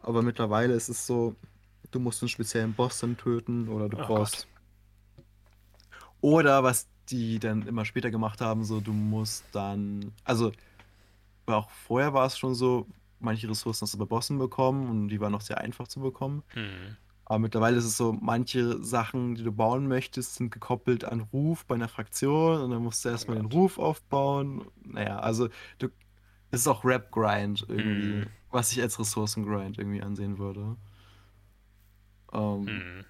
Aber 0.00 0.22
mittlerweile 0.22 0.74
ist 0.74 0.88
es 0.88 1.06
so, 1.06 1.36
du 1.90 2.00
musst 2.00 2.22
einen 2.22 2.30
speziellen 2.30 2.74
Boss 2.74 3.00
dann 3.00 3.16
töten 3.16 3.68
oder 3.68 3.88
du 3.88 3.98
Oh 3.98 4.06
brauchst. 4.06 4.48
Oder 6.20 6.62
was 6.62 6.86
die 7.12 7.38
dann 7.38 7.66
immer 7.66 7.84
später 7.84 8.10
gemacht 8.10 8.40
haben, 8.40 8.64
so 8.64 8.80
du 8.80 8.92
musst 8.92 9.44
dann. 9.52 10.12
Also, 10.24 10.52
auch 11.46 11.70
vorher 11.70 12.14
war 12.14 12.26
es 12.26 12.38
schon 12.38 12.54
so, 12.54 12.86
manche 13.20 13.48
Ressourcen 13.48 13.82
hast 13.82 13.94
du 13.94 13.98
bei 13.98 14.04
Bossen 14.04 14.38
bekommen 14.38 14.88
und 14.88 15.08
die 15.08 15.20
waren 15.20 15.32
noch 15.32 15.40
sehr 15.42 15.58
einfach 15.58 15.86
zu 15.88 16.00
bekommen. 16.00 16.42
Hm. 16.54 16.96
Aber 17.24 17.38
mittlerweile 17.38 17.76
ist 17.76 17.84
es 17.84 17.96
so, 17.96 18.12
manche 18.12 18.82
Sachen, 18.82 19.36
die 19.36 19.44
du 19.44 19.52
bauen 19.52 19.86
möchtest, 19.86 20.34
sind 20.34 20.50
gekoppelt 20.50 21.04
an 21.04 21.20
Ruf 21.32 21.64
bei 21.66 21.74
einer 21.76 21.88
Fraktion 21.88 22.60
und 22.60 22.70
dann 22.70 22.82
musst 22.82 23.04
du 23.04 23.10
erstmal 23.10 23.36
den. 23.36 23.46
Ruf 23.46 23.78
aufbauen. 23.78 24.66
Naja, 24.84 25.18
also 25.20 25.48
du, 25.78 25.88
es 26.50 26.60
ist 26.60 26.66
auch 26.68 26.84
Rap-Grind 26.84 27.64
irgendwie, 27.68 28.12
Mhm. 28.14 28.26
was 28.50 28.72
ich 28.72 28.82
als 28.82 28.98
Ressourcen-Grind 28.98 29.78
irgendwie 29.78 30.02
ansehen 30.02 30.38
würde. 30.38 30.76
Ähm, 32.32 32.66
Hm. 32.66 33.04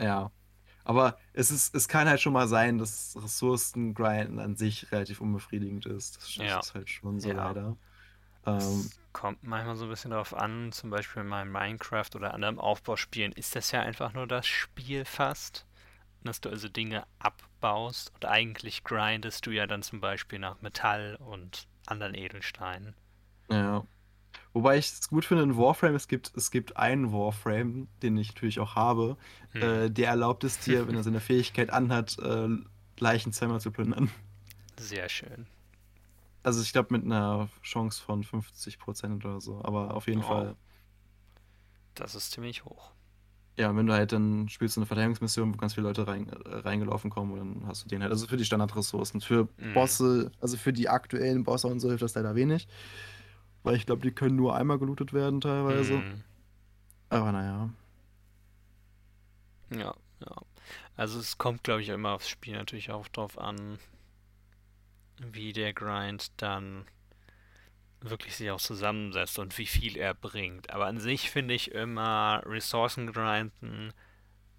Ja. 0.00 0.30
Aber 0.84 1.18
es 1.32 1.50
ist, 1.50 1.74
es 1.74 1.88
kann 1.88 2.08
halt 2.08 2.20
schon 2.20 2.32
mal 2.32 2.48
sein, 2.48 2.78
dass 2.78 3.16
Ressourcen-Grinden 3.20 4.38
an 4.38 4.56
sich 4.56 4.90
relativ 4.92 5.20
unbefriedigend 5.20 5.86
ist. 5.86 6.16
Das 6.16 6.36
Ja. 6.36 6.58
ist 6.60 6.74
halt 6.74 6.88
schon 6.90 7.20
so 7.20 7.30
Ja. 7.30 7.34
leider. 7.48 7.76
Ähm, 8.46 8.58
Es 8.58 8.98
kommt 9.12 9.42
manchmal 9.42 9.76
so 9.76 9.84
ein 9.84 9.90
bisschen 9.90 10.10
darauf 10.12 10.34
an, 10.34 10.72
zum 10.72 10.90
Beispiel 10.90 11.22
in 11.22 11.28
meinem 11.28 11.52
Minecraft 11.52 12.08
oder 12.14 12.34
anderen 12.34 12.58
Aufbauspielen 12.58 13.32
ist 13.32 13.56
das 13.56 13.70
ja 13.72 13.80
einfach 13.82 14.12
nur 14.12 14.26
das 14.26 14.46
Spiel 14.46 15.04
fast, 15.04 15.66
dass 16.24 16.40
du 16.40 16.48
also 16.50 16.68
Dinge 16.68 17.04
abbaust 17.18 18.12
und 18.14 18.24
eigentlich 18.26 18.84
grindest 18.84 19.46
du 19.46 19.50
ja 19.50 19.66
dann 19.66 19.82
zum 19.82 20.00
Beispiel 20.00 20.38
nach 20.38 20.60
Metall 20.62 21.16
und 21.16 21.66
anderen 21.86 22.14
Edelsteinen. 22.14 22.94
Ja. 23.48 23.84
Wobei 24.52 24.78
ich 24.78 24.86
es 24.88 25.08
gut 25.08 25.24
finde 25.24 25.44
in 25.44 25.56
Warframe, 25.56 25.94
es 25.94 26.08
gibt, 26.08 26.32
es 26.36 26.50
gibt 26.50 26.76
einen 26.76 27.12
Warframe, 27.12 27.86
den 28.02 28.16
ich 28.16 28.34
natürlich 28.34 28.58
auch 28.60 28.74
habe, 28.74 29.16
Hm. 29.52 29.62
äh, 29.62 29.90
der 29.90 30.08
erlaubt 30.08 30.44
es 30.44 30.58
dir, 30.58 30.86
wenn 30.88 30.96
er 30.96 31.02
seine 31.04 31.20
Fähigkeit 31.20 31.70
anhat, 31.70 32.18
äh, 32.18 32.48
Leichen 32.98 33.32
zweimal 33.32 33.60
zu 33.60 33.70
plündern. 33.70 34.10
Sehr 34.78 35.08
schön. 35.08 35.46
Also 36.42 36.62
ich 36.62 36.72
glaube 36.72 36.88
mit 36.92 37.04
einer 37.04 37.48
Chance 37.62 38.02
von 38.02 38.24
50% 38.24 39.24
oder 39.24 39.40
so, 39.40 39.60
aber 39.62 39.94
auf 39.94 40.06
jeden 40.08 40.22
Wow. 40.22 40.28
Fall. 40.28 40.56
Das 41.94 42.14
ist 42.14 42.30
ziemlich 42.32 42.64
hoch. 42.64 42.92
Ja, 43.58 43.76
wenn 43.76 43.86
du 43.86 43.92
halt 43.92 44.12
dann 44.12 44.48
spielst 44.48 44.76
du 44.76 44.80
eine 44.80 44.86
Verteidigungsmission, 44.86 45.52
wo 45.52 45.56
ganz 45.58 45.74
viele 45.74 45.86
Leute 45.86 46.06
rein, 46.06 46.28
äh, 46.28 46.54
reingelaufen 46.56 47.10
kommen, 47.10 47.36
dann 47.36 47.68
hast 47.68 47.84
du 47.84 47.88
den 47.88 48.00
halt. 48.02 48.10
Also 48.10 48.26
für 48.26 48.38
die 48.38 48.44
Standardressourcen. 48.44 49.20
Für 49.20 49.48
Mhm. 49.58 49.74
Bosse, 49.74 50.32
also 50.40 50.56
für 50.56 50.72
die 50.72 50.88
aktuellen 50.88 51.44
Bosse 51.44 51.66
und 51.68 51.80
so 51.80 51.88
hilft 51.88 52.02
das 52.02 52.14
leider 52.14 52.34
wenig. 52.34 52.66
Weil 53.62 53.76
ich 53.76 53.86
glaube, 53.86 54.02
die 54.02 54.12
können 54.12 54.36
nur 54.36 54.56
einmal 54.56 54.78
gelootet 54.78 55.12
werden 55.12 55.40
teilweise. 55.40 55.94
Hm. 55.94 56.22
Aber 57.10 57.32
naja. 57.32 57.70
Ja, 59.70 59.94
ja. 60.20 60.36
Also 60.96 61.18
es 61.18 61.38
kommt, 61.38 61.64
glaube 61.64 61.82
ich, 61.82 61.88
immer 61.88 62.12
aufs 62.12 62.28
Spiel 62.28 62.54
natürlich 62.54 62.90
auch 62.90 63.08
drauf 63.08 63.38
an, 63.38 63.78
wie 65.18 65.52
der 65.52 65.72
Grind 65.72 66.32
dann 66.36 66.86
wirklich 68.00 68.36
sich 68.36 68.50
auch 68.50 68.60
zusammensetzt 68.60 69.38
und 69.38 69.58
wie 69.58 69.66
viel 69.66 69.96
er 69.96 70.14
bringt. 70.14 70.70
Aber 70.70 70.86
an 70.86 70.98
sich 70.98 71.30
finde 71.30 71.54
ich 71.54 71.72
immer 71.72 72.42
Ressourcengrinden 72.46 73.92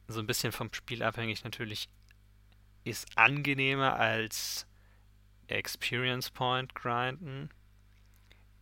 so 0.07 0.19
ein 0.19 0.27
bisschen 0.27 0.51
vom 0.51 0.71
Spiel 0.73 1.03
abhängig 1.03 1.43
natürlich 1.43 1.89
ist 2.83 3.07
angenehmer 3.15 3.95
als 3.95 4.65
Experience 5.47 6.29
Point 6.29 6.75
grinden. 6.75 7.49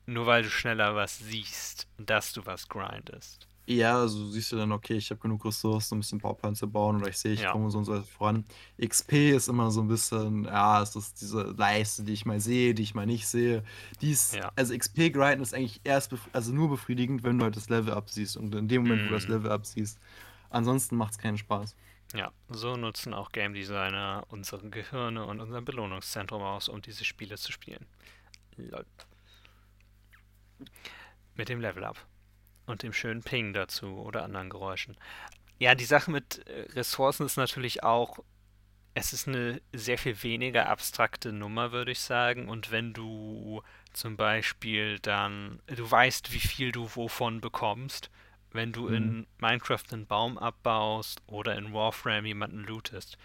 Nur 0.10 0.26
weil 0.26 0.41
du 0.41 0.49
schneller 0.49 0.95
was 0.95 1.20
siehst, 1.20 1.88
dass 1.97 2.34
du 2.34 2.43
was 2.45 2.68
grindest. 2.68 3.47
Ja, 3.68 3.99
also 3.99 4.26
siehst 4.32 4.51
du 4.51 4.55
dann, 4.55 4.72
okay, 4.72 4.95
ich 4.95 5.12
habe 5.12 5.20
genug 5.20 5.45
Ressourcen, 5.45 5.93
um 5.93 5.97
ein 5.97 6.01
bisschen 6.01 6.18
Bauplan 6.20 6.55
zu 6.55 6.68
bauen 6.68 6.95
oder 6.97 7.10
ich 7.10 7.20
sehe, 7.20 7.34
ich 7.34 7.41
Ja. 7.41 7.51
komme 7.51 7.70
so 7.70 7.78
und 7.78 7.86
so 7.86 8.01
voran. 8.01 8.43
XP 8.82 9.30
ist 9.36 9.47
immer 9.47 9.70
so 9.70 9.82
ein 9.82 9.88
bisschen, 9.88 10.45
ja, 10.45 10.82
es 10.82 10.95
ist 10.95 11.22
diese 11.22 11.43
Leiste, 11.43 12.03
die 12.03 12.14
ich 12.14 12.26
mal 12.26 12.39
sehe, 12.39 12.74
die 12.74 12.82
ich 12.82 12.95
mal 12.95 13.05
nicht 13.05 13.28
sehe. 13.28 13.64
Dies, 14.01 14.34
Ja. 14.34 14.51
also 14.55 14.74
XP-Grinden 14.74 15.43
ist 15.43 15.53
eigentlich 15.53 15.82
erst, 15.84 16.12
also 16.34 16.51
nur 16.51 16.70
befriedigend, 16.70 17.24
wenn 17.24 17.38
du 17.38 17.43
halt 17.43 17.55
das 17.55 17.70
Level 17.70 17.93
absiehst 17.93 18.36
und 18.38 18.55
in 18.55 18.68
dem 18.68 18.82
Moment, 18.82 19.03
wo 19.03 19.10
du 19.10 19.14
das 19.14 19.28
Mhm. 19.28 19.34
Level 19.36 19.51
absiehst. 19.51 19.99
Ansonsten 20.49 20.95
macht 20.95 21.12
es 21.12 21.18
keinen 21.20 21.38
Spaß. 21.38 21.76
Ja, 22.16 22.32
so 22.47 22.76
nutzen 22.76 23.14
auch 23.14 23.32
Game 23.32 23.53
Designer 23.53 24.24
unsere 24.30 24.68
Gehirne 24.72 25.28
und 25.28 25.39
unser 25.39 25.62
Belohnungszentrum 25.62 26.41
aus, 26.41 26.68
um 26.68 26.82
diese 26.82 27.05
Spiele 27.05 27.38
zu 27.38 27.51
spielen. 27.51 27.86
Lol. 28.57 28.84
Mit 31.36 31.49
dem 31.49 31.62
Level 31.62 31.84
Up. 31.84 32.05
Und 32.66 32.84
dem 32.84 32.93
schönen 32.93 33.24
Ping 33.24 33.53
dazu 33.53 33.97
oder 33.97 34.24
anderen 34.24 34.49
Geräuschen. 34.49 34.97
Ja, 35.57 35.76
die 35.76 35.86
Sache 35.86 36.12
mit 36.12 36.45
äh, 36.47 36.72
Ressourcen 36.74 37.26
ist 37.26 37.38
natürlich 37.38 37.84
auch, 37.84 38.20
es 38.93 39.14
ist 39.14 39.28
eine 39.28 39.62
sehr 39.74 39.97
viel 39.97 40.22
weniger 40.24 40.68
abstrakte 40.68 41.32
Nummer, 41.32 41.72
würde 41.72 41.91
ich 41.91 41.99
sagen. 41.99 42.47
Und 42.47 42.72
wenn 42.72 42.93
du 42.93 43.62
zum 43.93 44.18
Beispiel 44.18 44.99
dann, 44.99 45.62
du 45.68 45.89
weißt, 45.89 46.34
wie 46.34 46.39
viel 46.39 46.72
du 46.72 46.89
wovon 46.95 47.41
bekommst, 47.41 48.10
wenn 48.51 48.72
du 48.72 48.88
in 48.88 49.28
Minecraft 49.38 49.84
einen 49.91 50.07
Baum 50.07 50.38
abbaust 50.38 51.22
oder 51.28 51.55
in 51.55 51.74
Warframe 51.74 52.26
jemanden 52.26 52.64
lootest. 52.64 53.18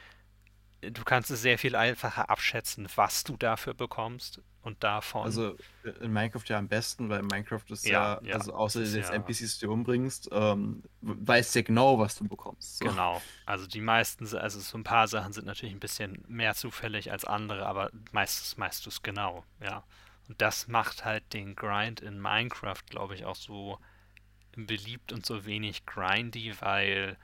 Du 0.82 1.02
kannst 1.02 1.30
es 1.30 1.40
sehr 1.40 1.58
viel 1.58 1.76
einfacher 1.76 2.28
abschätzen, 2.28 2.88
was 2.94 3.24
du 3.24 3.36
dafür 3.36 3.72
bekommst 3.72 4.42
Und 4.64 4.82
davon. 4.82 5.24
Also 5.24 5.56
äh, 5.84 5.90
in 6.00 6.12
Minecraft 6.12 6.42
ja 6.46 6.58
am 6.58 6.68
besten, 6.68 7.10
weil 7.10 7.22
Minecraft 7.22 7.62
ist 7.68 7.84
Ja, 7.86 8.14
ja, 8.14 8.28
ja, 8.28 8.34
also 8.36 8.54
außer 8.54 8.80
ist 8.80 8.94
jetzt 8.94 9.10
ja- 9.10 9.16
NPCs, 9.16 9.58
die 9.58 9.66
du 9.66 9.72
umbringst, 9.72 10.30
ähm, 10.32 10.82
weißt 11.02 11.54
ja 11.54 11.62
genau, 11.62 11.98
was 11.98 12.16
du 12.16 12.26
bekommst. 12.26 12.78
So. 12.78 12.86
Genau. 12.86 13.20
Also 13.44 13.66
die 13.66 13.82
meisten, 13.82 14.24
also 14.36 14.60
so 14.60 14.78
ein 14.78 14.84
paar 14.84 15.06
Sachen 15.06 15.34
sind 15.34 15.46
natürlich 15.46 15.74
ein 15.74 15.80
bisschen 15.80 16.24
mehr 16.28 16.54
zufällig 16.54 17.12
als 17.12 17.26
andere, 17.26 17.66
aber 17.66 17.90
meistens 18.12 18.58
weißt 18.58 18.86
du 18.86 18.90
es 18.90 19.02
genau, 19.02 19.44
ja. 19.62 19.84
Und 20.28 20.40
das 20.40 20.66
macht 20.68 21.04
halt 21.04 21.34
den 21.34 21.54
Grind 21.54 22.00
in 22.00 22.18
Minecraft, 22.18 22.82
glaube 22.88 23.14
ich, 23.14 23.26
auch 23.26 23.36
so 23.36 23.78
beliebt 24.56 25.12
und 25.12 25.26
so 25.26 25.44
wenig 25.44 25.84
grindy, 25.84 26.54
weil 26.60 27.18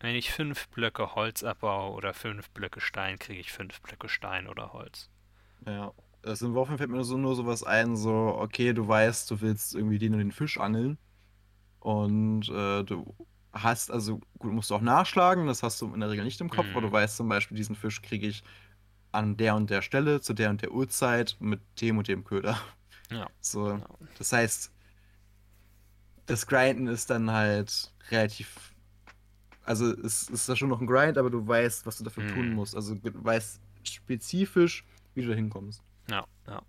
wenn 0.00 0.16
ich 0.16 0.32
fünf 0.32 0.68
Blöcke 0.68 1.14
Holz 1.14 1.44
abbaue 1.44 1.92
oder 1.94 2.12
fünf 2.12 2.50
Blöcke 2.50 2.80
Stein, 2.80 3.18
kriege 3.20 3.38
ich 3.40 3.52
fünf 3.52 3.80
Blöcke 3.80 4.08
Stein 4.08 4.48
oder 4.48 4.72
Holz. 4.72 5.08
Ja. 5.64 5.92
Also 6.26 6.46
in 6.46 6.54
Warframe 6.54 6.78
fällt 6.78 6.90
mir 6.90 7.04
so 7.04 7.16
nur 7.16 7.36
sowas 7.36 7.62
ein, 7.62 7.96
so, 7.96 8.36
okay, 8.38 8.72
du 8.72 8.86
weißt, 8.86 9.30
du 9.30 9.40
willst 9.40 9.74
irgendwie 9.74 9.98
den 9.98 10.12
und 10.14 10.18
den 10.18 10.32
Fisch 10.32 10.58
angeln. 10.58 10.98
Und 11.80 12.48
äh, 12.50 12.84
du 12.84 13.14
hast, 13.52 13.90
also 13.92 14.20
gut, 14.38 14.52
musst 14.52 14.70
du 14.70 14.76
auch 14.76 14.80
nachschlagen, 14.82 15.46
das 15.46 15.62
hast 15.62 15.80
du 15.82 15.92
in 15.94 16.00
der 16.00 16.10
Regel 16.10 16.24
nicht 16.24 16.40
im 16.40 16.50
Kopf, 16.50 16.70
aber 16.72 16.82
du 16.82 16.90
Mhm. 16.90 16.92
weißt 16.92 17.16
zum 17.18 17.28
Beispiel, 17.28 17.56
diesen 17.56 17.76
Fisch 17.76 18.02
kriege 18.02 18.26
ich 18.28 18.44
an 19.12 19.36
der 19.36 19.56
und 19.56 19.70
der 19.70 19.82
Stelle, 19.82 20.20
zu 20.20 20.34
der 20.34 20.50
und 20.50 20.62
der 20.62 20.72
Uhrzeit, 20.72 21.36
mit 21.40 21.60
dem 21.80 21.98
und 21.98 22.08
dem 22.08 22.24
Köder. 22.24 22.58
Ja. 23.10 23.30
So, 23.40 23.80
Genau. 23.80 23.98
das 24.18 24.32
heißt, 24.32 24.72
das 26.26 26.46
Grinden 26.46 26.86
ist 26.88 27.10
dann 27.10 27.30
halt 27.30 27.92
relativ. 28.10 28.74
Also 29.64 29.86
es 29.92 30.28
ist 30.30 30.48
da 30.48 30.56
schon 30.56 30.70
noch 30.70 30.80
ein 30.80 30.86
Grind, 30.88 31.18
aber 31.18 31.30
du 31.30 31.46
weißt, 31.46 31.86
was 31.86 31.98
du 31.98 32.04
dafür 32.04 32.26
tun 32.26 32.48
Mhm. 32.48 32.54
musst. 32.54 32.76
Also 32.76 32.94
du 32.96 33.12
weißt 33.24 33.60
spezifisch, 33.84 34.84
wie 35.14 35.22
du 35.22 35.28
da 35.30 35.34
hinkommst. 35.34 35.82
Ja, 36.10 36.26
ja. 36.46 36.60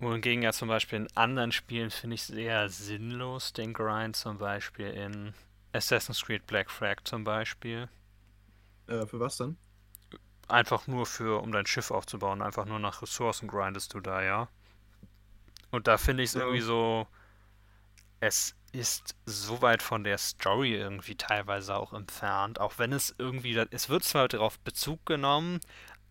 Wohingegen 0.00 0.42
ja 0.42 0.52
zum 0.52 0.68
Beispiel 0.68 0.98
in 0.98 1.16
anderen 1.16 1.50
Spielen 1.50 1.90
finde 1.90 2.16
ich 2.16 2.24
sehr 2.24 2.68
sinnlos 2.68 3.54
den 3.54 3.72
Grind, 3.72 4.16
zum 4.16 4.36
Beispiel 4.36 4.88
in 4.88 5.32
Assassin's 5.72 6.22
Creed 6.22 6.46
Black 6.46 6.70
Flag 6.70 6.96
zum 7.04 7.24
Beispiel. 7.24 7.88
Äh, 8.86 9.06
für 9.06 9.18
was 9.20 9.36
dann? 9.36 9.56
Einfach 10.46 10.86
nur 10.86 11.04
für, 11.06 11.42
um 11.42 11.50
dein 11.50 11.66
Schiff 11.66 11.90
aufzubauen, 11.90 12.42
einfach 12.42 12.64
nur 12.64 12.78
nach 12.78 13.02
Ressourcen 13.02 13.48
grindest 13.48 13.92
du 13.94 13.98
da, 13.98 14.22
ja. 14.22 14.48
Und 15.72 15.88
da 15.88 15.98
finde 15.98 16.22
ich 16.22 16.30
es 16.30 16.34
Ja. 16.34 16.40
irgendwie 16.42 16.60
so, 16.60 17.06
es 18.20 18.54
ist 18.72 19.14
so 19.26 19.60
weit 19.60 19.82
von 19.82 20.02
der 20.04 20.16
Story 20.16 20.74
irgendwie 20.74 21.14
teilweise 21.16 21.76
auch 21.76 21.92
entfernt, 21.92 22.58
auch 22.58 22.78
wenn 22.78 22.92
es 22.92 23.14
irgendwie, 23.18 23.52
da- 23.54 23.66
es 23.70 23.88
wird 23.90 24.02
zwar 24.04 24.28
darauf 24.28 24.58
Bezug 24.60 25.04
genommen, 25.04 25.60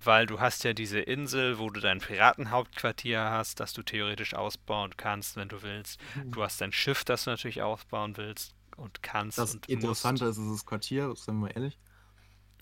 weil 0.04 0.26
du 0.26 0.40
hast 0.40 0.64
ja 0.64 0.74
diese 0.74 1.00
Insel, 1.00 1.60
wo 1.60 1.70
du 1.70 1.80
dein 1.80 2.00
Piratenhauptquartier 2.00 3.22
hast, 3.22 3.60
das 3.60 3.74
du 3.74 3.84
theoretisch 3.84 4.34
ausbauen 4.34 4.96
kannst, 4.98 5.36
wenn 5.36 5.50
du 5.50 5.62
willst. 5.62 6.00
Du 6.26 6.44
hast 6.44 6.60
dein 6.62 6.72
Schiff, 6.72 7.04
das 7.04 7.26
du 7.26 7.30
natürlich 7.32 7.62
ausbauen 7.62 8.18
willst 8.18 8.54
und 8.78 9.04
kannst 9.04 9.38
Das 9.38 9.54
und 9.54 9.68
Interessante 9.70 10.26
ist, 10.26 10.38
ist 10.38 10.52
das 10.52 10.66
Quartier, 10.66 11.14
sagen 11.16 11.40
wir 11.42 11.56
ehrlich. 11.56 11.78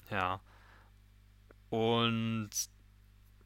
ja. 0.10 0.42
Und 1.70 2.50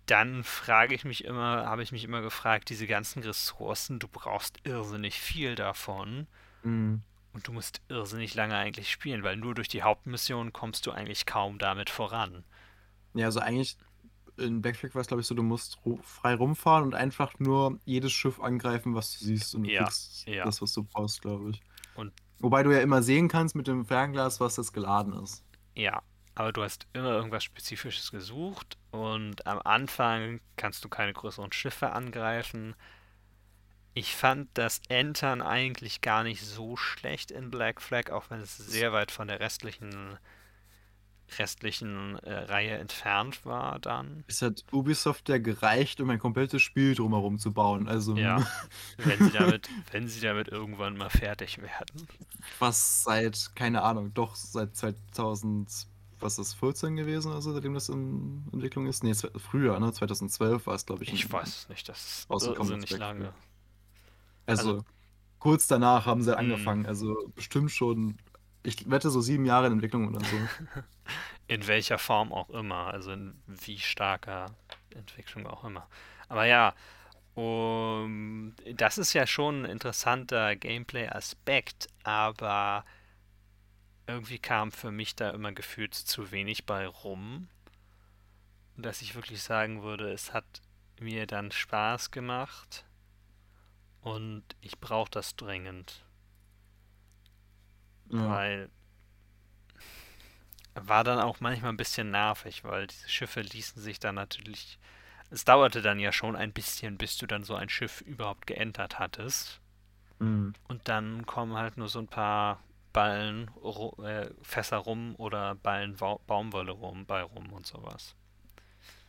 dann 0.06 0.44
frage 0.44 0.96
ich 0.96 1.06
mich 1.06 1.24
immer, 1.26 1.66
habe 1.66 1.84
ich 1.84 1.92
mich 1.92 2.04
immer 2.04 2.22
gefragt, 2.22 2.70
diese 2.70 2.88
ganzen 2.88 3.24
Ressourcen, 3.24 4.00
du 4.00 4.08
brauchst 4.08 4.58
irrsinnig 4.66 5.20
viel 5.20 5.56
davon 5.56 6.28
Mhm. 6.64 7.02
und 7.34 7.48
du 7.48 7.52
musst 7.54 7.82
irrsinnig 7.90 8.36
lange 8.36 8.56
eigentlich 8.56 8.90
spielen, 8.92 9.24
weil 9.24 9.36
nur 9.38 9.54
durch 9.56 9.68
die 9.68 9.84
Hauptmission 9.84 10.54
kommst 10.54 10.86
du 10.86 10.92
eigentlich 10.92 11.26
kaum 11.26 11.58
damit 11.60 11.90
voran. 11.90 12.44
Ja, 13.14 13.26
also 13.28 13.40
eigentlich 13.40 13.78
in 14.38 14.62
Backflag 14.62 14.96
war 14.96 15.02
es, 15.02 15.08
glaube 15.08 15.22
ich, 15.22 15.28
so, 15.28 15.36
du 15.36 15.44
musst 15.44 15.78
frei 16.02 16.34
rumfahren 16.36 16.86
und 16.86 16.96
einfach 16.96 17.38
nur 17.40 17.80
jedes 17.86 18.12
Schiff 18.12 18.40
angreifen, 18.40 18.96
was 18.96 19.18
du 19.20 19.26
siehst 19.26 19.54
und 19.54 19.64
du 19.64 19.70
Ja, 19.70 19.84
kriegst 19.84 20.28
ja. 20.28 20.44
das, 20.46 20.62
was 20.62 20.74
du 20.74 20.84
brauchst, 20.84 21.22
glaube 21.22 21.52
ich. 21.52 21.62
Und- 21.96 22.12
Wobei 22.40 22.64
du 22.64 22.72
ja 22.72 22.82
immer 22.82 23.04
sehen 23.04 23.28
kannst 23.28 23.56
mit 23.56 23.68
dem 23.68 23.86
Fernglas, 23.86 24.40
was 24.40 24.58
jetzt 24.58 24.74
geladen 24.74 25.14
ist. 25.24 25.44
Ja, 25.76 26.02
aber 26.36 26.52
du 26.52 26.64
hast 26.64 26.88
immer 26.94 27.12
irgendwas 27.12 27.44
Spezifisches 27.44 28.12
gesucht 28.12 28.78
und 28.92 29.46
am 29.48 29.60
Anfang 29.64 30.42
kannst 30.58 30.84
du 30.84 30.90
keine 30.90 31.14
größeren 31.14 31.54
Schiffe 31.54 31.92
angreifen. 31.92 32.76
Ich 33.94 34.16
fand 34.16 34.50
das 34.56 34.82
Entern 34.90 35.42
eigentlich 35.44 36.02
gar 36.02 36.24
nicht 36.24 36.42
so 36.42 36.76
schlecht 36.76 37.30
in 37.30 37.52
Black 37.52 37.80
Flag, 37.82 38.10
auch 38.10 38.30
wenn 38.32 38.40
es 38.42 38.58
sehr 38.58 38.92
weit 38.92 39.12
von 39.12 39.28
der 39.28 39.40
restlichen 39.40 40.18
restlichen 41.40 42.18
äh, 42.20 42.32
Reihe 42.34 42.78
entfernt 42.78 43.46
war 43.46 43.80
dann. 43.80 44.24
Es 44.28 44.42
hat 44.42 44.64
Ubisoft 44.72 45.30
ja 45.30 45.38
gereicht, 45.40 46.00
um 46.02 46.10
ein 46.10 46.20
komplettes 46.20 46.62
Spiel 46.62 46.94
drumherum 46.96 47.40
zu 47.40 47.52
bauen. 47.52 47.88
Also 47.88 48.16
Ja. 48.16 48.46
Wenn 48.98 49.20
sie 49.20 49.32
damit, 49.32 49.70
wenn 49.92 50.08
sie 50.08 50.22
damit 50.22 50.48
irgendwann 50.50 50.96
mal 50.98 51.10
fertig 51.10 51.60
werden. 51.62 52.08
was 52.60 53.04
seit, 53.04 53.52
keine 53.56 53.82
Ahnung, 53.82 54.14
doch 54.14 54.36
seit 54.36 54.76
2000, 54.76 55.88
was 56.20 56.34
ist 56.34 56.52
das, 56.52 56.54
14 56.54 56.96
gewesen, 56.96 57.32
also 57.32 57.52
seitdem 57.54 57.74
das 57.74 57.90
in 57.90 58.44
Entwicklung 58.54 58.88
ist? 58.88 59.04
Nee, 59.04 59.14
früher, 59.38 59.80
ne? 59.80 59.92
2012 59.92 60.68
war 60.68 60.76
es, 60.76 60.86
glaube 60.86 61.04
ich. 61.04 61.12
Ich 61.14 61.32
weiß 61.32 61.68
nicht, 61.70 61.90
das 61.90 61.98
ist 62.00 62.28
ist 62.30 62.88
Black 62.88 63.00
lange. 63.00 63.34
Also, 64.46 64.70
also- 64.70 64.86
kurz 65.40 65.68
danach 65.68 66.06
haben 66.06 66.22
sie 66.22 66.32
Mhm. 66.32 66.38
angefangen. 66.38 66.86
Also 66.86 67.32
bestimmt 67.36 67.72
schon, 67.72 68.18
ich 68.64 68.90
wette 68.90 69.10
so 69.10 69.22
sieben 69.22 69.46
Jahre 69.46 69.68
in 69.68 69.74
Entwicklung 69.74 70.08
oder 70.08 70.26
so. 70.26 70.36
In 71.48 71.68
welcher 71.68 72.00
Form 72.00 72.32
auch 72.32 72.50
immer, 72.50 72.88
also 72.88 73.12
in 73.12 73.36
wie 73.46 73.78
starker 73.78 74.56
Entwicklung 74.92 75.46
auch 75.46 75.66
immer. 75.66 75.86
Aber 76.30 76.46
ja, 76.46 76.74
um, 77.36 78.56
das 78.76 78.98
ist 78.98 79.14
ja 79.14 79.28
schon 79.28 79.64
ein 79.64 79.70
interessanter 79.70 80.56
Gameplay-Aspekt, 80.56 81.90
aber 82.04 82.86
irgendwie 84.08 84.40
kam 84.40 84.72
für 84.72 84.92
mich 84.92 85.16
da 85.16 85.32
immer 85.32 85.52
gefühlt 85.52 85.94
zu 85.96 86.32
wenig 86.32 86.66
bei 86.66 86.88
rum, 86.88 87.50
dass 88.78 89.02
ich 89.02 89.16
wirklich 89.16 89.44
sagen 89.44 89.84
würde, 89.84 90.12
es 90.12 90.34
hat 90.34 90.62
mir 91.00 91.28
dann 91.28 91.52
Spaß 91.52 92.12
gemacht 92.12 92.86
und 94.02 94.44
ich 94.62 94.80
brauche 94.80 95.12
das 95.12 95.36
dringend. 95.36 96.06
Ja. 98.10 98.30
Weil 98.30 98.70
war 100.76 101.04
dann 101.04 101.20
auch 101.20 101.40
manchmal 101.40 101.72
ein 101.72 101.78
bisschen 101.78 102.10
nervig, 102.12 102.64
weil 102.64 102.88
diese 102.88 103.08
Schiffe 103.08 103.42
ließen 103.42 103.82
sich 103.82 104.00
dann 104.00 104.16
natürlich. 104.16 104.80
Es 105.30 105.46
dauerte 105.46 105.82
dann 105.82 106.00
ja 106.00 106.12
schon 106.12 106.36
ein 106.36 106.52
bisschen, 106.52 106.98
bis 106.98 107.18
du 107.18 107.28
dann 107.28 107.44
so 107.44 107.56
ein 107.56 107.70
Schiff 107.70 108.02
überhaupt 108.02 108.48
geentert 108.48 109.00
hattest. 109.00 109.60
Mhm. 110.20 110.54
Und 110.68 110.88
dann 110.88 111.26
kommen 111.26 111.56
halt 111.58 111.78
nur 111.78 111.90
so 111.90 112.00
ein 112.00 112.08
paar 112.08 112.60
Ballen, 112.92 113.50
äh, 114.04 114.30
Fässer 114.42 114.78
rum 114.78 115.16
oder 115.18 115.56
Ballen 115.56 116.00
Wa- 116.00 116.20
Baumwolle 116.28 116.72
rum, 116.72 117.06
bei 117.06 117.22
rum 117.24 117.52
und 117.52 117.66
sowas. 117.66 118.16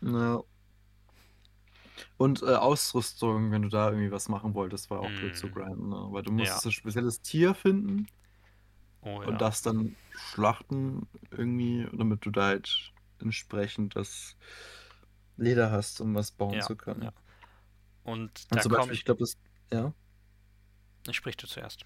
Ja. 0.01 0.41
Und 2.17 2.43
äh, 2.43 2.55
Ausrüstung, 2.55 3.51
wenn 3.53 3.63
du 3.63 3.69
da 3.69 3.89
irgendwie 3.89 4.11
was 4.11 4.29
machen 4.29 4.55
wolltest, 4.55 4.91
war 4.91 5.01
auch 5.01 5.11
blöd 5.11 5.37
zu 5.37 5.49
Mhm. 5.49 5.53
grinden, 5.53 5.89
ne? 5.91 6.07
Weil 6.11 6.23
du 6.23 6.33
musstest 6.33 6.65
Ja. 6.65 6.69
ein 6.69 6.73
spezielles 6.73 7.21
Tier 7.23 7.55
finden 7.55 8.07
Oh 9.05 9.23
ja. 9.23 9.29
und 9.29 9.41
das 9.41 9.63
dann 9.63 9.97
schlachten 10.15 11.09
irgendwie, 11.31 11.89
damit 11.93 12.25
du 12.27 12.31
da 12.31 12.47
halt 12.49 12.93
entsprechend 13.21 13.97
das 13.97 14.37
Leder 15.37 15.71
hast, 15.71 16.01
um 16.01 16.15
was 16.17 16.33
bauen 16.33 16.61
Ja, 16.61 16.61
zu 16.61 16.77
können. 16.77 17.05
ja. 17.05 17.13
Und 18.05 18.47
Und 18.51 18.63
da 18.63 18.63
zum 18.63 18.73
Beispiel, 18.73 18.95
ich 18.97 19.05
glaube, 19.05 19.21
das, 19.21 19.37
ja, 19.73 19.93
ich. 21.09 21.17
Sprich 21.17 21.37
du 21.39 21.47
zuerst. 21.47 21.85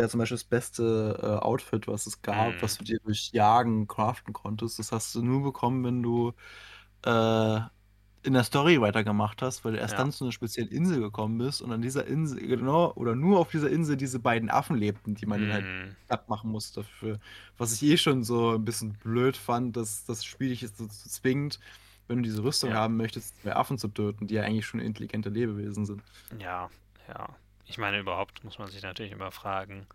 ja, 0.00 0.08
zum 0.08 0.18
Beispiel 0.18 0.36
das 0.36 0.44
beste 0.44 1.18
äh, 1.22 1.44
Outfit, 1.44 1.86
was 1.88 2.06
es 2.06 2.22
gab, 2.22 2.62
Mhm. 2.62 2.62
was 2.62 2.78
du 2.78 2.84
dir 2.84 2.98
durch 3.04 3.30
Jagen 3.32 3.86
craften 3.86 4.32
konntest, 4.32 4.78
das 4.78 4.92
hast 4.92 5.14
du 5.14 5.22
nur 5.22 5.42
bekommen, 5.42 5.84
wenn 5.84 6.02
du 6.02 6.32
äh, 7.04 7.60
in 8.24 8.34
der 8.34 8.44
Story 8.44 8.80
weitergemacht 8.80 9.42
hast, 9.42 9.64
weil 9.64 9.72
du 9.72 9.78
erst 9.78 9.92
Ja. 9.92 9.98
dann 9.98 10.12
zu 10.12 10.24
einer 10.24 10.32
speziellen 10.32 10.70
Insel 10.70 11.00
gekommen 11.00 11.38
bist 11.38 11.60
und 11.60 11.72
an 11.72 11.82
dieser 11.82 12.06
Insel, 12.06 12.46
genau, 12.46 12.92
oder 12.94 13.16
nur 13.16 13.40
auf 13.40 13.50
dieser 13.50 13.68
Insel 13.70 13.96
diese 13.96 14.20
beiden 14.20 14.48
Affen 14.48 14.76
lebten, 14.76 15.14
die 15.14 15.26
man 15.26 15.40
dann 15.42 15.52
halt 15.52 15.64
Mhm. 15.64 15.96
platt 16.06 16.28
machen 16.28 16.50
musste 16.50 16.80
dafür. 16.82 17.18
Was 17.58 17.72
ich 17.72 17.82
eh 17.82 17.96
schon 17.96 18.22
so 18.22 18.52
ein 18.54 18.64
bisschen 18.64 18.92
blöd 18.94 19.36
fand, 19.36 19.76
dass 19.76 20.04
das 20.04 20.24
Spiel 20.24 20.50
dich 20.50 20.60
jetzt 20.62 20.80
dazu 20.80 21.08
zwingt, 21.08 21.58
wenn 22.06 22.18
du 22.18 22.22
diese 22.22 22.44
Rüstung 22.44 22.70
Ja. 22.70 22.76
haben 22.76 22.96
möchtest, 22.96 23.40
zwei 23.42 23.56
Affen 23.56 23.78
zu 23.78 23.88
töten, 23.88 24.26
die 24.28 24.34
ja 24.34 24.42
eigentlich 24.42 24.66
schon 24.66 24.80
intelligente 24.80 25.28
Lebewesen 25.28 25.84
sind. 25.86 26.02
Ja, 26.38 26.70
ja. 27.08 27.28
Ich 27.66 27.78
meine, 27.78 27.98
überhaupt 27.98 28.44
muss 28.44 28.58
man 28.58 28.68
sich 28.68 28.82
natürlich 28.82 29.12
immer 29.12 29.30
fragen, 29.30 29.86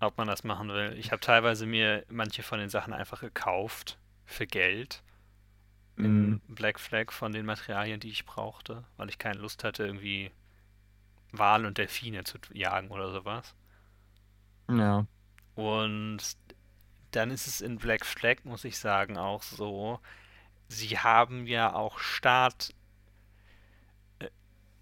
ob 0.00 0.18
man 0.18 0.26
das 0.26 0.42
machen 0.44 0.68
will. 0.68 0.94
Ich 0.98 1.12
habe 1.12 1.20
teilweise 1.20 1.64
mir 1.64 2.04
manche 2.10 2.42
von 2.42 2.58
den 2.58 2.68
Sachen 2.70 2.92
einfach 2.92 3.20
gekauft 3.20 3.98
für 4.26 4.46
Geld 4.46 5.02
in 5.96 6.30
Mhm. 6.30 6.40
Black 6.48 6.80
Flag 6.80 7.12
von 7.12 7.32
den 7.32 7.46
Materialien, 7.46 8.00
die 8.00 8.10
ich 8.10 8.24
brauchte, 8.24 8.84
weil 8.96 9.08
ich 9.08 9.18
keine 9.18 9.40
Lust 9.40 9.64
hatte, 9.64 9.84
irgendwie 9.84 10.30
Wale 11.32 11.66
und 11.68 11.78
Delfine 11.78 12.24
zu 12.24 12.38
jagen 12.52 12.90
oder 12.90 13.12
sowas. 13.12 13.54
Ja. 14.68 15.06
Und 15.54 16.18
dann 17.10 17.30
ist 17.30 17.46
es 17.46 17.60
in 17.60 17.78
Black 17.78 18.06
Flag, 18.06 18.44
muss 18.44 18.64
ich 18.64 18.78
sagen, 18.78 19.18
auch 19.18 19.42
so, 19.42 20.00
sie 20.68 20.98
haben 20.98 21.46
ja 21.46 21.74
auch 21.74 21.98
Start, 21.98 22.74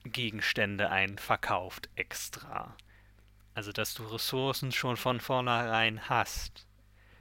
Gegenstände 0.04 0.90
ein 0.90 1.18
verkauft 1.18 1.88
extra. 1.94 2.74
Also, 3.54 3.72
dass 3.72 3.94
du 3.94 4.04
Ressourcen 4.04 4.72
schon 4.72 4.96
von 4.96 5.20
vornherein 5.20 6.08
hast. 6.08 6.66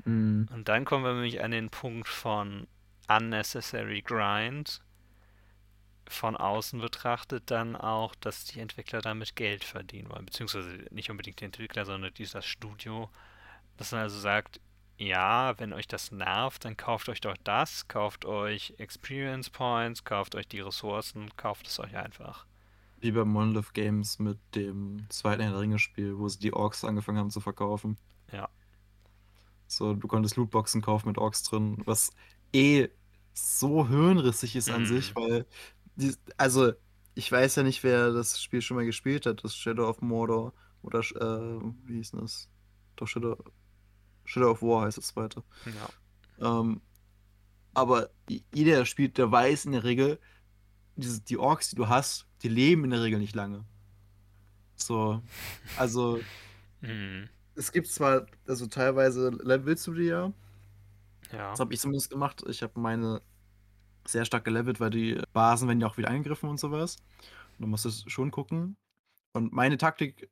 Mhm. 0.06 0.48
Und 0.54 0.68
dann 0.70 0.86
kommen 0.86 1.04
wir 1.04 1.14
nämlich 1.14 1.44
an 1.44 1.52
den 1.52 1.70
Punkt 1.70 2.08
von 2.08 2.68
unnecessary 3.10 4.02
grind. 4.02 4.82
Von 6.08 6.38
außen 6.38 6.80
betrachtet 6.80 7.52
dann 7.52 7.76
auch, 7.76 8.16
dass 8.16 8.46
die 8.46 8.60
Entwickler 8.60 9.02
damit 9.02 9.36
Geld 9.36 9.64
verdienen 9.64 10.10
wollen. 10.10 10.26
Beziehungsweise 10.26 10.86
nicht 10.90 11.12
unbedingt 11.12 11.42
die 11.42 11.46
Entwickler, 11.46 11.86
sondern 11.86 12.14
dieses 12.14 12.46
Studio. 12.46 13.10
Das 13.78 13.92
dann 13.92 14.00
also 14.00 14.18
sagt, 14.20 14.60
ja, 14.98 15.58
wenn 15.60 15.72
euch 15.72 15.88
das 15.88 16.12
nervt, 16.12 16.66
dann 16.66 16.76
kauft 16.76 17.10
euch 17.10 17.22
doch 17.22 17.38
das, 17.44 17.88
kauft 17.88 18.26
euch 18.26 18.74
Experience 18.78 19.50
Points, 19.50 20.04
kauft 20.04 20.36
euch 20.36 20.48
die 20.48 20.60
Ressourcen, 20.60 21.30
kauft 21.38 21.68
es 21.68 21.80
euch 21.80 21.96
einfach. 21.96 22.46
Wie 23.00 23.12
bei 23.12 23.24
Monolith 23.24 23.74
Games 23.74 24.20
mit 24.20 24.38
dem 24.56 25.06
zweiten 25.10 25.42
Herr 25.42 25.58
Ringe-Spiel, 25.58 26.18
wo 26.18 26.28
sie 26.28 26.40
die 26.40 26.54
Orks 26.54 26.84
angefangen 26.84 27.18
haben 27.18 27.32
zu 27.32 27.40
verkaufen. 27.40 27.98
Ja. 28.34 28.50
So, 29.68 29.94
du 29.94 30.08
konntest 30.08 30.36
Lootboxen 30.36 30.82
kaufen 30.82 31.08
mit 31.08 31.18
Orks 31.18 31.44
drin, 31.44 31.78
was 31.86 32.12
eh 32.52 32.90
so 33.60 33.88
hirnrissig 33.88 34.56
ist 34.56 34.70
an 34.70 34.86
Mhm. 34.86 34.86
sich, 34.86 35.16
weil, 35.16 35.46
die, 35.96 36.14
also, 36.38 36.74
ich 37.16 37.32
weiß 37.32 37.56
ja 37.58 37.64
nicht, 37.64 37.84
wer 37.84 38.12
das 38.14 38.42
Spiel 38.42 38.62
schon 38.62 38.78
mal 38.78 38.86
gespielt 38.86 39.26
hat, 39.26 39.44
das 39.44 39.56
Shadow 39.56 39.88
of 39.90 40.02
Mordor 40.02 40.54
oder, 40.82 41.00
äh, 41.00 41.62
wie 41.86 41.96
hieß 41.98 42.12
das? 42.12 42.50
Doch, 42.96 43.08
Shadow, 43.08 43.38
Shadow 44.26 44.52
of 44.52 44.62
War 44.64 44.84
heißt 44.86 44.98
das 45.00 45.08
zweite. 45.10 45.44
Ja. 45.66 45.90
Ähm, 46.40 46.82
aber 47.74 48.12
jeder, 48.54 48.78
der 48.78 48.86
spielt, 48.86 49.18
der 49.18 49.32
weiß 49.32 49.66
in 49.66 49.74
der 49.74 49.84
Regel, 49.84 50.20
diese, 50.98 51.22
die 51.22 51.38
Orks, 51.38 51.70
die 51.72 51.76
du 51.78 51.90
hast, 51.90 52.28
die 52.44 52.50
leben 52.50 52.86
in 52.86 52.92
der 52.92 53.04
Regel 53.04 53.20
nicht 53.20 53.36
lange. 53.36 53.66
So, 54.76 55.22
also 55.76 56.26
Mhm. 56.82 57.30
es 57.56 57.72
gibt 57.72 57.88
zwar, 57.88 58.26
also 58.48 58.68
teilweise 58.68 59.30
levelst 59.44 59.88
du 59.88 59.94
die 59.94 60.06
ja. 60.06 60.34
Ja. 61.32 61.52
Das 61.52 61.60
habe 61.60 61.74
ich 61.74 61.80
zumindest 61.80 62.10
gemacht. 62.10 62.44
Ich 62.48 62.64
habe 62.64 62.80
meine 62.80 63.22
sehr 64.06 64.26
stark 64.26 64.46
gelevelt, 64.46 64.80
weil 64.80 64.90
die 64.90 65.22
Basen 65.34 65.68
werden 65.68 65.82
ja 65.82 65.88
auch 65.88 65.98
wieder 65.98 66.10
angegriffen 66.10 66.50
und 66.50 66.60
sowas. 66.60 66.98
Und 67.58 67.62
du 67.62 67.68
musst 67.68 67.86
es 67.86 68.04
schon 68.08 68.32
gucken. 68.32 68.78
Und 69.34 69.54
meine 69.54 69.78
Taktik 69.78 70.30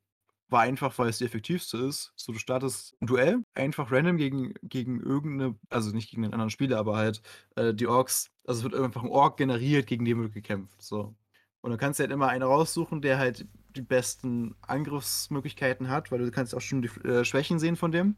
war 0.48 0.62
einfach, 0.62 0.98
weil 0.98 1.08
es 1.08 1.18
die 1.18 1.24
effektivste 1.24 1.78
ist. 1.78 2.12
So, 2.16 2.32
du 2.32 2.38
startest 2.38 2.96
ein 3.00 3.06
Duell, 3.06 3.44
einfach 3.54 3.92
random 3.92 4.16
gegen, 4.16 4.54
gegen 4.62 5.00
irgendeine, 5.00 5.56
also 5.68 5.90
nicht 5.90 6.10
gegen 6.10 6.24
einen 6.24 6.32
anderen 6.32 6.50
Spieler, 6.50 6.78
aber 6.78 6.96
halt 6.96 7.22
äh, 7.56 7.74
die 7.74 7.86
Orks. 7.86 8.30
Also 8.46 8.60
es 8.60 8.72
wird 8.72 8.82
einfach 8.82 9.02
ein 9.02 9.10
Ork 9.10 9.36
generiert, 9.36 9.86
gegen 9.86 10.04
den 10.04 10.20
wird 10.20 10.32
gekämpft. 10.32 10.80
So. 10.82 11.14
Und 11.60 11.70
dann 11.70 11.78
kannst 11.78 11.98
du 11.98 12.02
halt 12.02 12.12
immer 12.12 12.28
einen 12.28 12.42
raussuchen, 12.44 13.02
der 13.02 13.18
halt 13.18 13.46
die 13.76 13.82
besten 13.82 14.56
Angriffsmöglichkeiten 14.62 15.88
hat, 15.88 16.10
weil 16.10 16.20
du 16.20 16.30
kannst 16.30 16.54
auch 16.54 16.60
schon 16.60 16.82
die 16.82 16.88
äh, 17.06 17.24
Schwächen 17.24 17.58
sehen 17.58 17.76
von 17.76 17.92
dem. 17.92 18.16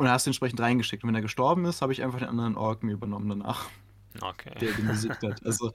Und 0.00 0.06
dann 0.06 0.14
hast 0.14 0.24
du 0.24 0.30
ihn 0.30 0.32
entsprechend 0.32 0.60
reingeschickt. 0.60 1.04
Und 1.04 1.08
wenn 1.08 1.14
er 1.14 1.20
gestorben 1.20 1.66
ist, 1.66 1.82
habe 1.82 1.92
ich 1.92 2.02
einfach 2.02 2.20
den 2.20 2.28
anderen 2.28 2.56
Ork 2.56 2.82
mir 2.82 2.92
übernommen 2.92 3.28
danach, 3.28 3.66
Okay. 4.22 4.58
der 4.58 4.72
den 4.72 4.86
besiegt 4.88 5.22
hat. 5.22 5.44
Also 5.44 5.72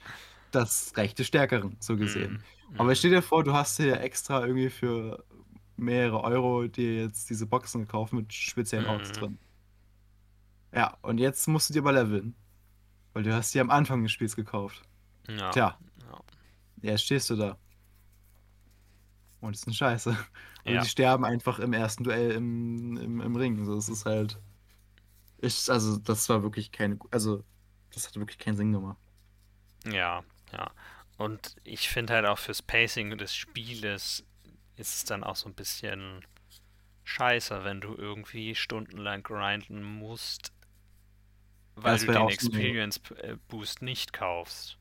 das 0.50 0.94
rechte 0.98 1.24
Stärkeren, 1.24 1.78
so 1.80 1.96
gesehen. 1.96 2.44
Mhm. 2.72 2.80
Aber 2.80 2.90
Mhm. 2.90 2.96
stell 2.96 3.12
dir 3.12 3.22
vor, 3.22 3.44
du 3.44 3.54
hast 3.54 3.78
dir 3.78 4.00
extra 4.02 4.42
irgendwie 4.42 4.72
für 4.72 5.24
mehrere 5.78 6.24
Euro 6.24 6.66
dir 6.68 7.04
jetzt 7.04 7.30
diese 7.30 7.46
Boxen 7.46 7.82
gekauft 7.82 8.14
mit 8.14 8.34
speziellen 8.34 8.88
Orks 8.88 9.10
Mhm. 9.10 9.14
drin. 9.14 9.38
Ja, 10.74 10.98
und 11.04 11.20
jetzt 11.20 11.48
musst 11.48 11.70
du 11.70 11.74
dir 11.74 11.82
aber 11.82 11.94
leveln. 11.94 12.34
Weil 13.14 13.22
du 13.24 13.34
hast 13.34 13.54
die 13.54 13.60
am 13.60 13.70
Anfang 13.70 14.02
des 14.02 14.12
Spiels 14.12 14.36
gekauft. 14.36 14.82
Ja. 15.30 15.52
Tja, 15.52 15.78
Ja. 16.02 16.20
jetzt 16.82 17.04
stehst 17.04 17.30
du 17.30 17.36
da. 17.36 17.58
Und 19.46 19.54
das 19.56 19.62
ist 19.62 19.68
eine 19.68 19.76
Scheiße. 19.76 20.18
Und 20.66 20.74
Ja. 20.74 20.82
die 20.82 20.88
sterben 20.90 21.26
einfach 21.26 21.60
im 21.60 21.74
ersten 21.74 22.04
Duell 22.04 22.32
im, 22.32 22.98
im, 22.98 23.22
im 23.22 23.36
Ring. 23.36 23.66
So, 23.66 23.76
es 23.78 23.90
ist 23.90 24.06
halt. 24.06 24.40
Ich, 25.38 25.70
also, 25.72 25.98
das 25.98 26.28
war 26.30 26.44
wirklich 26.44 26.72
keine. 26.72 27.00
Also, 27.12 27.44
das 27.94 28.08
hat 28.08 28.16
wirklich 28.18 28.38
keinen 28.40 28.58
Sinn 28.58 28.72
gemacht. 28.74 28.98
Ja, 29.86 30.24
ja. 30.52 30.72
Und 31.18 31.56
ich 31.64 31.90
finde 31.90 32.14
halt 32.14 32.26
auch 32.26 32.40
fürs 32.40 32.62
Pacing 32.62 33.18
des 33.18 33.34
Spieles 33.36 34.26
ist 34.76 34.96
es 34.96 35.06
dann 35.06 35.24
auch 35.24 35.36
so 35.38 35.48
ein 35.48 35.56
bisschen 35.56 36.26
scheiße, 37.06 37.64
wenn 37.64 37.82
du 37.82 37.96
irgendwie 37.96 38.56
stundenlang 38.56 39.24
grinden 39.24 39.84
musst, 39.84 40.54
weil 41.76 42.00
du 42.00 42.10
den 42.10 42.28
Experience 42.30 43.00
äh, 43.18 43.38
Boost 43.48 43.82
nicht 43.82 44.14
kaufst. 44.14 44.78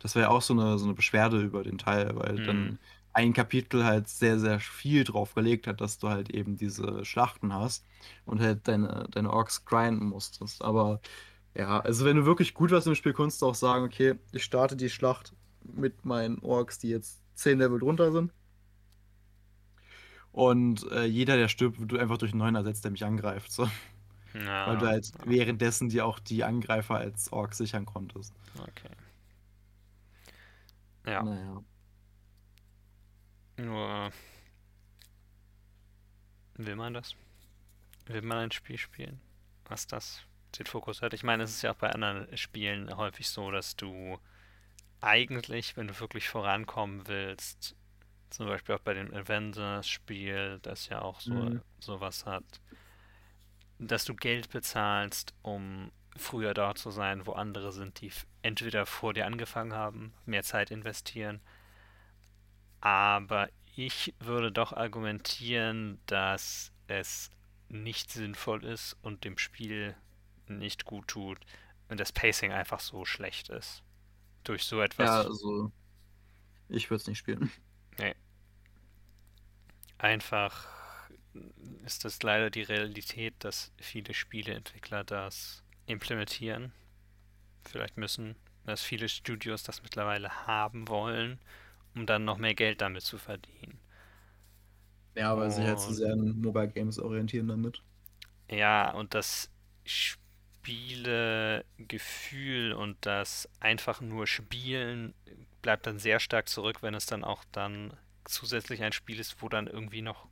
Das 0.00 0.14
wäre 0.14 0.24
ja 0.26 0.30
auch 0.30 0.42
so 0.42 0.54
eine, 0.54 0.78
so 0.78 0.84
eine 0.84 0.94
Beschwerde 0.94 1.40
über 1.40 1.62
den 1.62 1.78
Teil, 1.78 2.16
weil 2.16 2.36
Mhm. 2.38 2.42
dann 2.42 2.78
ein 3.12 3.32
Kapitel 3.32 3.84
halt 3.84 4.08
sehr, 4.08 4.38
sehr 4.38 4.60
viel 4.60 5.04
drauf 5.04 5.34
gelegt 5.34 5.66
hat, 5.66 5.80
dass 5.80 5.98
du 5.98 6.08
halt 6.08 6.30
eben 6.30 6.56
diese 6.56 7.04
Schlachten 7.04 7.52
hast 7.54 7.84
und 8.26 8.40
halt 8.40 8.68
deine, 8.68 9.06
deine 9.10 9.32
Orks 9.32 9.64
grinden 9.64 10.06
musstest. 10.06 10.62
Aber 10.62 11.00
ja, 11.54 11.80
also 11.80 12.04
wenn 12.06 12.16
du 12.16 12.26
wirklich 12.26 12.54
gut 12.54 12.70
warst 12.72 12.86
im 12.86 12.94
Spiel, 12.94 13.14
kannst 13.14 13.42
du 13.42 13.46
auch 13.46 13.54
sagen, 13.56 13.84
okay, 13.84 14.16
ich 14.32 14.44
starte 14.44 14.76
die 14.76 14.90
Schlacht 14.90 15.34
mit 15.64 16.04
meinen 16.04 16.40
Orks, 16.40 16.78
die 16.78 16.90
jetzt 16.90 17.22
10 17.34 17.58
Level 17.58 17.80
drunter 17.80 18.12
sind. 18.12 18.32
Und 20.32 20.84
äh, 20.92 21.04
jeder, 21.04 21.36
der 21.36 21.48
stirbt, 21.48 21.80
wird 21.80 21.94
einfach 22.00 22.18
durch 22.18 22.32
einen 22.32 22.38
neuen 22.38 22.54
ersetzt, 22.54 22.84
der 22.84 22.90
mich 22.92 23.04
angreift. 23.04 23.50
So. 23.52 23.68
Ja, 24.34 24.40
Weil 24.64 24.78
du 24.78 24.86
halt 24.86 25.12
ja, 25.18 25.24
währenddessen 25.24 25.88
dir 25.90 26.06
auch 26.06 26.18
die 26.18 26.44
Angreifer 26.44 26.96
als 26.96 27.32
Orks 27.32 27.58
sichern 27.58 27.86
konntest. 27.86 28.34
okay. 28.60 28.96
Ja, 31.04 31.24
Naja. 31.24 31.62
Nur 33.60 34.12
will 36.54 36.76
man 36.76 36.94
das? 36.94 37.14
Will 38.06 38.22
man 38.22 38.38
ein 38.38 38.50
Spiel 38.52 38.78
spielen, 38.78 39.20
was 39.66 39.86
das 39.86 40.22
den 40.58 40.66
Fokus 40.66 41.02
hat? 41.02 41.14
Ich 41.14 41.22
meine, 41.22 41.44
es 41.44 41.50
ist 41.50 41.62
ja 41.62 41.72
auch 41.72 41.76
bei 41.76 41.90
anderen 41.90 42.36
Spielen 42.36 42.96
häufig 42.96 43.28
so, 43.28 43.50
dass 43.50 43.76
du 43.76 44.18
eigentlich, 45.00 45.76
wenn 45.76 45.88
du 45.88 45.98
wirklich 46.00 46.28
vorankommen 46.28 47.06
willst, 47.08 47.76
zum 48.30 48.46
Beispiel 48.46 48.76
auch 48.76 48.80
bei 48.80 48.94
dem 48.94 49.12
Avengers-Spiel, 49.14 50.60
das 50.62 50.88
ja 50.88 51.02
auch 51.02 51.20
so 51.20 51.50
Mhm. 51.50 51.62
sowas 51.80 52.26
hat, 52.26 52.44
dass 53.78 54.04
du 54.04 54.14
Geld 54.14 54.50
bezahlst, 54.50 55.34
um 55.42 55.90
früher 56.16 56.54
dort 56.54 56.78
zu 56.78 56.90
sein, 56.90 57.26
wo 57.26 57.32
andere 57.32 57.72
sind, 57.72 58.00
die 58.00 58.12
entweder 58.42 58.84
vor 58.86 59.14
dir 59.14 59.26
angefangen 59.26 59.72
haben, 59.72 60.12
mehr 60.26 60.42
Zeit 60.42 60.70
investieren. 60.70 61.40
Aber 62.80 63.48
ich 63.76 64.14
würde 64.18 64.52
doch 64.52 64.72
argumentieren, 64.72 66.00
dass 66.06 66.72
es 66.86 67.30
nicht 67.68 68.10
sinnvoll 68.10 68.64
ist 68.64 68.96
und 69.02 69.24
dem 69.24 69.38
Spiel 69.38 69.94
nicht 70.46 70.84
gut 70.84 71.08
tut 71.08 71.38
und 71.88 72.00
das 72.00 72.12
Pacing 72.12 72.52
einfach 72.52 72.80
so 72.80 73.04
schlecht 73.04 73.48
ist. 73.48 73.82
Durch 74.44 74.64
so 74.64 74.80
etwas 74.80 75.06
Ja, 75.06 75.22
also. 75.22 75.70
Ich 76.68 76.90
würde 76.90 77.02
es 77.02 77.06
nicht 77.06 77.18
spielen. 77.18 77.50
einfach 79.98 80.66
ist 81.84 82.04
das 82.04 82.22
leider 82.22 82.50
die 82.50 82.62
Realität, 82.62 83.34
dass 83.40 83.72
viele 83.78 84.14
Spieleentwickler 84.14 85.04
das 85.04 85.62
implementieren. 85.86 86.72
Vielleicht 87.64 87.96
müssen, 87.96 88.36
dass 88.64 88.82
viele 88.82 89.08
Studios 89.08 89.62
das 89.62 89.82
mittlerweile 89.82 90.46
haben 90.46 90.88
wollen, 90.88 91.38
um 91.94 92.06
dann 92.06 92.24
noch 92.24 92.38
mehr 92.38 92.54
Geld 92.54 92.80
damit 92.80 93.02
zu 93.02 93.18
verdienen. 93.18 93.78
Ja, 95.14 95.36
weil 95.36 95.50
sich 95.50 95.64
halt 95.64 95.80
zu 95.80 95.88
Und- 95.88 95.94
sehr 95.94 96.12
an 96.12 96.40
Mobile 96.40 96.68
Games 96.68 96.98
orientieren 96.98 97.48
damit. 97.48 97.82
Ja, 98.50 98.90
und 98.92 99.14
das 99.14 99.50
Spielegefühl 99.84 102.72
und 102.72 102.96
das 103.06 103.48
einfach 103.60 104.00
nur 104.00 104.26
Spielen 104.26 105.14
bleibt 105.62 105.86
dann 105.86 105.98
sehr 105.98 106.20
stark 106.20 106.48
zurück, 106.48 106.82
wenn 106.82 106.94
es 106.94 107.06
dann 107.06 107.24
auch 107.24 107.44
dann 107.52 107.92
zusätzlich 108.24 108.82
ein 108.82 108.92
Spiel 108.92 109.18
ist, 109.20 109.42
wo 109.42 109.48
dann 109.48 109.66
irgendwie 109.66 110.02
noch 110.02 110.26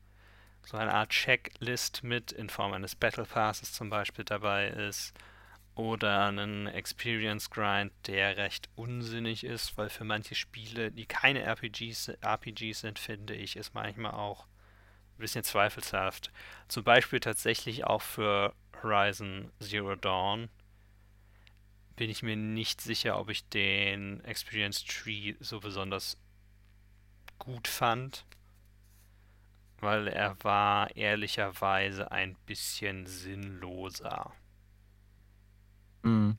so 0.65 0.77
eine 0.77 0.93
Art 0.95 1.11
Checklist 1.11 2.03
mit 2.05 2.33
in 2.33 2.49
Form 2.51 2.73
eines 2.73 2.95
Battle 2.95 3.25
Passes 3.25 3.73
zum 3.73 3.91
Beispiel 3.91 4.25
dabei 4.25 4.69
ist 4.69 5.13
oder 5.79 6.27
einen 6.27 6.67
Experience 6.67 7.51
Grind, 7.51 7.93
der 8.09 8.37
recht 8.37 8.69
unsinnig 8.75 9.45
ist, 9.45 9.79
weil 9.79 9.89
für 9.89 10.03
manche 10.03 10.35
Spiele, 10.35 10.91
die 10.91 11.07
keine 11.07 11.41
RPGs, 11.43 12.09
RPGs 12.21 12.81
sind, 12.81 12.99
finde 12.99 13.37
ich, 13.37 13.55
ist 13.55 13.75
manchmal 13.75 14.11
auch 14.11 14.47
ein 14.47 15.19
bisschen 15.21 15.45
zweifelshaft. 15.45 16.33
Zum 16.67 16.83
Beispiel 16.83 17.21
tatsächlich 17.21 17.85
auch 17.85 18.03
für 18.03 18.55
Horizon 18.83 19.53
Zero 19.61 19.95
Dawn 19.95 20.49
bin 21.95 22.11
ich 22.11 22.25
mir 22.25 22.37
nicht 22.37 22.81
sicher, 22.81 23.17
ob 23.17 23.31
ich 23.31 23.49
den 23.49 24.25
Experience 24.25 24.85
Tree 24.85 25.37
so 25.39 25.61
besonders 25.61 26.17
gut 27.39 27.69
fand, 27.69 28.25
weil 29.79 30.09
er 30.09 30.43
war 30.43 30.97
ehrlicherweise 30.97 32.11
ein 32.11 32.35
bisschen 32.47 33.07
sinnloser. 33.07 34.33
Mhm. 36.03 36.37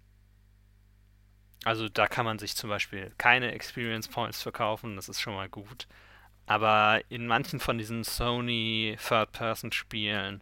Also 1.65 1.89
da 1.89 2.07
kann 2.07 2.25
man 2.25 2.39
sich 2.39 2.55
zum 2.55 2.69
Beispiel 2.69 3.11
keine 3.17 3.51
Experience 3.51 4.07
Points 4.07 4.41
verkaufen, 4.41 4.95
das 4.95 5.09
ist 5.09 5.19
schon 5.19 5.35
mal 5.35 5.49
gut. 5.49 5.87
Aber 6.45 7.01
in 7.09 7.27
manchen 7.27 7.59
von 7.59 7.77
diesen 7.77 8.03
Sony 8.03 8.97
Third-Person-Spielen 9.07 10.41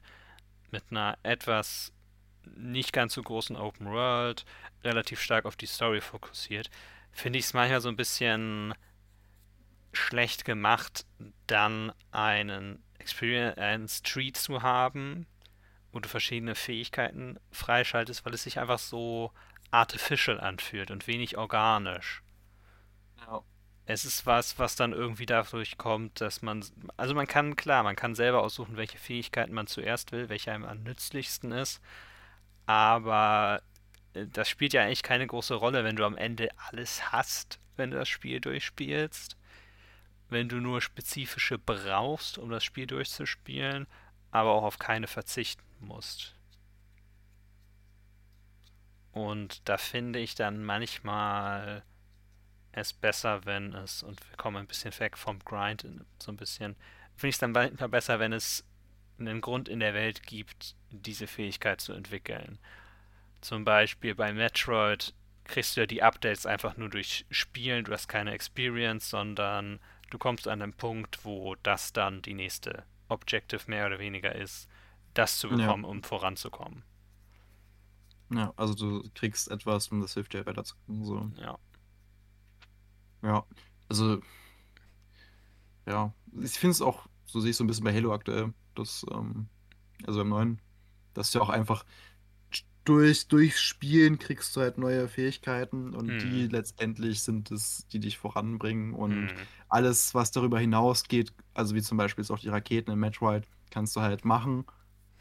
mit 0.71 0.83
einer 0.89 1.17
etwas 1.23 1.91
nicht 2.55 2.93
ganz 2.93 3.13
so 3.13 3.21
großen 3.21 3.55
Open 3.55 3.87
World, 3.87 4.45
relativ 4.83 5.19
stark 5.19 5.45
auf 5.45 5.55
die 5.55 5.65
Story 5.65 6.01
fokussiert, 6.01 6.69
finde 7.11 7.39
ich 7.39 7.45
es 7.45 7.53
manchmal 7.53 7.81
so 7.81 7.89
ein 7.89 7.97
bisschen 7.97 8.73
schlecht 9.91 10.45
gemacht, 10.45 11.05
dann 11.47 11.91
einen 12.11 12.83
Experience 12.99 14.01
Tree 14.03 14.31
zu 14.31 14.61
haben, 14.61 15.25
wo 15.97 15.99
du 15.99 16.09
verschiedene 16.09 16.53
Fähigkeiten 16.53 17.39
freischaltest, 17.51 18.23
weil 18.23 18.35
es 18.35 18.43
sich 18.43 18.59
einfach 18.59 18.77
so 18.77 19.31
artificial 19.71 20.39
anfühlt 20.39 20.91
und 20.91 21.07
wenig 21.07 21.39
organisch. 21.39 22.21
Ja. 23.17 23.41
Es 23.87 24.05
ist 24.05 24.27
was, 24.27 24.59
was 24.59 24.75
dann 24.75 24.93
irgendwie 24.93 25.25
dadurch 25.25 25.79
kommt, 25.79 26.21
dass 26.21 26.43
man, 26.43 26.63
also 26.97 27.15
man 27.15 27.25
kann, 27.25 27.55
klar, 27.55 27.81
man 27.81 27.95
kann 27.95 28.13
selber 28.13 28.43
aussuchen, 28.43 28.77
welche 28.77 28.99
Fähigkeiten 28.99 29.55
man 29.55 29.65
zuerst 29.65 30.11
will, 30.11 30.29
welche 30.29 30.51
einem 30.51 30.65
am 30.65 30.83
nützlichsten 30.83 31.51
ist, 31.51 31.81
aber 32.67 33.63
äh, 34.13 34.27
das 34.27 34.47
spielt 34.49 34.73
ja 34.73 34.83
eigentlich 34.83 35.01
keine 35.01 35.25
große 35.25 35.55
Rolle, 35.55 35.83
wenn 35.83 35.95
du 35.95 36.05
am 36.05 36.15
Ende 36.15 36.49
alles 36.69 37.11
hast, 37.11 37.59
wenn 37.75 37.89
du 37.89 37.97
das 37.97 38.07
Spiel 38.07 38.39
durchspielst. 38.39 39.35
Wenn 40.29 40.47
du 40.47 40.57
nur 40.57 40.79
spezifische 40.81 41.57
brauchst, 41.57 42.37
um 42.37 42.51
das 42.51 42.63
Spiel 42.63 42.85
durchzuspielen, 42.85 43.87
aber 44.29 44.51
auch 44.51 44.63
auf 44.63 44.77
keine 44.77 45.07
verzichten 45.07 45.66
musst. 45.79 46.35
Und 49.11 49.67
da 49.67 49.77
finde 49.77 50.19
ich 50.19 50.35
dann 50.35 50.63
manchmal 50.63 51.83
es 52.71 52.93
besser, 52.93 53.45
wenn 53.45 53.73
es, 53.73 54.03
und 54.03 54.19
wir 54.29 54.37
kommen 54.37 54.57
ein 54.57 54.67
bisschen 54.67 54.97
weg 54.99 55.17
vom 55.17 55.39
Grind, 55.39 55.85
so 56.21 56.31
ein 56.31 56.37
bisschen, 56.37 56.75
finde 57.15 57.29
ich 57.29 57.35
es 57.35 57.39
dann 57.39 57.51
manchmal 57.51 57.89
besser, 57.89 58.19
wenn 58.19 58.33
es 58.33 58.63
einen 59.19 59.41
Grund 59.41 59.67
in 59.67 59.79
der 59.79 59.95
Welt 59.95 60.23
gibt, 60.23 60.75
diese 60.91 61.25
Fähigkeit 61.25 61.81
zu 61.81 61.93
entwickeln. 61.93 62.59
Zum 63.41 63.65
Beispiel 63.65 64.13
bei 64.13 64.31
Metroid 64.31 65.13
kriegst 65.45 65.75
du 65.75 65.81
ja 65.81 65.87
die 65.87 66.03
Updates 66.03 66.45
einfach 66.45 66.77
nur 66.77 66.89
durch 66.89 67.25
Spielen, 67.31 67.85
du 67.85 67.93
hast 67.93 68.07
keine 68.07 68.33
Experience, 68.33 69.09
sondern 69.09 69.79
du 70.11 70.17
kommst 70.17 70.47
an 70.47 70.61
einen 70.61 70.73
Punkt, 70.73 71.25
wo 71.25 71.55
das 71.63 71.93
dann 71.93 72.21
die 72.21 72.33
nächste 72.33 72.83
Objective 73.07 73.63
mehr 73.67 73.87
oder 73.87 73.99
weniger 73.99 74.35
ist, 74.35 74.69
das 75.17 75.39
zu 75.39 75.49
bekommen, 75.49 75.83
ja. 75.83 75.89
um 75.89 76.03
voranzukommen. 76.03 76.83
Ja, 78.29 78.53
also 78.57 78.73
du 78.75 79.09
kriegst 79.13 79.49
etwas 79.51 79.87
und 79.89 80.01
das 80.01 80.13
hilft 80.13 80.33
dir 80.33 80.45
weiterzukommen. 80.45 81.03
So. 81.05 81.31
Ja. 81.35 81.57
Ja, 83.21 83.45
also 83.89 84.21
ja, 85.87 86.13
ich 86.41 86.51
finde 86.59 86.71
es 86.71 86.81
auch, 86.81 87.07
so 87.25 87.39
sehe 87.39 87.51
ich 87.51 87.57
so 87.57 87.63
ein 87.63 87.67
bisschen 87.67 87.83
bei 87.85 87.93
Halo 87.93 88.13
aktuell, 88.13 88.53
dass, 88.75 89.05
ähm, 89.11 89.49
also 90.05 90.19
beim 90.19 90.29
neuen, 90.29 90.61
dass 91.13 91.31
du 91.31 91.41
auch 91.41 91.49
einfach 91.49 91.85
durch, 92.85 93.27
durch 93.27 93.59
Spielen 93.59 94.17
kriegst 94.17 94.55
du 94.55 94.61
halt 94.61 94.77
neue 94.77 95.07
Fähigkeiten 95.09 95.93
und 95.93 96.21
Mhm. 96.23 96.23
die 96.23 96.47
letztendlich 96.47 97.21
sind 97.23 97.51
es, 97.51 97.87
die 97.87 97.99
dich 97.99 98.17
voranbringen 98.17 98.93
und 98.93 99.33
Mhm. 99.33 99.47
alles, 99.67 100.13
was 100.15 100.31
darüber 100.31 100.59
hinausgeht, 100.59 101.33
also 101.53 101.75
wie 101.75 101.81
zum 101.81 101.97
Beispiel 101.97 102.23
jetzt 102.23 102.31
auch 102.31 102.39
die 102.39 102.49
Raketen 102.49 102.91
in 102.91 102.99
Metroid, 102.99 103.47
kannst 103.71 103.95
du 103.95 104.01
halt 104.01 104.23
machen, 104.25 104.65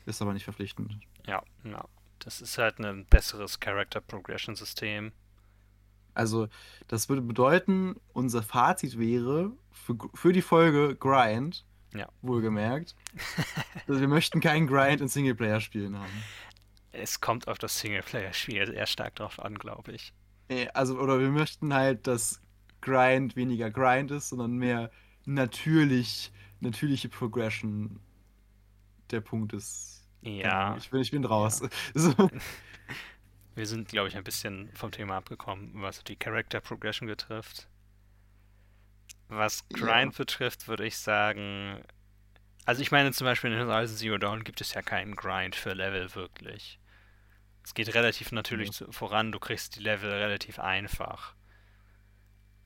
ist 0.07 0.23
aber 0.23 0.33
nicht 0.33 0.45
verpflichtend. 0.45 0.99
Ja, 1.27 1.43
ja. 1.65 1.85
Das 2.21 2.41
ist 2.41 2.57
halt 2.59 2.79
ein 2.81 3.05
besseres 3.07 3.61
Character 3.61 4.01
Progression 4.01 4.57
System. 4.57 5.13
Also, 6.15 6.49
das 6.89 7.09
würde 7.11 7.21
bedeuten, 7.23 7.97
unser 8.15 8.43
Fazit 8.43 8.99
wäre 8.99 9.53
für, 9.71 9.97
für 10.15 10.33
die 10.33 10.41
Folge 10.43 10.97
Grind, 10.97 11.67
Ja. 11.95 12.09
wohlgemerkt, 12.23 12.97
also 13.87 14.01
wir 14.01 14.09
möchten 14.09 14.41
keinen 14.41 14.67
Grind 14.67 15.03
in 15.03 15.09
Singleplayer-Spielen 15.09 15.99
haben. 15.99 16.25
Es 16.93 17.21
kommt 17.21 17.49
auf 17.49 17.59
das 17.59 17.79
Singleplayer-Spiel 17.81 18.67
sehr 18.67 18.87
stark 18.87 19.17
drauf 19.17 19.39
an, 19.39 19.57
glaube 19.59 19.93
ich. 19.93 20.15
Also, 20.73 20.99
oder 20.99 21.21
wir 21.21 21.29
möchten 21.31 21.75
halt, 21.75 22.07
dass 22.07 22.41
Grind 22.81 23.37
weniger 23.37 23.71
Grind 23.71 24.11
ist, 24.11 24.31
sondern 24.31 24.57
mehr 24.57 24.91
natürlich, 25.27 26.33
natürliche 26.61 27.11
Progression 27.11 28.01
der 29.11 29.21
Punkt 29.21 29.53
ist. 29.53 29.96
Ja, 30.27 30.77
Ich 30.77 30.91
bin, 30.91 31.01
ich 31.01 31.11
bin 31.11 31.25
raus. 31.25 31.63
So. 31.95 32.13
wir 33.55 33.67
sind, 33.67 33.89
glaube 33.89 34.09
ich, 34.09 34.17
ein 34.17 34.25
bisschen 34.25 34.71
vom 34.75 34.91
Thema 34.91 35.17
abgekommen, 35.17 35.71
was 35.75 36.03
die 36.05 36.17
Character 36.17 36.61
Progression 36.61 37.09
betrifft. 37.09 37.69
Was 39.29 39.65
Ja. 39.77 39.79
Grind 39.79 40.17
betrifft, 40.17 40.69
würde 40.69 40.87
ich 40.87 40.97
sagen. 40.99 41.83
Also, 42.65 42.83
ich 42.83 42.91
meine, 42.91 43.13
zum 43.13 43.25
Beispiel 43.25 43.53
in 43.53 43.59
Horizon 43.67 43.97
Zero 43.97 44.19
Dawn 44.19 44.45
gibt 44.45 44.61
es 44.61 44.75
ja 44.75 44.83
keinen 44.83 45.15
Grind 45.17 45.55
für 45.57 45.73
Level 45.73 46.15
wirklich. 46.15 46.79
Es 47.65 47.75
geht 47.75 47.93
relativ 47.95 48.31
natürlich 48.33 48.81
Ja. 48.81 48.87
voran, 48.91 49.33
du 49.33 49.39
kriegst 49.41 49.77
die 49.77 49.81
Level 49.81 50.11
relativ 50.11 50.59
einfach. 50.59 51.35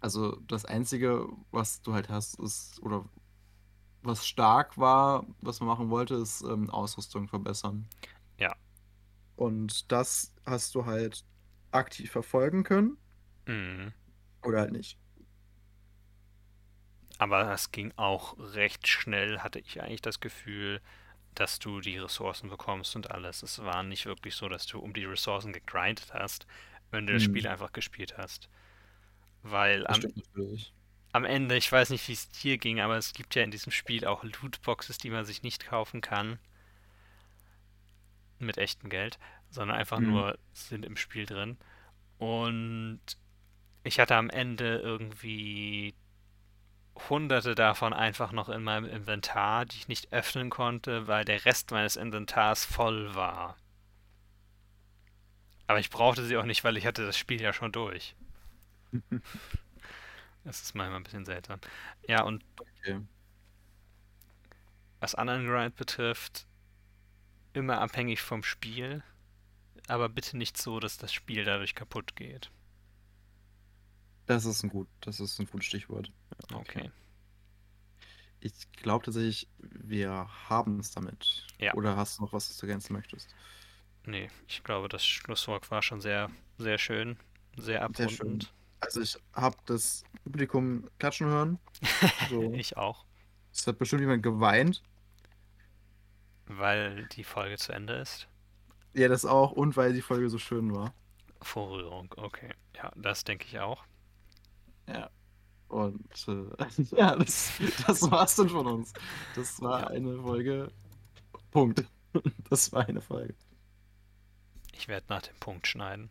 Also 0.00 0.36
das 0.48 0.64
Einzige, 0.64 1.26
was 1.50 1.82
du 1.82 1.92
halt 1.94 2.08
hast, 2.08 2.38
ist, 2.40 2.80
oder 2.82 3.04
was 4.02 4.26
stark 4.26 4.78
war, 4.78 5.26
was 5.40 5.60
man 5.60 5.68
machen 5.68 5.90
wollte, 5.90 6.14
ist 6.16 6.42
ähm, 6.42 6.70
Ausrüstung 6.70 7.28
verbessern. 7.28 7.88
Ja. 8.38 8.54
Und 9.36 9.90
das 9.92 10.32
hast 10.46 10.74
du 10.76 10.86
halt 10.86 11.24
aktiv 11.72 12.10
verfolgen 12.12 12.62
können 12.64 12.98
Mhm. 13.46 13.92
oder 14.42 14.60
halt 14.60 14.72
nicht. 14.72 14.98
Aber 17.18 17.44
das 17.44 17.70
ging 17.70 17.92
auch 17.96 18.36
recht 18.38 18.88
schnell, 18.88 19.40
hatte 19.40 19.58
ich 19.60 19.80
eigentlich 19.82 20.00
das 20.02 20.18
Gefühl, 20.20 20.80
dass 21.34 21.58
du 21.58 21.80
die 21.80 21.98
Ressourcen 21.98 22.50
bekommst 22.50 22.96
und 22.96 23.10
alles. 23.12 23.42
Es 23.42 23.60
war 23.60 23.82
nicht 23.84 24.06
wirklich 24.06 24.34
so, 24.36 24.48
dass 24.48 24.66
du 24.66 24.78
um 24.80 24.92
die 24.94 25.04
Ressourcen 25.04 25.52
gegrindet 25.52 26.12
hast, 26.14 26.46
wenn 26.90 27.06
du 27.06 27.14
das 27.14 27.22
Mhm. 27.22 27.24
Spiel 27.24 27.48
einfach 27.48 27.72
gespielt 27.72 28.18
hast. 28.18 28.48
Weil 29.42 29.86
Das 29.86 29.98
am. 29.98 30.12
Am 31.12 31.24
Ende, 31.24 31.56
ich 31.56 31.70
weiß 31.70 31.90
nicht, 31.90 32.06
wie 32.08 32.12
es 32.12 32.30
dir 32.30 32.58
ging, 32.58 32.80
aber 32.80 32.96
es 32.96 33.12
gibt 33.12 33.34
ja 33.34 33.42
in 33.42 33.50
diesem 33.50 33.72
Spiel 33.72 34.06
auch 34.06 34.24
Lootboxes, 34.24 34.98
die 34.98 35.10
man 35.10 35.24
sich 35.24 35.42
nicht 35.42 35.66
kaufen 35.66 36.00
kann. 36.00 36.38
Mit 38.40 38.56
echtem 38.58 38.88
Geld, 38.90 39.18
sondern 39.50 39.76
einfach 39.76 40.00
Mhm. 40.00 40.06
nur 40.06 40.38
sind 40.52 40.84
im 40.86 40.96
Spiel 40.96 41.26
drin. 41.26 41.58
Und 42.18 43.00
ich 43.84 44.00
hatte 44.00 44.16
am 44.16 44.30
Ende 44.30 44.78
irgendwie 44.78 45.94
hunderte 47.08 47.56
davon 47.56 47.92
einfach 47.92 48.30
noch 48.30 48.48
in 48.48 48.62
meinem 48.62 48.84
Inventar, 48.84 49.66
die 49.66 49.76
ich 49.76 49.88
nicht 49.88 50.12
öffnen 50.12 50.50
konnte, 50.50 51.08
weil 51.08 51.24
der 51.24 51.44
Rest 51.44 51.72
meines 51.72 51.96
Inventars 51.96 52.64
voll 52.64 53.12
war. 53.16 53.56
Aber 55.66 55.78
ich 55.80 55.88
brauchte 55.88 56.22
sie 56.26 56.36
auch 56.36 56.44
nicht, 56.44 56.64
weil 56.64 56.76
ich 56.76 56.84
hatte 56.84 57.06
das 57.06 57.16
Spiel 57.16 57.40
ja 57.40 57.54
schon 57.54 57.72
durch. 57.72 58.14
Das 60.44 60.62
ist 60.62 60.74
manchmal 60.74 61.00
ein 61.00 61.04
bisschen 61.04 61.24
seltsam. 61.24 61.60
Ja, 62.06 62.22
und 62.22 62.44
Okay. 62.60 63.00
was 65.00 65.14
anderen 65.14 65.46
Grind 65.46 65.76
betrifft, 65.76 66.46
immer 67.52 67.80
abhängig 67.80 68.22
vom 68.22 68.42
Spiel, 68.42 69.04
aber 69.88 70.08
bitte 70.08 70.36
nicht 70.38 70.56
so, 70.58 70.80
dass 70.80 70.98
das 70.98 71.12
Spiel 71.12 71.44
dadurch 71.44 71.74
kaputt 71.76 72.16
geht. 72.16 72.50
Das 74.24 74.46
ist 74.46 74.62
ein 74.62 74.70
gut, 74.70 74.88
das 75.02 75.20
ist 75.20 75.38
ein 75.40 75.46
gutes 75.46 75.66
Stichwort. 75.66 76.10
Ja, 76.50 76.58
Okay. 76.60 76.90
Ich 78.40 78.70
glaube 78.72 79.04
tatsächlich, 79.04 79.48
wir 79.58 80.28
haben 80.48 80.78
es 80.80 80.90
damit. 80.90 81.46
Ja. 81.58 81.72
Oder 81.72 81.96
hast 81.96 82.18
du 82.18 82.22
noch 82.24 82.32
was, 82.32 82.48
was 82.50 82.56
du 82.58 82.66
ergänzen 82.66 82.92
möchtest? 82.94 83.34
Nee, 84.04 84.30
ich 84.48 84.62
glaube, 84.64 84.88
das 84.88 85.04
Schlusswort 85.06 85.70
war 85.70 85.82
schon 85.82 86.00
sehr, 86.00 86.30
sehr 86.58 86.78
schön, 86.78 87.18
sehr 87.56 87.90
Sehr 87.94 88.08
schön. 88.08 88.46
Also 88.80 89.00
ich 89.02 89.18
habe 89.34 89.56
das 89.66 90.04
Publikum 90.24 90.88
klatschen 90.98 91.26
hören. 91.28 91.58
So. 92.28 92.52
Ich 92.54 92.76
auch, 92.76 93.04
Es 93.52 93.66
hat 93.66 93.78
bestimmt 93.78 94.00
jemand 94.02 94.22
geweint. 94.22 94.82
weil 96.46 97.06
die 97.08 97.24
Folge 97.24 97.56
zu 97.58 97.72
Ende 97.72 97.94
ist. 97.94 98.26
Ja, 98.94 99.08
das 99.08 99.24
auch. 99.24 99.52
Und 99.52 99.76
weil 99.76 99.92
die 99.92 100.02
Folge 100.02 100.28
so 100.30 100.38
schön 100.38 100.74
war. 100.74 100.92
Vor 101.42 101.70
Rührung, 101.70 102.12
okay. 102.16 102.52
Ja, 102.74 102.90
das 102.96 103.24
denke 103.24 103.46
ich 103.46 103.60
auch. 103.60 103.84
Ja. 104.88 105.10
Und 105.68 106.26
äh, 106.28 106.66
ja, 106.96 107.14
das, 107.16 107.52
das 107.86 108.10
war's 108.10 108.34
dann 108.36 108.48
von 108.48 108.66
uns. 108.66 108.92
Das 109.36 109.60
war 109.60 109.82
Ja. 109.82 109.86
eine 109.88 110.16
Folge. 110.20 110.72
Punkt. 111.50 111.84
Das 112.50 112.72
war 112.72 112.88
eine 112.88 113.00
Folge. 113.00 113.36
Ich 114.72 114.88
werde 114.88 115.06
nach 115.10 115.22
dem 115.22 115.36
Punkt 115.38 115.68
schneiden. 115.68 116.10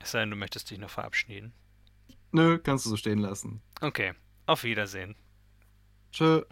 Es 0.00 0.12
sei 0.12 0.20
denn, 0.20 0.30
du 0.30 0.36
möchtest 0.36 0.70
dich 0.70 0.78
noch 0.78 0.90
verabschieden. 0.90 1.52
Nö, 2.32 2.58
kannst 2.58 2.86
du 2.86 2.90
so 2.90 2.96
stehen 2.96 3.18
lassen. 3.18 3.62
Okay, 3.80 4.14
auf 4.46 4.64
Wiedersehen. 4.64 5.14
Tschö. 6.12 6.42